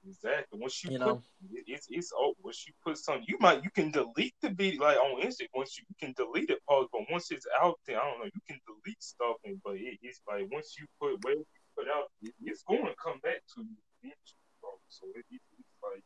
[0.07, 0.59] Exactly.
[0.61, 1.23] Once you, You put, know.
[1.53, 4.83] it- it's it's oh, once you put something, you might you can delete the video
[4.83, 5.49] like on Instagram.
[5.55, 8.27] Once you, you can delete it, post, but once it's out there, I don't know.
[8.27, 11.89] You can delete stuff, and but it, it's like once you put where you put
[11.89, 14.71] out, it, it's going to come back to you eventually, bro.
[14.91, 16.05] So it, it, it's like,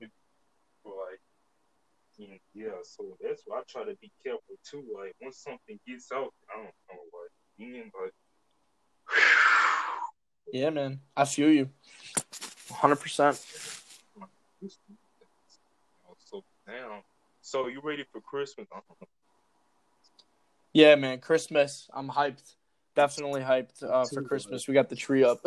[0.00, 0.10] it,
[0.86, 1.20] like,
[2.18, 2.68] yeah, yeah.
[2.82, 4.84] So that's why I try to be careful too.
[4.94, 8.12] Like once something gets out, I don't know, like, then, but.
[10.52, 11.00] Yeah, man.
[11.16, 11.70] I feel you.
[12.70, 13.34] 100%.
[16.18, 17.02] So now,
[17.40, 18.68] so you ready for Christmas?
[20.72, 21.18] Yeah, man.
[21.18, 21.88] Christmas.
[21.92, 22.54] I'm hyped.
[22.96, 24.66] Definitely hyped uh, for Christmas.
[24.66, 25.38] We got the tree up.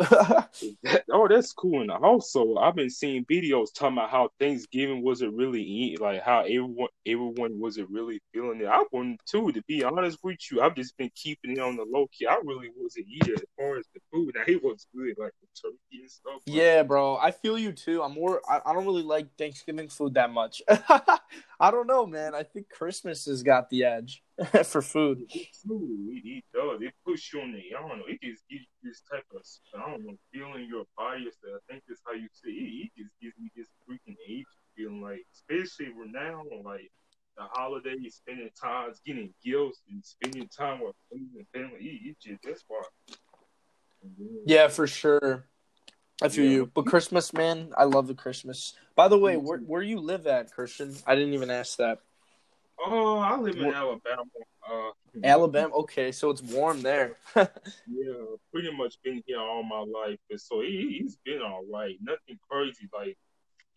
[1.10, 1.80] oh, that's cool.
[1.82, 6.42] And also, I've been seeing videos talking about how Thanksgiving wasn't really eat, like how
[6.42, 8.66] everyone everyone wasn't really feeling it.
[8.66, 10.60] I wouldn't too, to be honest with you.
[10.60, 12.28] I've just been keeping it on the low key.
[12.28, 13.99] I really wasn't eating as far as the.
[14.46, 16.34] Now it was good, like the turkey and stuff.
[16.34, 17.16] like Yeah, bro.
[17.16, 18.02] I feel you too.
[18.02, 18.40] I'm more.
[18.48, 20.62] I, I don't really like Thanksgiving food that much.
[21.60, 22.34] I don't know, man.
[22.34, 24.22] I think Christmas has got the edge
[24.64, 25.22] for food.
[25.28, 26.80] It, it does.
[26.80, 27.62] It puts you on the.
[27.76, 28.04] I don't know.
[28.06, 29.42] It just gives you this type of.
[29.78, 30.16] I don't know.
[30.32, 31.36] Feeling your bias.
[31.42, 32.90] That I think that's how you say it.
[32.96, 36.90] It just gives me this freaking age feeling like, especially we're now like
[37.36, 41.84] the holidays, spending time, getting gifts, and spending time with friends and family.
[41.84, 42.82] It, it just that's why.
[44.44, 45.44] Yeah, for sure.
[46.22, 46.50] I feel Yeah.
[46.50, 46.66] you.
[46.66, 48.74] But Christmas, man, I love the Christmas.
[48.94, 51.02] By the way, where where you live at, Christon?
[51.06, 52.00] I didn't even ask that.
[52.78, 54.22] Oh, I live in Alabama.
[54.68, 54.90] Uh,
[55.22, 55.74] Alabama.
[55.74, 57.16] Okay, so it's warm there.
[57.92, 61.96] Yeah, pretty much been here all my life, and so it, it's been all right.
[62.00, 62.88] Nothing crazy.
[62.92, 63.18] Like,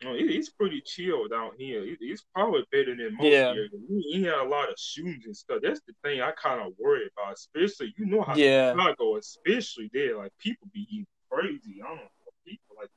[0.05, 1.83] Oh, it, it's pretty chill down here.
[1.85, 3.49] It's probably better than most Yeah.
[3.49, 3.71] areas.
[3.89, 5.59] We ain't had a lot of shootings and stuff.
[5.61, 8.71] That's the thing I kind of worry about, especially you know how yeah.
[8.73, 11.81] Chicago, especially there, like people be eating crazy.
[11.83, 12.09] I don't know,
[12.45, 12.89] people like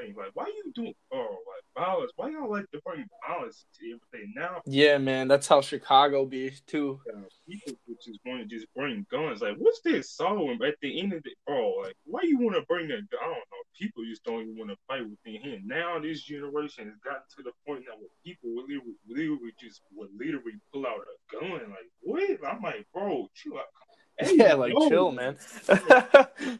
[0.00, 0.14] thing.
[0.16, 2.12] Like, why you doing oh like violence?
[2.16, 4.60] Why y'all like to bring violence to everything now?
[4.66, 5.28] Yeah, man.
[5.28, 7.00] That's how Chicago be too.
[7.12, 7.74] uh, people
[8.04, 9.42] just want to just bring guns.
[9.42, 12.62] Like, what's this song at the end of the oh, like, why you want to
[12.62, 13.08] bring that?
[13.10, 13.20] gun?
[13.22, 13.62] I don't know.
[13.78, 15.58] People just don't even want to fight within here.
[15.64, 19.82] Now this generation has gotten to the point now where people will literally, literally just
[19.94, 21.70] would literally pull out a gun.
[21.70, 22.22] Like, what?
[22.48, 23.64] I'm like, bro, chill out.
[24.20, 25.34] Hey, yeah, like yo, chill, man.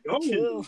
[0.07, 0.18] Yo.
[0.22, 0.66] chill.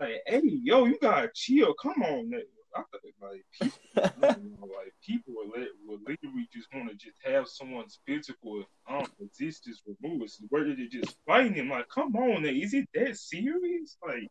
[0.00, 1.74] Like, hey, yo, you gotta chill.
[1.74, 2.42] Come on, nigga.
[2.76, 3.78] I thought, like people,
[4.20, 9.06] don't know, like people let, would literally just want to just have someone's physical um,
[9.20, 10.32] existence removed.
[10.50, 13.96] Whether they just fighting him, like, come on, nigga, is it that serious?
[14.06, 14.28] Like,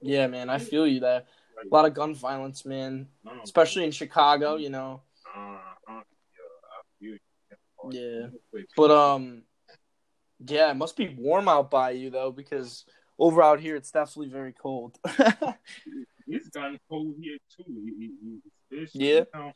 [0.00, 0.48] Yeah, man.
[0.50, 1.24] I feel you there.
[1.56, 3.06] like A lot of gun violence, man.
[3.24, 5.02] Don't- Especially in Chicago, you know.
[5.36, 6.00] uh, uh, yeah,
[6.72, 7.16] I feel
[7.92, 8.30] you.
[8.52, 8.62] Yeah.
[8.76, 9.42] But um,
[10.44, 12.86] yeah, it must be warm out by you though, because
[13.18, 14.96] over out here it's definitely very cold.
[16.26, 18.40] it's gotten cold here too.
[18.92, 19.24] Yeah.
[19.34, 19.52] now.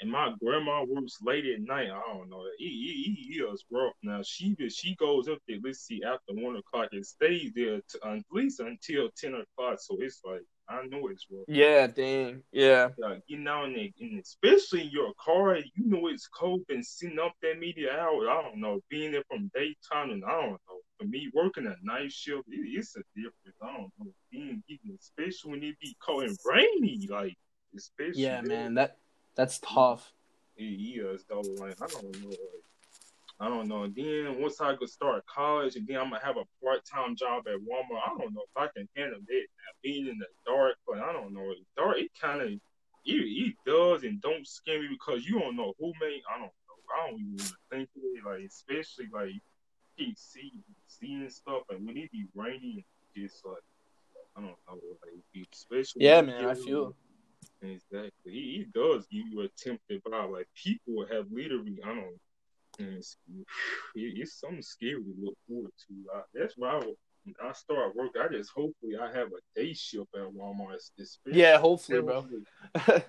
[0.00, 1.88] And my grandma works late at night.
[1.90, 2.44] I don't know.
[2.58, 3.92] It, it, it is rough.
[4.02, 5.58] Now she just she goes up there.
[5.62, 9.78] Let's see, after one o'clock and stays there to, at least until ten o'clock.
[9.78, 11.44] So it's like I know it's rough.
[11.46, 12.42] yeah, dang.
[12.52, 12.88] Yeah.
[13.28, 17.18] Getting out in, the, in especially in your car, you know it's cold and sitting
[17.18, 18.28] up that media hour.
[18.28, 20.73] I don't know, being there from daytime and I don't know.
[21.04, 23.58] For me, working a night shift, it, it's a difference.
[23.62, 24.12] I don't know.
[24.32, 27.34] Being getting, especially when it be cold and rainy, like
[27.76, 28.48] especially Yeah, there.
[28.48, 28.74] man.
[28.74, 28.96] That
[29.34, 30.14] that's tough.
[30.56, 31.42] Yeah, It is though.
[31.42, 32.28] Like I don't know.
[32.30, 32.38] Like,
[33.40, 33.82] I don't know.
[33.82, 37.16] And then once I could start college, and then I'm gonna have a part time
[37.16, 38.00] job at Walmart.
[38.06, 39.34] I don't know if I can handle that.
[39.34, 41.48] Now, being in the dark, but I don't know.
[41.50, 42.60] The dark, it kind of it,
[43.04, 46.22] it does and don't scare me because you don't know who may.
[46.34, 46.50] I don't know.
[46.96, 48.24] I don't even want to think it.
[48.24, 49.34] Like especially like
[49.96, 50.52] you can see
[51.00, 52.84] seeing stuff, and when it be rainy,
[53.14, 53.62] it's just like
[54.36, 54.80] I don't know.
[55.02, 56.44] Like especially Yeah, man.
[56.46, 56.94] I feel.
[57.62, 58.10] Exactly.
[58.32, 60.32] He, he does give you a tempted vibe.
[60.32, 62.20] Like people have literally, I don't.
[62.78, 63.16] It's,
[63.94, 65.94] it- it's something scary to look forward to.
[66.14, 70.08] I, that's why I, I start work, I just hopefully I have a day shift
[70.14, 70.74] at Walmart.
[70.98, 72.26] especially- Yeah, hopefully, bro.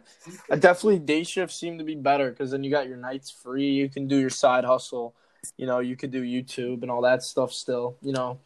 [0.60, 3.72] Definitely day shifts seem to be better because then you got your nights free.
[3.72, 5.16] You can do your side hustle.
[5.58, 7.98] You know, you could do YouTube and all that stuff still.
[8.02, 8.40] You know.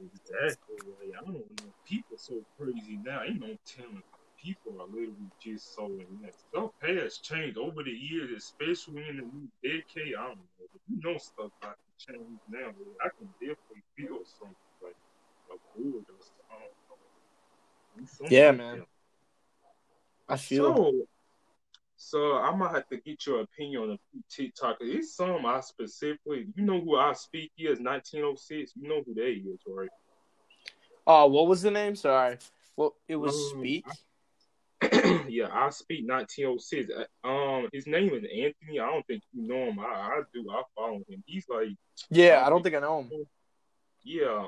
[0.00, 0.76] Exactly.
[1.00, 1.72] Like, I don't know.
[1.86, 3.22] People so crazy now.
[3.22, 4.02] Ain't no telling.
[4.42, 9.16] People are literally just so in that stuff has changed over the years, especially in
[9.16, 10.14] the new decade.
[10.14, 10.66] I don't know.
[10.72, 12.68] But you know stuff to change now.
[13.04, 14.94] I can definitely feel something like
[15.50, 16.46] a board or something.
[16.50, 18.06] I don't know.
[18.06, 18.86] Something Yeah, man.
[20.28, 20.76] I feel.
[20.76, 20.92] So,
[22.00, 23.98] so I'm gonna have to get your opinion on the
[24.30, 24.76] TikTok.
[24.80, 28.72] It's some I specifically, you know who I speak is 1906.
[28.80, 29.88] You know who they is, right?
[31.06, 31.96] Oh, what was the name?
[31.96, 32.38] Sorry.
[32.76, 33.84] Well, it was Um, Speak.
[35.28, 36.88] yeah, I speak 1906.
[37.24, 38.78] Uh, Um, his name is Anthony.
[38.78, 39.80] I don't think you know him.
[39.80, 40.46] I, I do.
[40.50, 41.24] I follow him.
[41.26, 41.68] He's like,
[42.10, 43.10] Yeah, I don't think I know him.
[44.04, 44.46] yeah,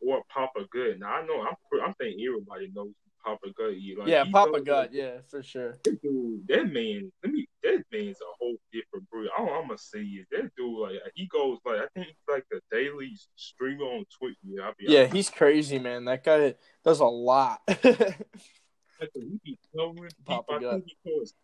[0.00, 0.98] or Papa Gut.
[0.98, 1.42] Now I know.
[1.42, 1.56] I'm.
[1.84, 2.94] I'm thinking everybody knows
[3.36, 3.98] Papa is.
[3.98, 4.92] Like, Yeah, Papa Gut.
[4.92, 5.76] Yeah, for sure.
[5.84, 7.46] That dude, that man, let me.
[7.62, 9.28] That man's a whole different breed.
[9.36, 12.44] All I'm gonna say is that dude, like, he goes like, I think he's like
[12.50, 14.36] the daily streamer on Twitch.
[14.44, 15.14] Yeah, Yeah, honest.
[15.14, 16.04] he's crazy, man.
[16.04, 16.54] That guy
[16.84, 17.60] does a lot.
[17.68, 20.52] He be covering Papa.
[20.54, 20.72] I Gut.
[20.72, 21.34] think he covers.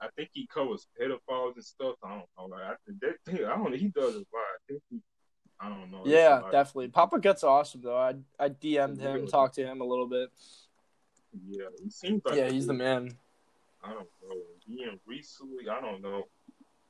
[0.00, 1.94] I think he covers pedophiles and stuff.
[2.04, 2.56] I don't know.
[2.56, 3.44] Like, I think that thing.
[3.46, 3.76] I don't know.
[3.76, 4.42] He does it right.
[4.44, 5.00] I think he.
[5.58, 6.02] I don't know.
[6.04, 6.88] Yeah, definitely.
[6.88, 7.96] Papa Gut's awesome though.
[7.96, 10.30] I I DM'd him, talked to him a little bit.
[11.48, 12.36] Yeah, he seems like.
[12.36, 13.16] Yeah, he's the man.
[13.82, 14.36] I don't know.
[14.66, 16.24] Being recently, I don't know.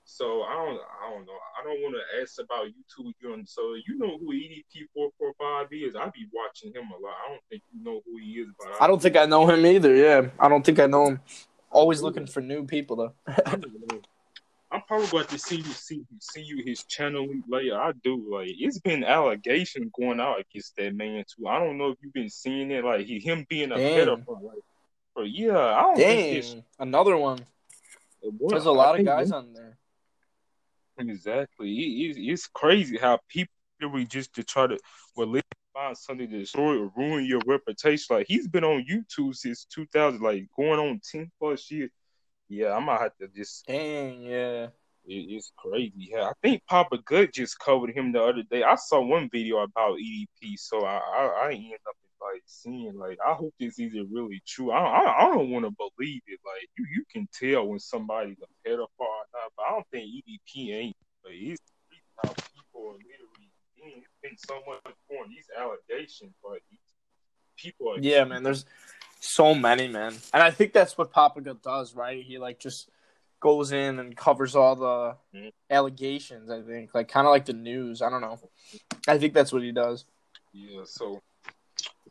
[0.09, 1.33] So I don't, I don't know.
[1.61, 3.45] I don't want to ask about you YouTube again.
[3.45, 5.97] So you know who EDP four four five is?
[5.97, 7.15] I be watching him a lot.
[7.27, 9.67] I don't think you know who he is, but I don't think I know him
[9.67, 9.95] either.
[9.95, 11.21] Yeah, I don't think I know him.
[11.71, 13.13] Always looking for new people though.
[14.77, 17.79] I'm probably going to see you see see you his channel later.
[17.81, 21.47] I do like it's been allegations going out against that man too.
[21.49, 24.43] I don't know if you've been seeing it, like he, him being a pedophile.
[24.43, 24.59] Like,
[25.15, 27.39] but yeah, I don't think it's another one.
[28.21, 29.79] what- There's a lot of think guys on there.
[30.99, 31.71] Exactly.
[31.73, 34.79] It, it, it's crazy how people literally just to try to
[35.17, 35.41] well
[35.75, 38.17] find something to destroy or ruin your reputation.
[38.17, 41.91] Like he's been on YouTube since 2000, like going on 10 plus years.
[42.49, 43.67] Yeah, I'm gonna have to just.
[43.67, 44.69] Dang, yeah.
[45.07, 46.11] It, it's crazy.
[46.11, 48.63] Yeah, I think Papa Gut just covered him the other day.
[48.63, 53.19] I saw one video about EDP, so I I, I ended up like seeing like
[53.27, 54.71] I hope this isn't really true.
[54.71, 56.41] I I, I don't want to believe it.
[56.45, 60.07] Like you you can tell when somebody's a pedophile or not, but I don't think
[60.07, 60.97] EDP ain't.
[61.23, 63.51] But it's crazy how people are literally.
[63.79, 66.59] It's been so much on these allegations, but
[67.57, 68.43] people are Yeah, man.
[68.43, 68.65] There's
[69.27, 72.23] so many, man, and I think that's what Papa Gut does, right?
[72.25, 72.89] He like just
[73.41, 75.53] goes in and covers all the Mhm.
[75.71, 76.51] allegations.
[76.51, 78.03] I think, like kind of like the news.
[78.03, 78.39] I don't know.
[79.07, 80.05] I think that's what he does.
[80.53, 81.23] Yeah, so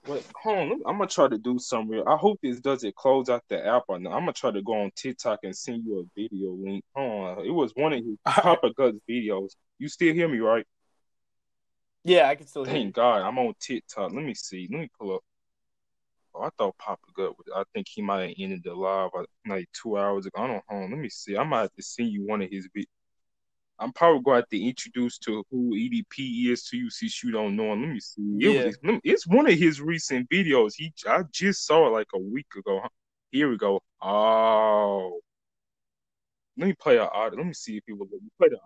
[0.05, 0.71] wait, hold on.
[0.85, 2.07] I'm gonna try to do something real.
[2.07, 4.13] I hope this doesn't close out the app or not.
[4.13, 6.83] I'm gonna try to go on TikTok and send you a video link.
[6.95, 7.45] Hold on.
[7.45, 9.55] It was one of his Papa Guts videos.
[9.79, 10.65] You still hear me, right?
[12.03, 12.75] Yeah, I can still hear.
[12.75, 12.83] you.
[12.83, 14.13] Thank God, I'm on TikTok.
[14.13, 14.67] Let me see.
[14.71, 15.23] Let me pull up.
[16.37, 17.37] Oh, I thought Papa Gut.
[17.37, 20.41] Was, I think he might have ended the live uh, like two hours ago.
[20.41, 20.87] I don't know.
[20.95, 21.37] Let me see.
[21.37, 22.85] I might have to send you one of his videos.
[23.77, 27.31] I'm probably going to have to introduce to who EDP is to you since you
[27.31, 27.81] don't know him.
[27.81, 28.21] Let me see.
[28.39, 28.65] It Yeah.
[28.65, 30.73] was- me- it's one of his recent videos.
[30.75, 32.81] He I just saw it like a week ago.
[33.31, 33.81] Here we go.
[34.01, 35.19] Oh,
[36.57, 37.37] let me play an audio.
[37.37, 38.59] Let me see if he will let me play the.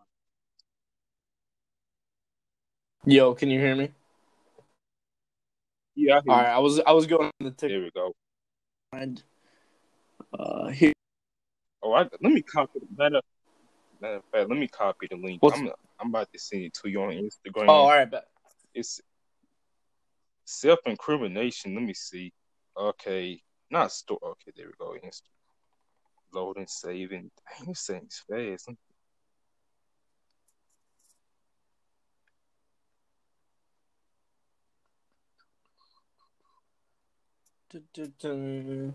[3.11, 3.91] Yo, can you hear me?
[6.01, 7.69] Yeah, All right, I was I was going to the TikTok.
[7.69, 8.13] There we go.
[8.93, 9.21] And
[10.37, 10.93] uh, here.
[11.83, 12.79] Oh, I, let me copy.
[12.97, 13.19] Matter,
[14.01, 15.43] matter of fact, let me copy the link.
[15.43, 15.69] What's- I'm
[15.99, 17.65] I'm about to send it to you on Instagram.
[17.67, 18.25] Oh, all right, but
[18.73, 19.01] It's
[20.45, 21.75] self incrimination.
[21.75, 22.31] Let me see.
[22.77, 24.19] Okay, not store.
[24.23, 24.95] Okay, there we go.
[25.03, 25.27] Inst-
[26.33, 27.29] Loading, saving.
[27.57, 28.69] Dang, this thing's fast.
[37.69, 38.93] Du-du-dun.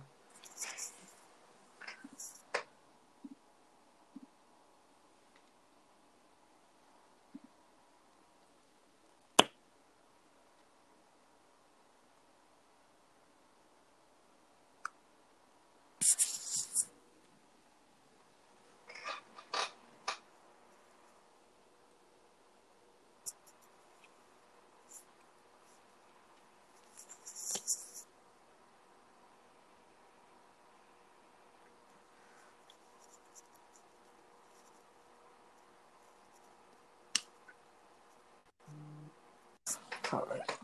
[40.13, 40.59] All right.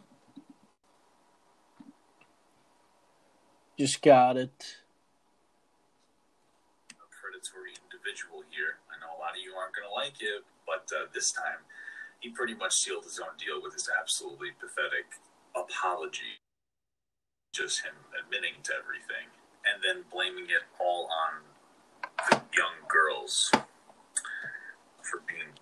[3.81, 4.77] Just got it.
[7.17, 8.77] predatory individual here.
[8.93, 11.65] I know a lot of you aren't going to like it, but uh, this time
[12.21, 15.09] he pretty much sealed his own deal with his absolutely pathetic
[15.57, 16.45] apology.
[17.55, 19.33] Just him admitting to everything
[19.65, 21.41] and then blaming it all on
[22.29, 23.51] the young girls
[25.01, 25.57] for being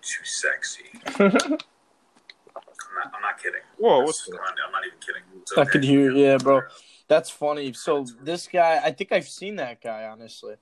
[0.00, 0.94] too sexy.
[1.18, 3.66] I'm not, I'm not kidding.
[3.78, 4.42] Whoa, what's I'm that?
[4.42, 5.22] not, I'm not even kidding.
[5.42, 5.70] It's I okay.
[5.72, 6.62] could hear, yeah, bro.
[7.08, 7.72] That's funny.
[7.72, 10.56] So this guy, I think I've seen that guy honestly,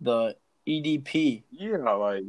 [0.00, 0.36] the
[0.68, 1.44] EDP.
[1.50, 2.22] Yeah, like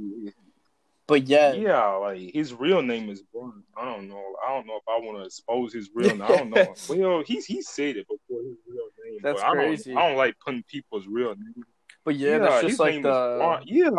[1.07, 3.63] But yeah, yeah, like his real name is Brian.
[3.75, 4.23] I don't know.
[4.47, 6.21] I don't know if I want to expose his real name.
[6.21, 6.75] I don't know.
[6.89, 9.19] well, he he said it before his real name.
[9.23, 9.93] That's but I crazy.
[9.93, 10.01] don't.
[10.01, 11.65] I don't like putting people's real names.
[12.05, 13.89] but yeah, that's just like the Yeah,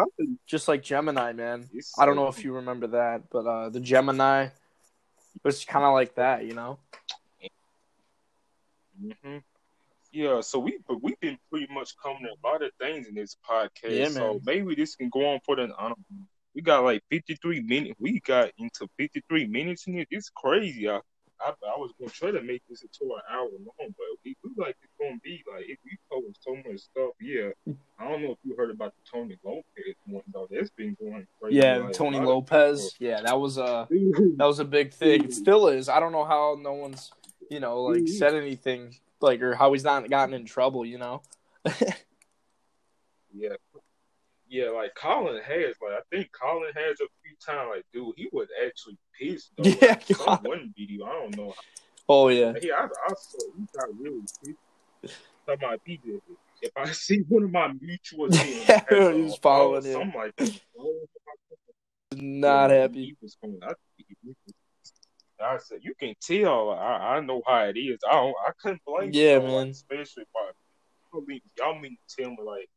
[0.47, 1.69] just like Gemini, man.
[1.99, 4.49] I don't know if you remember that, but uh the Gemini
[5.43, 6.79] was kind of like that, you know.
[9.03, 9.39] Hmm
[10.13, 13.37] Yeah, so we but we've been pretty much covering a lot of things in this
[13.49, 13.71] podcast.
[13.91, 15.65] Yeah, so maybe this can go on for the.
[15.79, 16.27] I don't know.
[16.55, 17.95] We got like fifty three minutes.
[17.99, 20.09] We got into fifty three minutes in it.
[20.11, 20.89] It's crazy.
[20.89, 21.01] I,
[21.41, 24.51] I I was gonna try to make this into an hour long, but we, we
[24.57, 27.11] like it's gonna be like if we cover so much stuff.
[27.21, 27.51] Yeah,
[27.99, 30.47] I don't know if you heard about the Tony Lopez one though.
[30.51, 31.57] That's been going crazy.
[31.57, 32.95] Yeah, like, Tony Lopez.
[32.99, 35.25] Yeah, that was a that was a big thing.
[35.25, 35.89] It still is.
[35.89, 37.13] I don't know how no one's
[37.51, 38.09] you know like Mhm.
[38.09, 40.85] said anything like or how he's not gotten in trouble.
[40.85, 41.23] You know.
[43.35, 43.55] Yeah.
[44.49, 48.29] Yeah, like Colin has, like I think Colin has a few times, like dude, he
[48.31, 49.65] was actually pissed though.
[49.81, 50.47] Yeah, like, some God.
[50.47, 51.55] one video, I don't know.
[52.07, 52.53] Oh yeah.
[52.61, 55.17] He, I, I saw he got really pissed.
[55.47, 56.23] Talking about he did it.
[56.61, 60.01] If I see one of my mutuals, being Yeah, as he was following him.
[60.03, 60.61] I'm like that.
[62.15, 63.05] Not happy.
[63.07, 63.59] He was going.
[63.63, 64.05] I, he-
[65.43, 66.71] I said, you can tell.
[66.71, 67.99] I, I know how it is.
[68.09, 69.11] I don't, I couldn't blame.
[69.13, 69.69] Yeah, you, man.
[69.69, 70.51] especially I,
[71.15, 72.69] I mean, y'all mean to tell me like.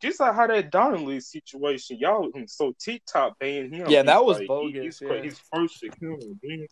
[0.00, 2.28] Just like how that Donnelly situation, y'all.
[2.46, 3.88] So TikTok banned him.
[3.88, 5.22] Yeah, that was like, bogus, His, yeah.
[5.22, 6.66] his first account, then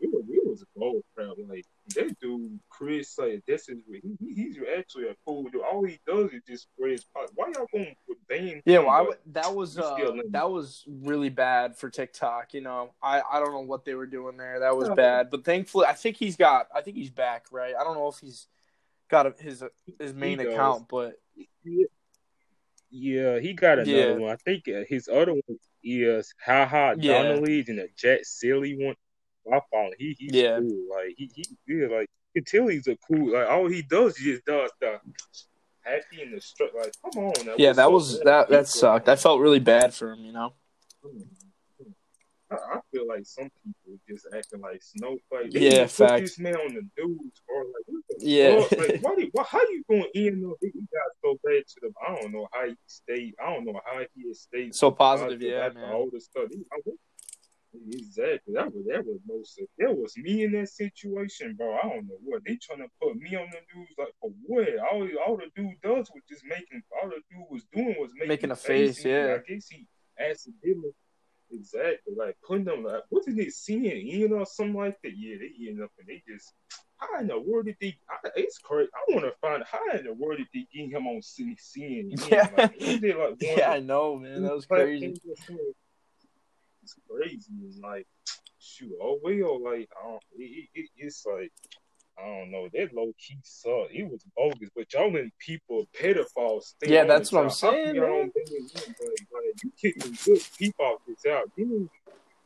[0.00, 0.24] it was
[0.54, 1.28] was a gold crap.
[1.48, 5.62] Like that dude, Chris, like this is he, he- he's actually a cool dude.
[5.62, 7.04] All he does is just spreads.
[7.12, 7.30] pot.
[7.34, 8.62] Why y'all going to ban?
[8.64, 9.96] Yeah, well, I that was uh,
[10.30, 12.54] that was really bad for TikTok.
[12.54, 14.60] You know, I, I don't know what they were doing there.
[14.60, 15.30] That was bad.
[15.30, 16.68] But thankfully, I think he's got.
[16.74, 17.46] I think he's back.
[17.50, 17.74] Right.
[17.78, 18.46] I don't know if he's
[19.10, 19.62] got a, his
[19.98, 21.14] his main account, but
[21.64, 21.86] Yeah,
[22.90, 24.12] yeah, he got another Yeah.
[24.16, 24.30] one.
[24.30, 27.22] I think uh, his other one is Ha Ha Yeah.
[27.22, 28.94] Donnelly and the Jet Silly one.
[29.52, 29.90] I follow.
[29.98, 30.58] He he's Yeah.
[30.58, 30.84] cool.
[30.90, 33.32] Like he he yeah, like you can tell he's a cool.
[33.32, 35.00] Like all he does is just does the
[35.82, 36.70] happy and the strut.
[36.74, 39.08] Like come on, now, yeah, that was that that sucked.
[39.08, 40.24] I felt really bad for him.
[40.24, 40.52] You know.
[42.50, 45.50] I, I feel like some people just acting like snowflake.
[45.52, 46.20] They Yeah, facts.
[46.22, 48.60] this man on the news or like Yeah.
[48.60, 48.78] fuck?
[48.78, 50.56] Like why, do- why how you going in up?
[50.60, 51.92] He got so bad to them.
[52.06, 53.34] I don't know how he stayed.
[53.42, 55.92] I don't know how he stayed So positive, yeah, man.
[55.92, 56.48] all the stuff.
[56.50, 56.80] He- I
[57.90, 58.54] Exactly.
[58.54, 61.76] That was that was most of that was me in that situation, bro.
[61.76, 64.68] I don't know what they trying to put me on the news like for what?
[64.92, 68.28] All all the dude does was just making all the dude was doing was making,
[68.28, 69.36] Making a face, and yeah.
[69.38, 69.86] I guess he
[70.18, 70.92] accidentally
[71.50, 75.16] exactly like putting them like what did they see in or something like that?
[75.16, 76.52] Yeah, they end up and they just
[76.96, 77.96] how in the world did they?
[78.08, 78.90] I, it's crazy.
[78.94, 82.28] I want to find how in the world did they get him on CNN?
[82.30, 82.48] Yeah.
[82.56, 84.42] like, it like Yeah, I know, man.
[84.42, 85.14] That was crazy.
[86.84, 87.50] It's crazy.
[87.62, 88.06] And like,
[88.60, 91.50] shoot, oh well, like, I don't, it, it, it, it's like,
[92.18, 93.92] I don't know, that low key sucked.
[93.92, 97.60] It was bogus, but y'all letting people, pedophiles, Yeah, that's what I'm out.
[97.60, 98.30] How come saying, y'all man.
[98.34, 98.94] them?
[98.98, 101.50] But, like, you kicking good people off this out.
[101.56, 101.88] Then,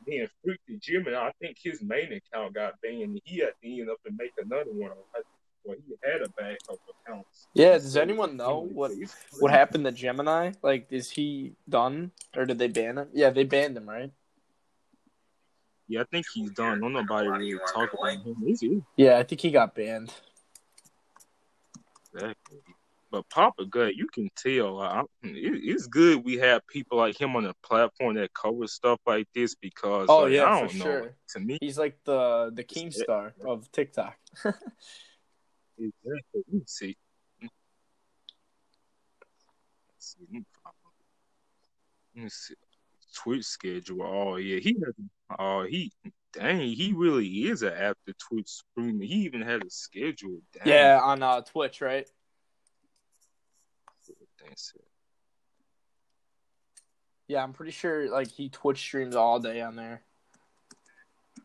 [0.07, 3.20] then Freak the Jim, and I think his main account got banned.
[3.24, 4.93] He had to end up and make another one.
[5.64, 7.26] Well, he had a backup account.
[7.53, 8.93] Yeah, does anyone know what
[9.41, 10.53] what happened to Gemini?
[10.62, 13.09] Like, is he done or did they ban him?
[13.12, 14.11] Yeah, they banned him, right?
[15.89, 16.80] Yeah, I think he's done.
[16.80, 18.36] No nobody really talk about him.
[18.45, 20.12] He's, he's Yeah, I think he got banned.
[22.12, 22.59] Exactly.
[23.11, 25.09] But Papa Gut, you can tell.
[25.22, 29.55] It's good we have people like him on the platform that cover stuff like this
[29.55, 30.09] because.
[30.11, 30.84] Oh, like, yeah, I for don't know.
[30.84, 31.14] sure.
[31.30, 34.16] To me, He's like the the king Keemstar of TikTok.
[34.45, 34.74] exactly.
[36.34, 36.97] Let me see.
[37.41, 37.51] Let's
[40.01, 40.18] see.
[40.20, 40.74] Let me find-
[42.14, 42.55] let me see.
[43.22, 44.02] Twitch schedule.
[44.02, 44.94] Oh yeah, he has.
[45.38, 45.92] Oh he.
[46.34, 49.02] Dang, he really is an after Twitch streamer.
[49.02, 50.40] He even has a schedule.
[50.52, 50.68] Dang.
[50.68, 52.06] Yeah, on uh, Twitch, right?
[57.28, 60.02] Yeah, I'm pretty sure like he Twitch streams all day on there.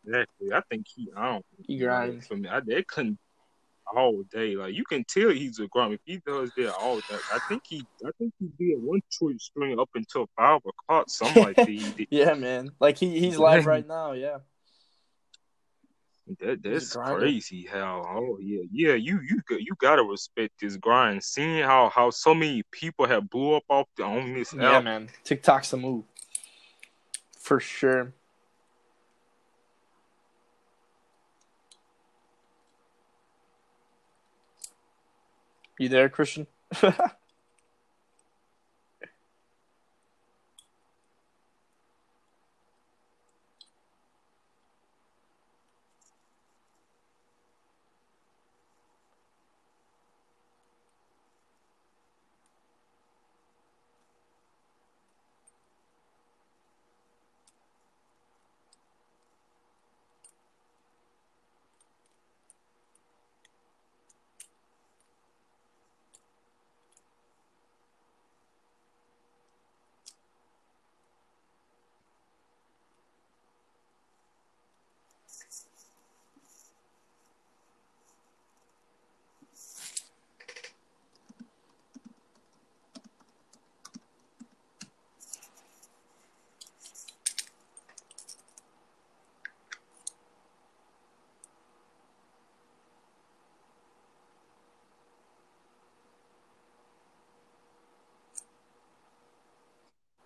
[0.05, 0.53] Exactly.
[0.53, 1.09] I think he.
[1.15, 1.45] I don't.
[1.65, 2.27] He grinds.
[2.27, 3.19] For me, I, that couldn't
[3.95, 4.55] all day.
[4.55, 7.17] Like you can tell he's a grunt if he does that all day.
[7.33, 7.85] I think he.
[8.05, 11.09] I think he did one Twitch stream up until five o'clock.
[11.09, 12.05] Something like that.
[12.09, 12.71] Yeah, man.
[12.79, 14.13] Like he he's live right now.
[14.13, 14.39] Yeah.
[16.39, 17.67] That that's crazy.
[17.69, 18.05] How?
[18.07, 18.93] Oh yeah, yeah.
[18.93, 21.21] You you got you gotta respect this grind.
[21.23, 25.09] Seeing how how so many people have blew up off the, on this Yeah, man.
[25.23, 26.05] TikTok's the move.
[27.37, 28.13] For sure.
[35.79, 36.47] You there, Christon?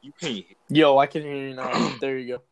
[0.08, 0.46] you can't.
[0.70, 1.98] Yo, I can hear you now.
[2.02, 2.44] there you go.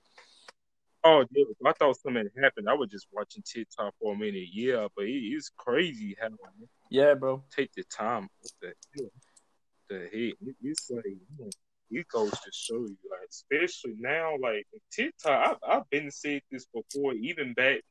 [1.03, 2.67] Oh, dude, I thought something happened.
[2.67, 4.49] I was just watching TikTok for a minute.
[4.51, 6.29] Yeah, but it, it's crazy how
[6.89, 7.43] Yeah, bro.
[7.55, 8.27] take the time.
[8.41, 9.09] What the?
[9.87, 10.11] The heck?
[10.13, 11.05] It, it's like
[11.91, 15.57] it goes to show you, like especially now, like TikTok.
[15.63, 17.81] I've, I've been said this before, even back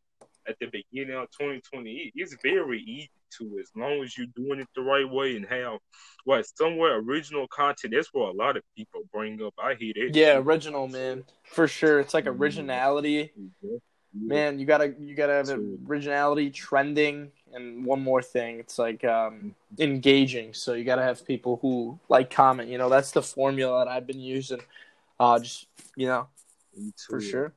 [0.47, 1.91] at the beginning of 2020.
[1.91, 5.47] It, it's very easy to, as long as you're doing it the right way and
[5.47, 5.79] have
[6.25, 7.95] what somewhere original content.
[7.95, 9.55] That's what a lot of people bring up.
[9.63, 10.15] I hear it.
[10.15, 11.25] Yeah, original, man.
[11.45, 12.01] For sure.
[12.01, 12.39] It's like Mhm.
[12.41, 13.33] originality.
[13.63, 13.79] Yeah.
[14.17, 18.61] Man, you gotta you gotta have originality, trending, and one more thing.
[18.61, 20.55] It's like um engaging.
[20.55, 22.69] So you gotta have people who like comment.
[22.71, 24.61] You know, that's the formula that I've been using.
[25.19, 25.67] Uh just
[25.97, 26.29] you know,
[27.09, 27.53] for sure.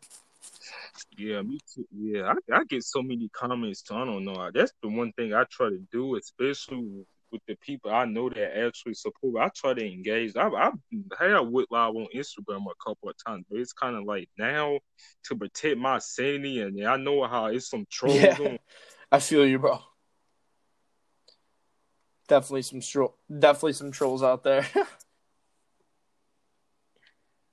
[1.17, 1.85] Yeah, me too.
[1.91, 3.81] Yeah, I, I get so many comments.
[3.81, 3.95] Too.
[3.95, 4.49] I don't know.
[4.53, 8.57] That's the one thing I try to do, especially with the people I know that
[8.57, 9.41] actually support.
[9.41, 10.35] I try to engage.
[10.35, 10.73] I've, I've
[11.19, 14.79] had on Instagram a couple of times, but it's kind of like now
[15.25, 18.37] to protect my sanity, and I know how it's some trolls Yeah.
[18.39, 18.59] on.
[19.11, 19.79] I feel you, bro.
[22.27, 24.67] Definitely some stro- definitely some trolls out there.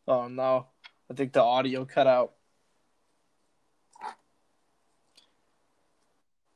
[0.08, 0.66] oh no.
[1.10, 2.32] I think the audio cut out.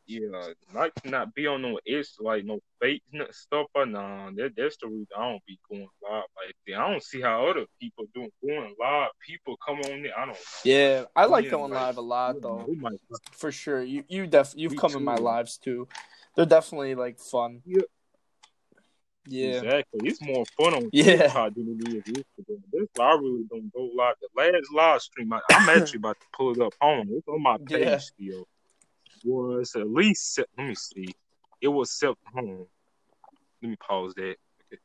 [0.08, 4.30] Yeah, like not be on no it's like no fake stuff or nah.
[4.30, 6.78] That that's the reason I don't be going live like that.
[6.78, 9.10] I don't see how other people doing going live.
[9.26, 10.18] People come on there.
[10.18, 10.38] I don't.
[10.64, 12.66] Yeah, I like Yeah, going like, live a lot though.
[13.32, 13.82] For sure.
[13.82, 15.86] You you def you've Me come in my lives too.
[16.34, 17.60] They're definitely like fun.
[17.66, 17.82] Yeah.
[19.26, 19.58] Yeah.
[19.58, 20.08] Exactly.
[20.08, 21.16] It's more fun on Yeah.
[21.16, 22.88] TikTok than it is Instagram.
[22.94, 24.14] Why I really don't go live.
[24.22, 26.72] The last live stream, I, I'm actually about to pull it up.
[26.80, 27.08] Hold on.
[27.10, 27.98] It's on my page Yeah.
[27.98, 28.48] still.
[29.24, 31.08] Was at least, let me see.
[31.60, 32.14] It was Sep.
[32.34, 32.68] Hold.
[33.62, 34.36] Let me pause that.
[34.72, 34.80] Okay.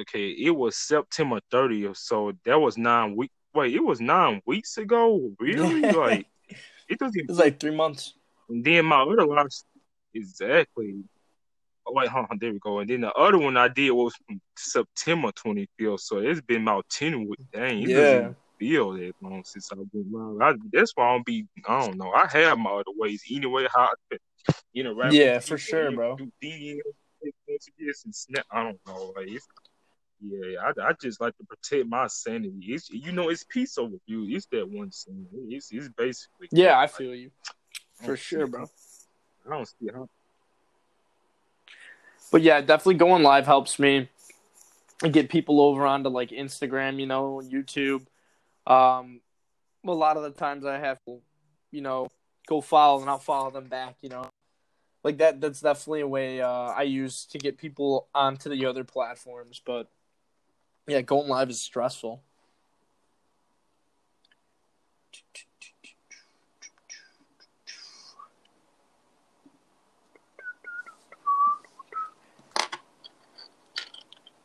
[0.00, 0.28] Okay.
[0.30, 1.96] It was September 30th.
[1.96, 3.32] So that was nine weeks.
[3.54, 5.32] Wait, it was nine weeks ago?
[5.38, 5.90] Really?
[5.92, 6.26] Like,
[6.88, 8.14] it doesn't It's like three months.
[8.48, 9.48] and then my other live,
[10.14, 10.96] exactly.
[11.86, 12.80] Oh, wait, hold on, there we go.
[12.80, 16.00] And then the other one I did was from September 25th.
[16.00, 17.44] So it's been about 10 weeks.
[17.52, 18.32] Dang, Yeah.
[18.58, 20.40] Feel that long since I've been live.
[20.54, 22.10] I, that's why I don't be, I don't know.
[22.12, 24.16] I have my other ways anyway, how I
[24.74, 26.16] interact Yeah, for people, sure, bro.
[26.16, 26.80] Do DMs,
[27.48, 28.46] messages, and snap.
[28.50, 29.12] I don't know.
[29.16, 29.46] Like, it's,
[30.20, 32.66] yeah, I, I just like to protect my sanity.
[32.68, 34.26] It's, you know, it's peace over you.
[34.28, 35.26] It's that one thing.
[35.48, 36.48] It's, it's basically.
[36.50, 37.30] Yeah, I feel you.
[37.94, 38.66] For sure, see- bro.
[39.46, 40.08] I don't see how.
[42.30, 44.10] But yeah, definitely going live helps me
[45.10, 48.04] get people over onto like Instagram, you know, YouTube.
[48.68, 49.22] Um,
[49.86, 51.20] a lot of the times I have to,
[51.70, 52.08] you know,
[52.46, 54.28] go follow and I'll follow them back, you know.
[55.02, 58.84] Like that that's definitely a way uh, I use to get people onto the other
[58.84, 59.88] platforms, but
[60.86, 62.22] yeah, going live is stressful.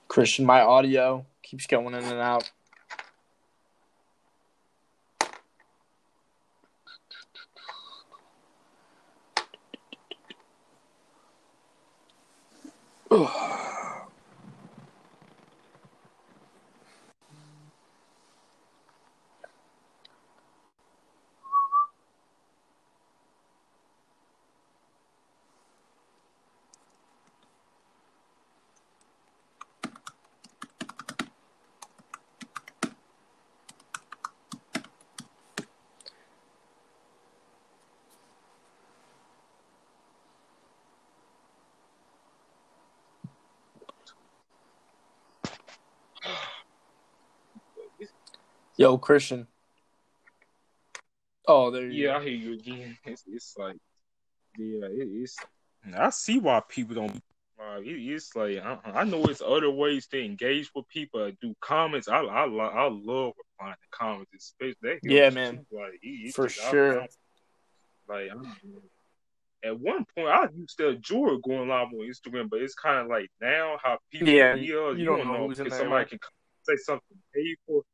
[0.07, 2.51] Christon, my audio keeps going in and out.
[13.13, 13.52] Oh.
[48.83, 49.47] Yo, Christon.
[51.47, 52.19] Oh, there you Yeah, go.
[52.19, 52.97] I hear you again.
[53.05, 53.77] It's, it's like,
[54.57, 55.37] yeah, it, it's.
[55.97, 57.15] I see why people don't.
[57.57, 61.31] Uh, it, it's like I, I know it's other ways to engage with people.
[61.41, 62.09] Do comments.
[62.09, 64.99] I I, I love replying to comments, especially that.
[65.01, 65.65] Yeah, man.
[65.71, 67.03] Like it, For just- sure.
[67.03, 67.07] I-
[68.09, 68.53] like I'm,
[69.63, 73.07] at one point, I used to enjoy going live on Instagram, but it's kind of
[73.07, 74.27] like now how people.
[74.27, 76.09] Yeah, yeah, you don't know who's in because somebody right?
[76.09, 76.19] can
[76.63, 77.85] say something hateful.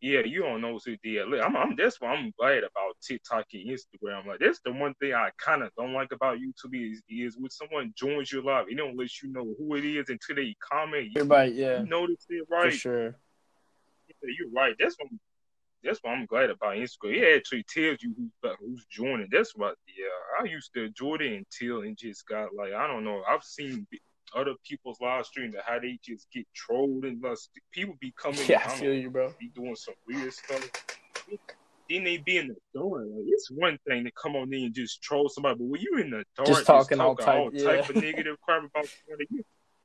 [0.00, 1.28] Yeah, you don't know who did.
[1.28, 4.26] Look, I'm, I'm that's why I'm glad about TikTok and Instagram.
[4.26, 7.50] Like that's the one thing I kind of don't like about YouTube is is when
[7.50, 11.10] someone joins your live, it don't let you know who it is until they comment.
[11.14, 11.80] You, right, yeah.
[11.80, 12.72] you notice it, For right?
[12.72, 13.04] sure.
[14.08, 14.74] Yeah, You're right.
[14.78, 15.20] That's what I'm,
[15.84, 17.16] that's what I'm glad about Instagram.
[17.16, 19.28] It actually tells you who's who's joining.
[19.30, 19.76] That's what.
[19.86, 20.06] Yeah,
[20.40, 23.22] I used to enjoy it until it just got like I don't know.
[23.28, 23.86] I've seen
[24.34, 27.50] other people's live streams and how they just get trolled and lust.
[27.72, 28.40] people be coming.
[28.46, 29.32] Yeah, I feel you, bro.
[29.38, 30.70] be doing some weird stuff.
[31.88, 32.92] Then they be in the dark.
[32.92, 35.98] Like, it's one thing to come on in and just troll somebody, but when you
[35.98, 37.72] in the dark, Just talking all all type- type yeah.
[37.88, 39.42] of negative crap about somebody, you,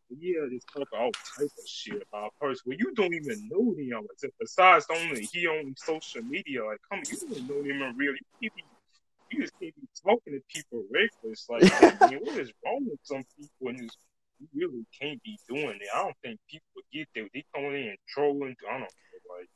[0.09, 2.61] yeah, just talking all type of shit about a person.
[2.67, 4.05] Well, you don't even know them.
[4.21, 6.63] Like, Besides, only he on social media.
[6.63, 8.13] Like, come, on, you don't know them in real.
[8.39, 8.49] You,
[9.31, 11.47] you just can't be talking to people reckless.
[11.49, 11.63] Like,
[12.01, 13.69] I mean, what is wrong with some people?
[13.69, 13.97] And just,
[14.39, 15.87] you really can't be doing it.
[15.93, 17.27] I don't think people get there.
[17.33, 18.55] They come in and trolling.
[18.67, 19.35] I don't know.
[19.37, 19.49] Like,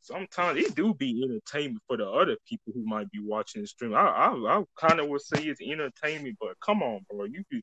[0.00, 3.94] sometimes it do be entertainment for the other people who might be watching the stream.
[3.94, 7.62] I I, I kind of would say it's entertainment, but come on, bro, you could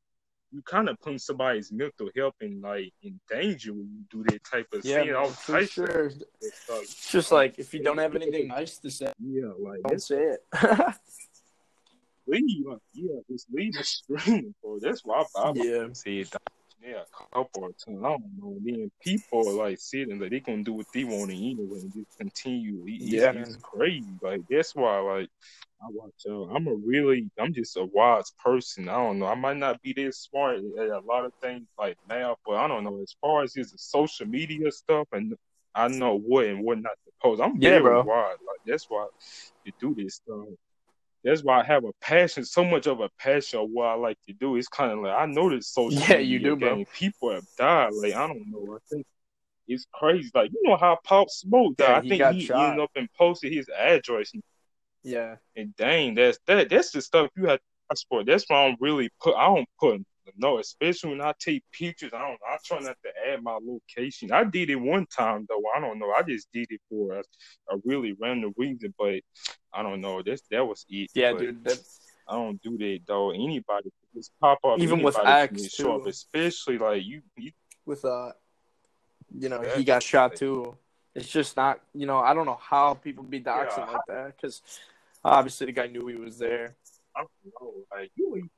[0.51, 4.43] you kind of putting somebody's mental health in like in danger when you do that
[4.43, 5.13] type of Yeah, thing.
[5.15, 6.11] All for sure.
[6.41, 10.07] It's just like if you don't have anything nice to say, Yeah, like don't that's
[10.07, 10.39] say it.
[12.27, 12.65] leave.
[12.65, 14.79] Like, yeah, just leave the stream, bro.
[14.81, 15.87] That's why I, I yeah.
[15.93, 16.41] said that.
[16.83, 17.99] Yeah, a couple of times.
[18.03, 18.57] I don't know.
[18.63, 21.93] Then people are like sitting like they gonna do what they want to anyway and
[21.93, 22.83] just continue.
[22.87, 24.05] It's, Yeah, it's crazy.
[24.21, 25.29] Like that's why like
[25.81, 26.55] I watch out.
[26.55, 28.87] I'm a really I'm just a wise person.
[28.89, 29.25] I don't know.
[29.25, 32.67] I might not be this smart at a lot of things like math, but I
[32.67, 33.01] don't know.
[33.01, 35.33] As far as just the social media stuff and
[35.73, 37.41] I know what and what not to post.
[37.41, 38.03] I'm Yeah, very bro.
[38.03, 38.37] wise.
[38.45, 39.07] Like that's why
[39.63, 40.45] you do this stuff.
[41.25, 44.17] That's why I have a passion, so much of a passion of what I like
[44.27, 44.55] to do.
[44.57, 46.77] It's kind of like I know this social Yeah, you do, bro.
[46.77, 46.85] game.
[46.93, 47.91] People have died.
[47.93, 48.75] Like I don't know.
[48.75, 49.05] I think
[49.67, 50.31] it's crazy.
[50.35, 51.89] Like you know how Pop Smoke died.
[51.89, 52.69] Yeah, I he think got he shot.
[52.69, 54.31] ended up and posted his address.
[55.03, 55.37] Yeah.
[55.55, 56.69] and dang, that's that.
[56.69, 58.23] That's the stuff you have to ask for.
[58.23, 59.35] That's why I don't really put.
[59.35, 60.01] I don't put
[60.37, 62.11] no, especially when I take pictures.
[62.13, 62.39] I don't.
[62.49, 64.31] I try not to add my location.
[64.31, 65.61] I did it one time though.
[65.75, 66.11] I don't know.
[66.11, 67.19] I just did it for a,
[67.73, 69.21] a really random reason, but
[69.73, 70.21] I don't know.
[70.21, 71.11] That's that was it.
[71.13, 71.63] Yeah, but dude.
[71.63, 71.79] That,
[72.27, 73.31] I don't do that though.
[73.31, 74.79] Anybody just pop up.
[74.79, 77.21] Even with Anybody can Axe, just show up, especially like you.
[77.37, 77.51] you
[77.85, 78.31] with uh,
[79.37, 80.75] you know, he got shot too.
[81.13, 83.85] It's just not, you know, I don't know how people be doxing Yeah.
[83.85, 84.61] like that because
[85.23, 86.75] obviously the guy knew he was there.
[87.15, 87.73] I don't know.
[87.91, 88.49] Like you.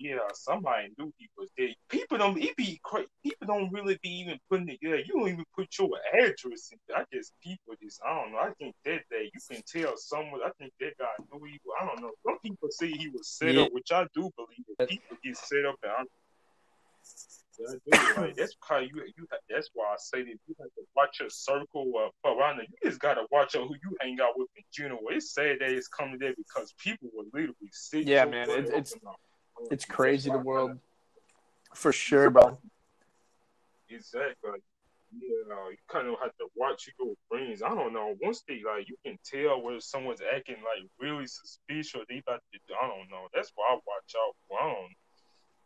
[0.00, 1.70] Yeah, somebody knew he was there.
[1.88, 2.38] People don't.
[2.40, 2.80] It be.
[3.24, 4.78] People don't really be even putting it.
[4.80, 6.78] Yeah, you don't even put your address in.
[6.94, 8.00] I guess people just.
[8.06, 8.38] I don't know.
[8.38, 10.40] I think that day you can tell someone.
[10.44, 11.58] I think that guy knew he.
[11.64, 12.12] was- I don't know.
[12.24, 13.62] Some people say he was set Yeah.
[13.62, 14.64] up, which I do believe.
[14.78, 16.04] That people get set up, and I,
[17.58, 17.72] yeah, I
[18.14, 18.20] do.
[18.22, 18.90] Like that's how you.
[19.16, 19.26] You.
[19.50, 21.92] That's why I say that you have to watch your circle
[22.24, 22.58] uh, around.
[22.58, 25.00] You just gotta watch out who you hang out with in general.
[25.10, 28.06] It's sad that it's coming there because people will literally sit.
[28.06, 29.10] Yeah, man, it- it's- uh,
[29.70, 30.78] It's crazy the world,
[31.74, 32.58] for sure, bro.
[33.88, 34.60] Exactly.
[35.10, 37.62] Yeah, uh, you kind of have to watch your friends.
[37.62, 38.14] I don't know.
[38.20, 42.02] Once they like, you can tell where someone's acting like really suspicious.
[42.08, 42.74] They about to.
[42.82, 43.26] I don't know.
[43.34, 44.34] That's why I watch out.
[44.60, 44.92] I don't.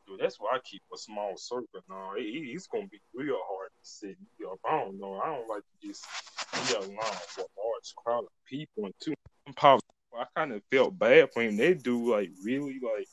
[0.07, 2.14] Dude, that's why I keep a small circle now.
[2.14, 4.16] It- it's gonna be real hard to sit
[4.49, 4.59] up.
[4.64, 5.14] I don't know.
[5.20, 6.07] I don't like to just
[6.53, 6.97] be alone
[7.36, 8.84] with a large crowd of people.
[8.86, 9.14] And two,
[9.59, 11.57] I kind of felt bad for him.
[11.57, 13.09] They do like really like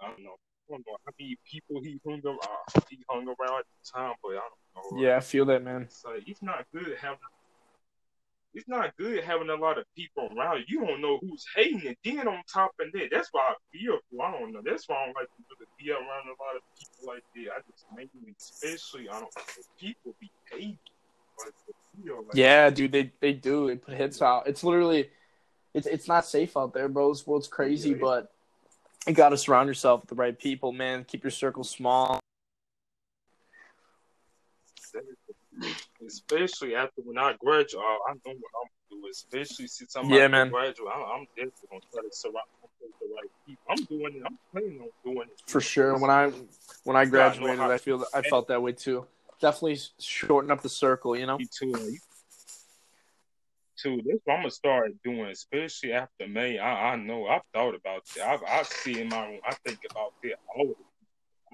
[0.00, 0.36] I don't know.
[0.36, 2.84] I don't know how many people he hung around.
[2.90, 4.40] He hung around at the time, but I
[4.74, 5.02] don't know.
[5.02, 5.86] Yeah, I feel that, man.
[5.90, 7.18] So it's not good having.
[8.54, 10.80] It's not good having a lot of people around you.
[10.80, 13.98] You don't know who's hating, and then on top of that, that's why I feel.
[14.20, 14.62] I don't know.
[14.64, 17.52] That's why I don't like to really be around a lot of people like that.
[17.52, 19.42] I just mainly, especially, I don't know,
[19.78, 20.78] people be hating.
[21.44, 21.54] Like,
[22.02, 23.68] you know, like, Yeah, dude, they they do.
[23.68, 24.48] They put hits out.
[24.48, 25.10] It's literally,
[25.74, 27.12] it's it's not safe out there, bro.
[27.12, 27.96] This world's crazy, Yeah.
[28.00, 28.32] but
[29.08, 31.04] you got to surround yourself with the right people, man.
[31.04, 32.20] Keep your circle small.
[36.06, 39.08] Especially after when I graduate, I know what I'm gonna do.
[39.10, 40.50] Especially since I'm Yeah, man.
[40.50, 43.62] graduate, I'm, I'm definitely gonna try to surround myself with the right people.
[43.68, 44.22] I'm doing it.
[44.24, 45.98] I'm planning on doing it For sure.
[45.98, 46.32] When I
[46.84, 49.06] when I graduated, how- I feel I felt that way too.
[49.40, 51.38] Definitely shorten up the circle, you know.
[51.38, 51.66] Me too.
[51.66, 51.98] you-
[53.80, 54.02] Too.
[54.04, 56.58] That's what I'm gonna start doing, especially after May.
[56.58, 57.26] I, I know.
[57.28, 58.40] I've thought about that.
[58.44, 59.40] I, I see in my room.
[59.48, 60.74] I think about that all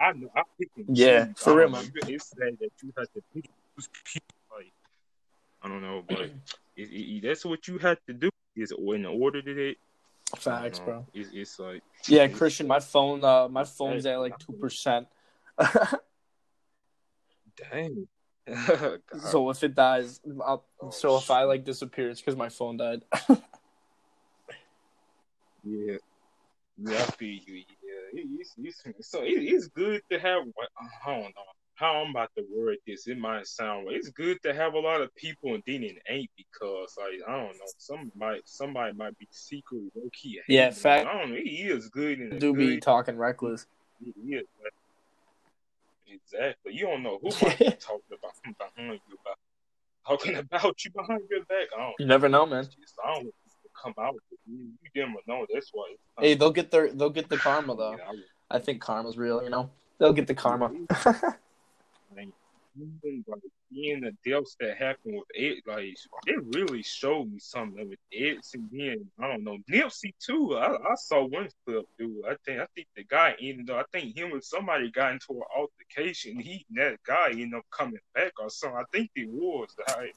[0.01, 0.29] I know.
[0.35, 1.39] I pick and Yeah, choose.
[1.39, 1.83] for real, don't know.
[1.83, 2.15] man.
[2.15, 3.45] It's sad that you have to pick
[4.05, 4.29] people.
[4.57, 4.73] Like,
[5.63, 6.21] I don't know, but
[6.77, 8.31] it, it, that's what you have to do.
[8.57, 9.79] Is in order to it.
[10.37, 11.07] Facts, I bro.
[11.13, 15.09] It's, it's like Yeah, it's- Christon, my phone, uh, my phone's at like two percent.
[17.71, 18.09] Dang.
[19.31, 22.77] So if it dies, I'll, oh, so if I like disappear, it's because my phone
[22.77, 23.03] died.
[25.65, 25.97] Yeah.
[26.77, 27.55] Yeah, I feel you.
[27.55, 30.43] Yeah, it, it's, it's, so it, it's good to have.
[31.07, 31.43] I don't know
[31.77, 33.07] how I'm about to word this.
[33.07, 33.87] It might sound.
[33.91, 37.37] It's good to have a lot of people, and then it ain't because, like, I
[37.37, 37.67] don't know.
[37.79, 40.41] Some might somebody might be secretly low key.
[40.49, 41.07] Yeah, fact.
[41.07, 41.37] I don't know.
[41.37, 43.67] He is good and Do be talking reckless.
[44.05, 44.15] Like,
[46.15, 46.75] Exactly.
[46.75, 48.35] You don't know who might be talking about
[48.77, 49.39] behind you about
[50.07, 51.69] talking about you behind your back.
[51.77, 51.95] I don't.
[51.99, 52.65] You never know, man.
[52.65, 53.35] Just, I don't
[53.83, 54.15] come out.
[54.47, 55.47] You, you never know.
[55.53, 55.95] That's why.
[56.19, 57.97] Hey, they'll get their they'll get the karma though.
[57.99, 58.13] Yeah,
[58.51, 59.43] I I think karma's real.
[59.43, 60.73] You know, they'll get the karma.
[62.77, 63.41] like, even, like
[63.71, 65.95] being the deaths that happened with it, like
[66.27, 68.39] it really showed me something with it.
[68.55, 70.57] And then I don't know Nipsey too.
[70.57, 72.25] I, I saw one clip, dude.
[72.27, 73.87] I think I think the guy ended up.
[73.87, 76.39] I think him and somebody got into an altercation.
[76.39, 78.79] He and that guy ended up coming back or something.
[78.79, 80.15] I think it was how it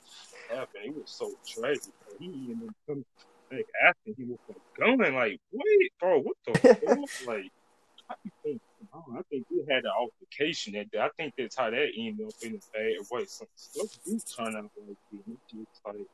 [0.49, 0.85] happened.
[0.85, 1.81] It was so tragic.
[2.19, 3.05] He ended up coming
[3.49, 4.39] back after he was
[4.77, 4.97] gun.
[5.15, 7.27] Like, wait, bro, what the fuck?
[7.27, 7.51] Like,
[8.09, 8.61] I think
[8.97, 10.99] I I think we had an altercation that day.
[10.99, 13.25] I think that's how that ended up in a bad way.
[13.25, 15.19] Some stuff do turn out like that.
[15.27, 16.07] It's just like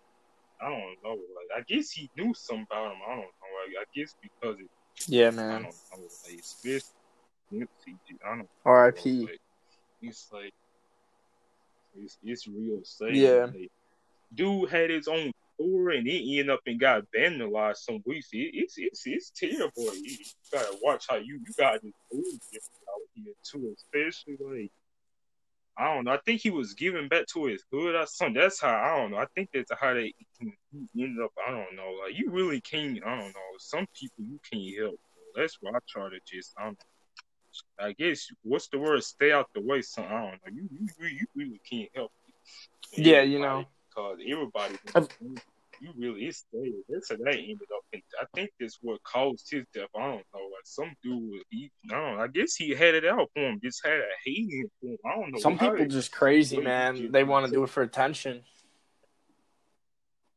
[0.62, 1.12] I don't know.
[1.12, 2.98] Like I guess he knew something about him.
[3.06, 3.26] I don't know.
[3.26, 4.70] Like, I guess because it,
[5.08, 5.50] yeah, man.
[5.50, 6.08] I don't know.
[6.28, 6.88] Like especially
[7.54, 8.50] I don't know.
[8.66, 9.22] R.I.P.
[9.22, 9.40] Like,
[10.02, 10.54] it's like
[11.96, 13.16] it's it's real sad.
[13.16, 13.46] Yeah.
[13.46, 13.72] Like,
[14.34, 18.30] dude had his own tour and he ended up and got vandalized some weeks.
[18.32, 19.72] It, it's it's it's terrible.
[19.78, 22.40] You, you gotta watch how you you gotta just move
[22.90, 24.72] out here too, especially like
[25.76, 26.12] I don't know.
[26.12, 28.40] I think he was giving back to his hood or something.
[28.40, 29.18] That's how I don't know.
[29.18, 31.32] I think that's how they he ended up.
[31.48, 31.98] I don't know.
[32.04, 33.00] Like you really can't.
[33.06, 33.58] I don't know.
[33.58, 35.00] Some people you can't help.
[35.00, 35.42] Bro.
[35.42, 36.54] That's why I try to just.
[36.58, 36.78] I don't.
[37.80, 39.04] I guess what's the word?
[39.04, 39.82] Stay out the way.
[39.82, 40.06] Son.
[40.06, 40.52] I don't know.
[40.54, 42.12] You you really, you really can't help.
[42.96, 43.66] Yeah, you know.
[43.96, 44.76] Because everybody.
[45.82, 46.46] You really it's.
[46.88, 47.82] That's how that ended up.
[47.92, 49.90] And I think this what caused his death.
[49.96, 50.40] I don't know.
[50.40, 52.18] Like some dude, he, I don't.
[52.18, 52.24] know.
[52.24, 53.60] I guess he had it out for him.
[53.62, 54.98] Just had a hating for him.
[55.06, 55.40] I don't know.
[55.40, 57.12] Some people it- just crazy, man.
[57.12, 58.44] They want to do it for attention.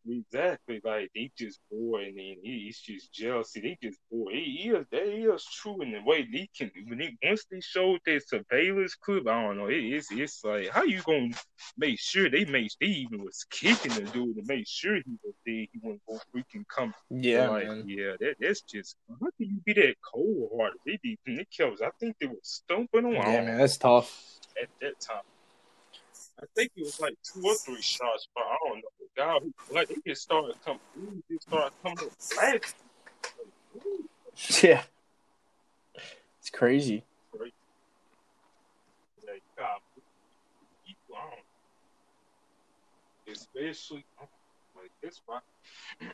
[0.09, 3.61] Exactly, like they just bored, and then he, he's just jealousy.
[3.61, 4.35] They just bored.
[4.35, 6.71] He, he is, that is true in the way they can.
[6.87, 9.67] When they once they showed that surveillance clip, I don't know.
[9.67, 11.31] It, it's it's like how you gonna
[11.77, 15.35] make sure they made they even was kicking the dude to make sure he was
[15.45, 15.67] dead.
[15.73, 16.95] He wouldn't go freaking come.
[17.11, 17.85] Yeah, like, man.
[17.89, 20.79] yeah, that that's just how can you be that cold hearted?
[20.87, 21.81] They did Nick Kells.
[21.83, 23.21] I think they were stumping him.
[23.21, 23.59] I Yeah, man.
[23.59, 24.39] That's tough.
[24.63, 25.23] at that time.
[26.39, 28.96] I think it was like two or three shots, but I don't know.
[29.17, 29.39] Guy
[29.73, 30.81] like he just started coming,
[31.29, 32.75] he just started coming up fast.
[34.63, 34.83] Yeah.
[36.41, 37.03] It's crazy.
[37.33, 37.53] Like,
[39.57, 39.81] God,
[40.87, 41.31] people, I
[43.27, 44.29] don't, especially know,
[44.81, 45.41] like that's why.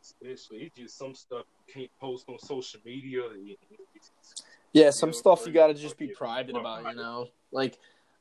[0.00, 3.24] Especially, it's just some stuff you can't post on social media.
[3.24, 7.28] it's- Yeah, some stuff you gotta just be private about, you know?
[7.52, 7.78] Like,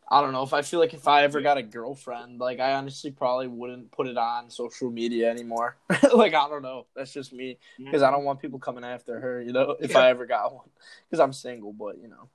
[0.09, 0.43] I don't know.
[0.43, 3.91] If I feel like if I ever got a girlfriend, like, I honestly probably wouldn't
[3.91, 5.75] put it on social media anymore.
[6.13, 6.85] like, I don't know.
[6.95, 7.57] That's just me.
[7.77, 10.69] Because I don't want people coming after her, you know, if I ever got one.
[11.09, 12.29] Because I'm single, but, you know.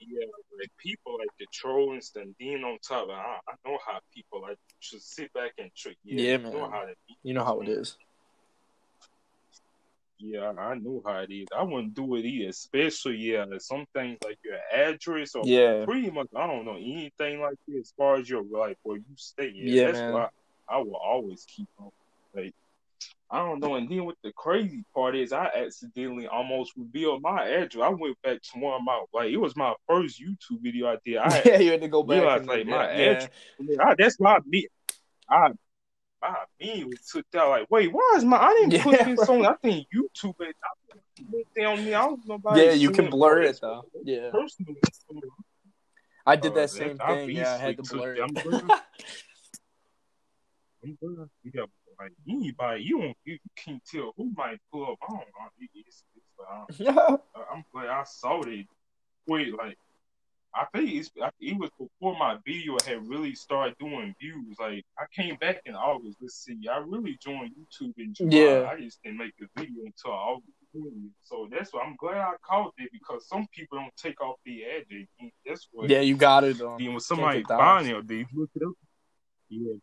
[0.00, 0.26] Yeah,
[0.58, 5.02] like people like the trolling and on top, I, I know how people like should
[5.02, 5.96] sit back and trick.
[6.04, 6.70] Yeah, Yeah, you know man.
[6.70, 6.84] how.
[7.22, 7.96] You know how it is.
[10.20, 11.46] Yeah, I know how it is.
[11.56, 15.84] I wouldn't do it either, especially yeah, some things like your address or Yeah.
[15.84, 19.04] pretty much I don't know anything like that as far as your like where you
[19.16, 19.52] stay.
[19.54, 20.12] Yeah, Yeah, that's man.
[20.12, 20.28] why
[20.68, 21.90] I will always keep on.
[22.34, 22.52] Like
[23.30, 27.44] I don't know, and then what the crazy part is, I accidentally almost revealed my
[27.46, 27.84] address.
[27.84, 30.96] I went back to one of my like it was my first YouTube video I
[31.04, 31.18] did.
[31.18, 33.10] I yeah, you had to go back realized, and like, like, my yeah.
[33.10, 33.28] address-
[33.80, 34.66] I, that's my me.
[35.30, 35.50] I
[36.22, 38.38] I immediately took that like, wait, why is my?
[38.38, 39.46] I didn't put Yeah, this on.
[39.46, 40.56] I think YouTube it.
[40.64, 40.68] I
[41.54, 41.94] put on me.
[41.94, 43.84] I don't know about Yeah, you can blur it, though.
[44.04, 44.30] Yeah.
[44.32, 44.80] Personally,
[46.26, 47.30] I did Uh, that same that- thing.
[47.30, 48.18] Yeah, I had to blur it.
[48.18, 48.70] them.
[50.84, 51.28] I'm good.
[51.54, 51.62] Yeah,
[52.00, 54.98] like anybody, you don't, you can't tell who might pull up.
[55.02, 55.50] I don't know.
[55.60, 57.16] It- It's, it's, uh,
[57.52, 58.66] I'm glad I saw it.
[59.26, 59.78] Wait, like
[60.58, 64.56] I think it's I- it was before my video had really started doing views.
[64.58, 66.18] Like I came back in August.
[66.20, 68.30] Let's see, I really joined YouTube in July.
[68.38, 68.70] Yeah.
[68.72, 70.52] I just didn't make the video until August.
[71.24, 74.64] So that's why I'm glad I caught it because some people don't take off the
[74.64, 75.06] address.
[75.46, 75.88] That's what.
[75.88, 76.58] yeah, you got it.
[76.58, 76.76] Though.
[76.78, 78.74] Then when somebody buying it, they look it up.
[79.48, 79.74] Yeah.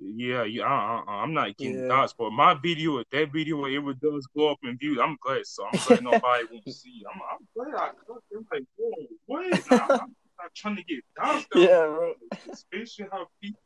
[0.00, 1.88] Yeah, yeah, uh, uh, I'm not getting Yeah.
[1.88, 4.98] doxxed, but my video, that video, it does go up in views.
[5.02, 7.02] I'm glad, so I'm glad nobody won't see.
[7.12, 8.46] I'm, I'm glad I cut them.
[8.52, 8.92] Like, whoa,
[9.26, 9.72] what?
[9.72, 11.46] I, am I'm not trying to get doxxed.
[11.56, 12.14] Yeah, bro.
[12.50, 13.60] especially how people.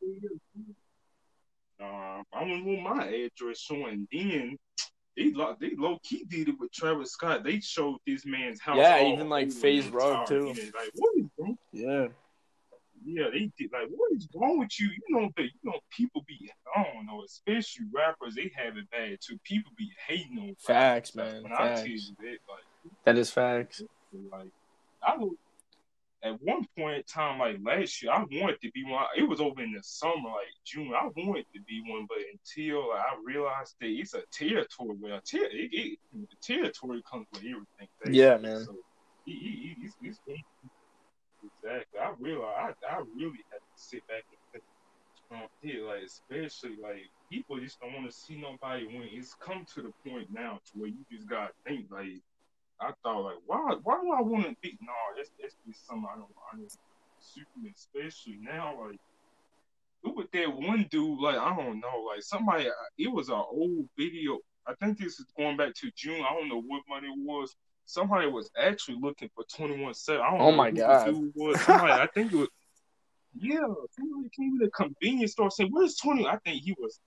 [1.79, 4.07] Uh, I don't want my address showing.
[4.11, 4.57] Then
[5.15, 7.43] they low, they low key did it with Travis Scott.
[7.43, 8.77] They showed this man's house.
[8.77, 10.47] Yeah, even, like, the Road, too.
[10.47, 11.57] Like, what is wrong?
[11.71, 12.07] Yeah.
[13.05, 13.71] Yeah, they did.
[13.71, 14.87] Like, what is wrong with you?
[14.87, 16.51] You know that you know people be.
[16.75, 18.35] I don't know, especially rappers.
[18.35, 19.37] They have it bad too.
[19.43, 21.87] People be hating on Facts, man, When I tell facts.
[21.87, 23.81] you that, like, That is facts.
[24.31, 24.49] like
[25.05, 25.35] I look,
[26.23, 29.03] at one point in time, like last year, I wanted to be one.
[29.17, 30.93] It was over in the summer, like June.
[30.95, 35.19] I wanted to be one, but until like, I realized that it's a territory where
[35.29, 38.13] ter- it, it, the territory comes with everything.
[38.13, 38.63] Yeah, man.
[38.63, 38.77] So,
[39.25, 40.19] he, he, he's, he's,
[41.43, 41.99] exactly.
[41.99, 44.63] I realized I, I really had to sit back and think.
[45.31, 49.09] Um, yeah, like especially like people just don't want to see nobody win.
[49.11, 52.21] It's come to the point now to where you just gotta think like
[52.79, 54.77] I thought like, why why do I want to be?
[54.81, 56.69] No, that's that's just something I don't don't
[57.19, 58.85] Superman, especially now.
[58.85, 58.99] Like,
[60.03, 61.19] look at that one dude.
[61.19, 62.05] Like, I don't know.
[62.07, 62.67] Like somebody,
[62.97, 64.39] it was an old video.
[64.67, 66.23] I think this is going back to June.
[66.23, 67.55] I don't know what money it was.
[67.85, 70.21] Somebody was actually looking for twenty one Savage.
[70.21, 71.31] I don't oh know my who god!
[71.35, 71.61] Was.
[71.61, 72.49] Somebody, I think it was.
[73.35, 73.59] Yeah,
[73.97, 76.27] somebody came to the convenience store saying, "Where's 20?
[76.27, 76.99] I think he was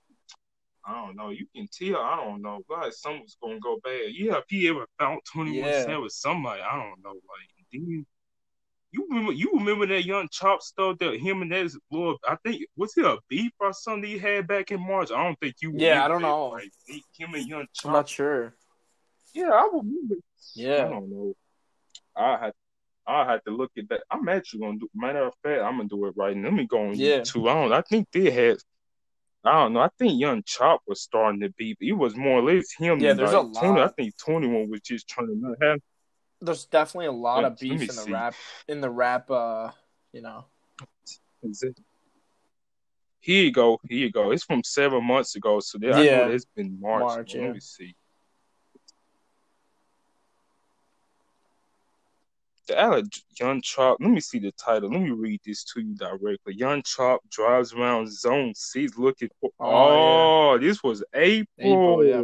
[0.87, 1.31] I don't know.
[1.31, 2.01] You can tell.
[2.01, 2.61] I don't know.
[2.69, 4.11] God, something's gonna go bad.
[4.11, 5.97] Yeah, if he ever found twenty one yeah.
[5.97, 7.11] with somebody, I don't know.
[7.11, 8.05] Like, then
[8.91, 9.33] you remember?
[9.33, 12.17] You remember that young chop stuff that him and that little?
[12.25, 15.11] I think was it a beef or something he had back in March?
[15.11, 15.73] I don't think you.
[15.75, 16.27] Yeah, I don't that.
[16.27, 16.47] know.
[16.47, 16.71] Like
[17.17, 17.89] him and young chop.
[17.89, 18.55] I'm not sure.
[19.33, 20.15] Yeah, I remember.
[20.55, 21.33] Yeah, I don't know.
[22.15, 22.53] I had.
[23.09, 24.01] I had to look at that.
[24.11, 24.89] I'm actually gonna do.
[24.93, 26.49] Matter of fact, I'm gonna do it right now.
[26.49, 27.19] Let me go on yeah.
[27.19, 27.49] YouTube.
[27.49, 27.73] I don't.
[27.73, 28.57] I think they had
[29.47, 29.79] I don't know.
[29.79, 31.75] I think Young Chop was starting to be.
[31.79, 32.99] It was more or less him.
[32.99, 33.63] Yeah, there's like, a lot.
[33.63, 35.79] 20, I think Twenty One was just trying to not have.
[36.41, 38.11] There's definitely a lot of beef in the see.
[38.11, 38.35] rap.
[38.67, 39.71] In the rap, uh,
[40.11, 40.45] you know.
[43.19, 43.79] Here you go.
[43.87, 44.31] Here you go.
[44.31, 46.21] It's from seven months ago, so there, yeah.
[46.21, 47.01] I know it's been March.
[47.01, 47.51] March Let yeah.
[47.53, 47.95] me see.
[52.67, 53.97] The Young Chop.
[53.99, 54.91] Let me see the title.
[54.91, 56.55] Let me read this to you directly.
[56.55, 59.49] Young Chop drives around Zone Six looking for.
[59.59, 61.45] Oh, Oh, this was April.
[61.59, 62.23] April, yeah.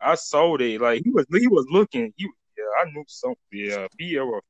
[0.00, 0.80] I saw that.
[0.80, 2.12] Like he was, he was looking.
[2.16, 3.36] He, yeah, I knew something.
[3.52, 3.86] Yeah,
[4.20, 4.40] ever.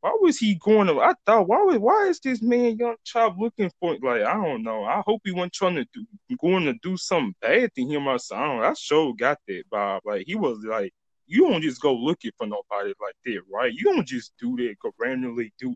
[0.00, 0.86] Why was he going?
[0.88, 3.96] To, I thought, why was, why is this man Young Chop looking for?
[4.02, 4.84] Like, I don't know.
[4.84, 6.06] I hope he wasn't trying to do,
[6.40, 8.60] going to do something bad to him or something.
[8.60, 8.70] I.
[8.70, 10.00] I sure got that vibe.
[10.04, 10.92] Like he was like
[11.26, 13.72] you don't just go looking for nobody like that, right?
[13.72, 15.74] You don't just do that, go randomly do.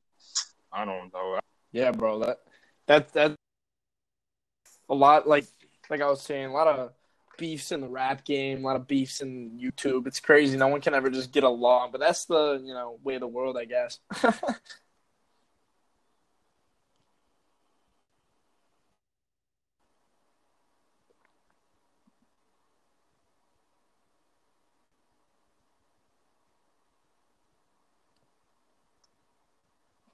[0.73, 1.41] I don't know.
[1.73, 2.21] Yeah, bro.
[2.21, 2.39] That
[2.87, 3.37] that that
[4.89, 5.47] a lot like
[5.89, 6.93] like I was saying, a lot of
[7.39, 10.07] beefs in the rap game, a lot of beefs in YouTube.
[10.07, 10.57] It's crazy.
[10.57, 13.27] No one can ever just get along, but that's the you know way of the
[13.27, 13.99] world, I guess.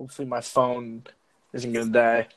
[0.06, 1.02] Hopefully, my phone
[1.52, 2.28] isn't gonna die.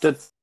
[0.00, 0.33] The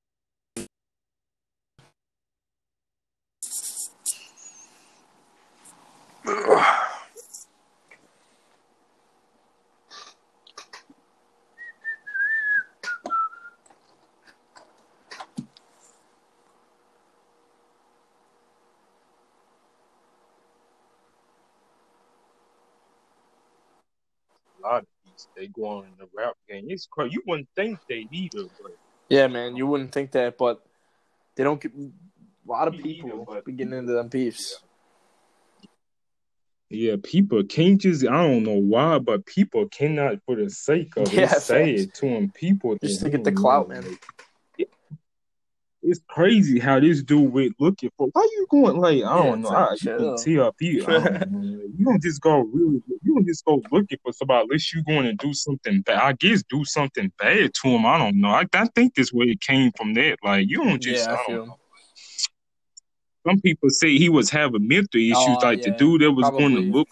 [25.42, 26.66] they go on in the rap game.
[26.70, 27.14] It's crazy.
[27.14, 28.78] You wouldn't think they either, but
[29.10, 30.64] yeah, man, you wouldn't think that, but
[31.36, 31.90] they don't get a
[32.46, 34.62] lot of people either, but- getting into them beefs.
[36.70, 38.06] yeah, people can't just.
[38.08, 41.94] I don't know why, but people cannot, for the sake of Yeah, it, say it
[41.96, 42.32] to them.
[42.36, 43.84] People Just to get the clout, man.
[43.84, 44.06] like,
[45.84, 48.08] it's crazy how this dude went looking for.
[48.14, 49.56] Why you going like I don't it's know?
[49.56, 50.16] I, you chill.
[50.18, 51.00] can tell people.
[51.00, 52.82] Don't know, like, you don't just go really.
[53.04, 55.98] You don't just go looking for somebody unless you going to do something bad.
[55.98, 57.86] I guess do something bad to him.
[57.86, 58.30] I don't know.
[58.30, 60.18] I, I think this way it came from that.
[60.24, 61.08] Like you don't just.
[61.08, 61.46] Yeah, I I feel.
[61.48, 61.58] know.
[63.28, 66.56] Some people say he was having mental issues, Oh, like the dude that was going
[66.56, 66.72] to probably.
[66.72, 66.88] look.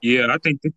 [0.00, 0.62] Yeah, I think.
[0.62, 0.72] That,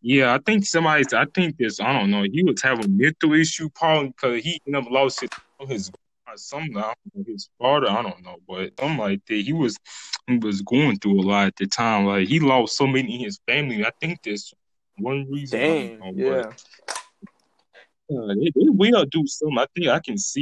[0.00, 1.04] yeah, I think somebody.
[1.14, 1.80] I think this.
[1.80, 2.24] I don't know.
[2.24, 5.24] He was having mental issue, probably because he up lost
[5.68, 5.90] his
[6.36, 7.88] some I know, his father.
[7.88, 9.34] I don't know, but something like that.
[9.34, 9.78] He was
[10.26, 12.06] he was going through a lot at the time.
[12.06, 13.84] Like he lost so many in his family.
[13.84, 14.52] I think that's
[14.98, 15.60] one reason.
[15.60, 16.42] Don't know, yeah.
[16.42, 16.94] but,
[18.14, 19.58] uh, it, it will do something.
[19.58, 20.40] I think I can see.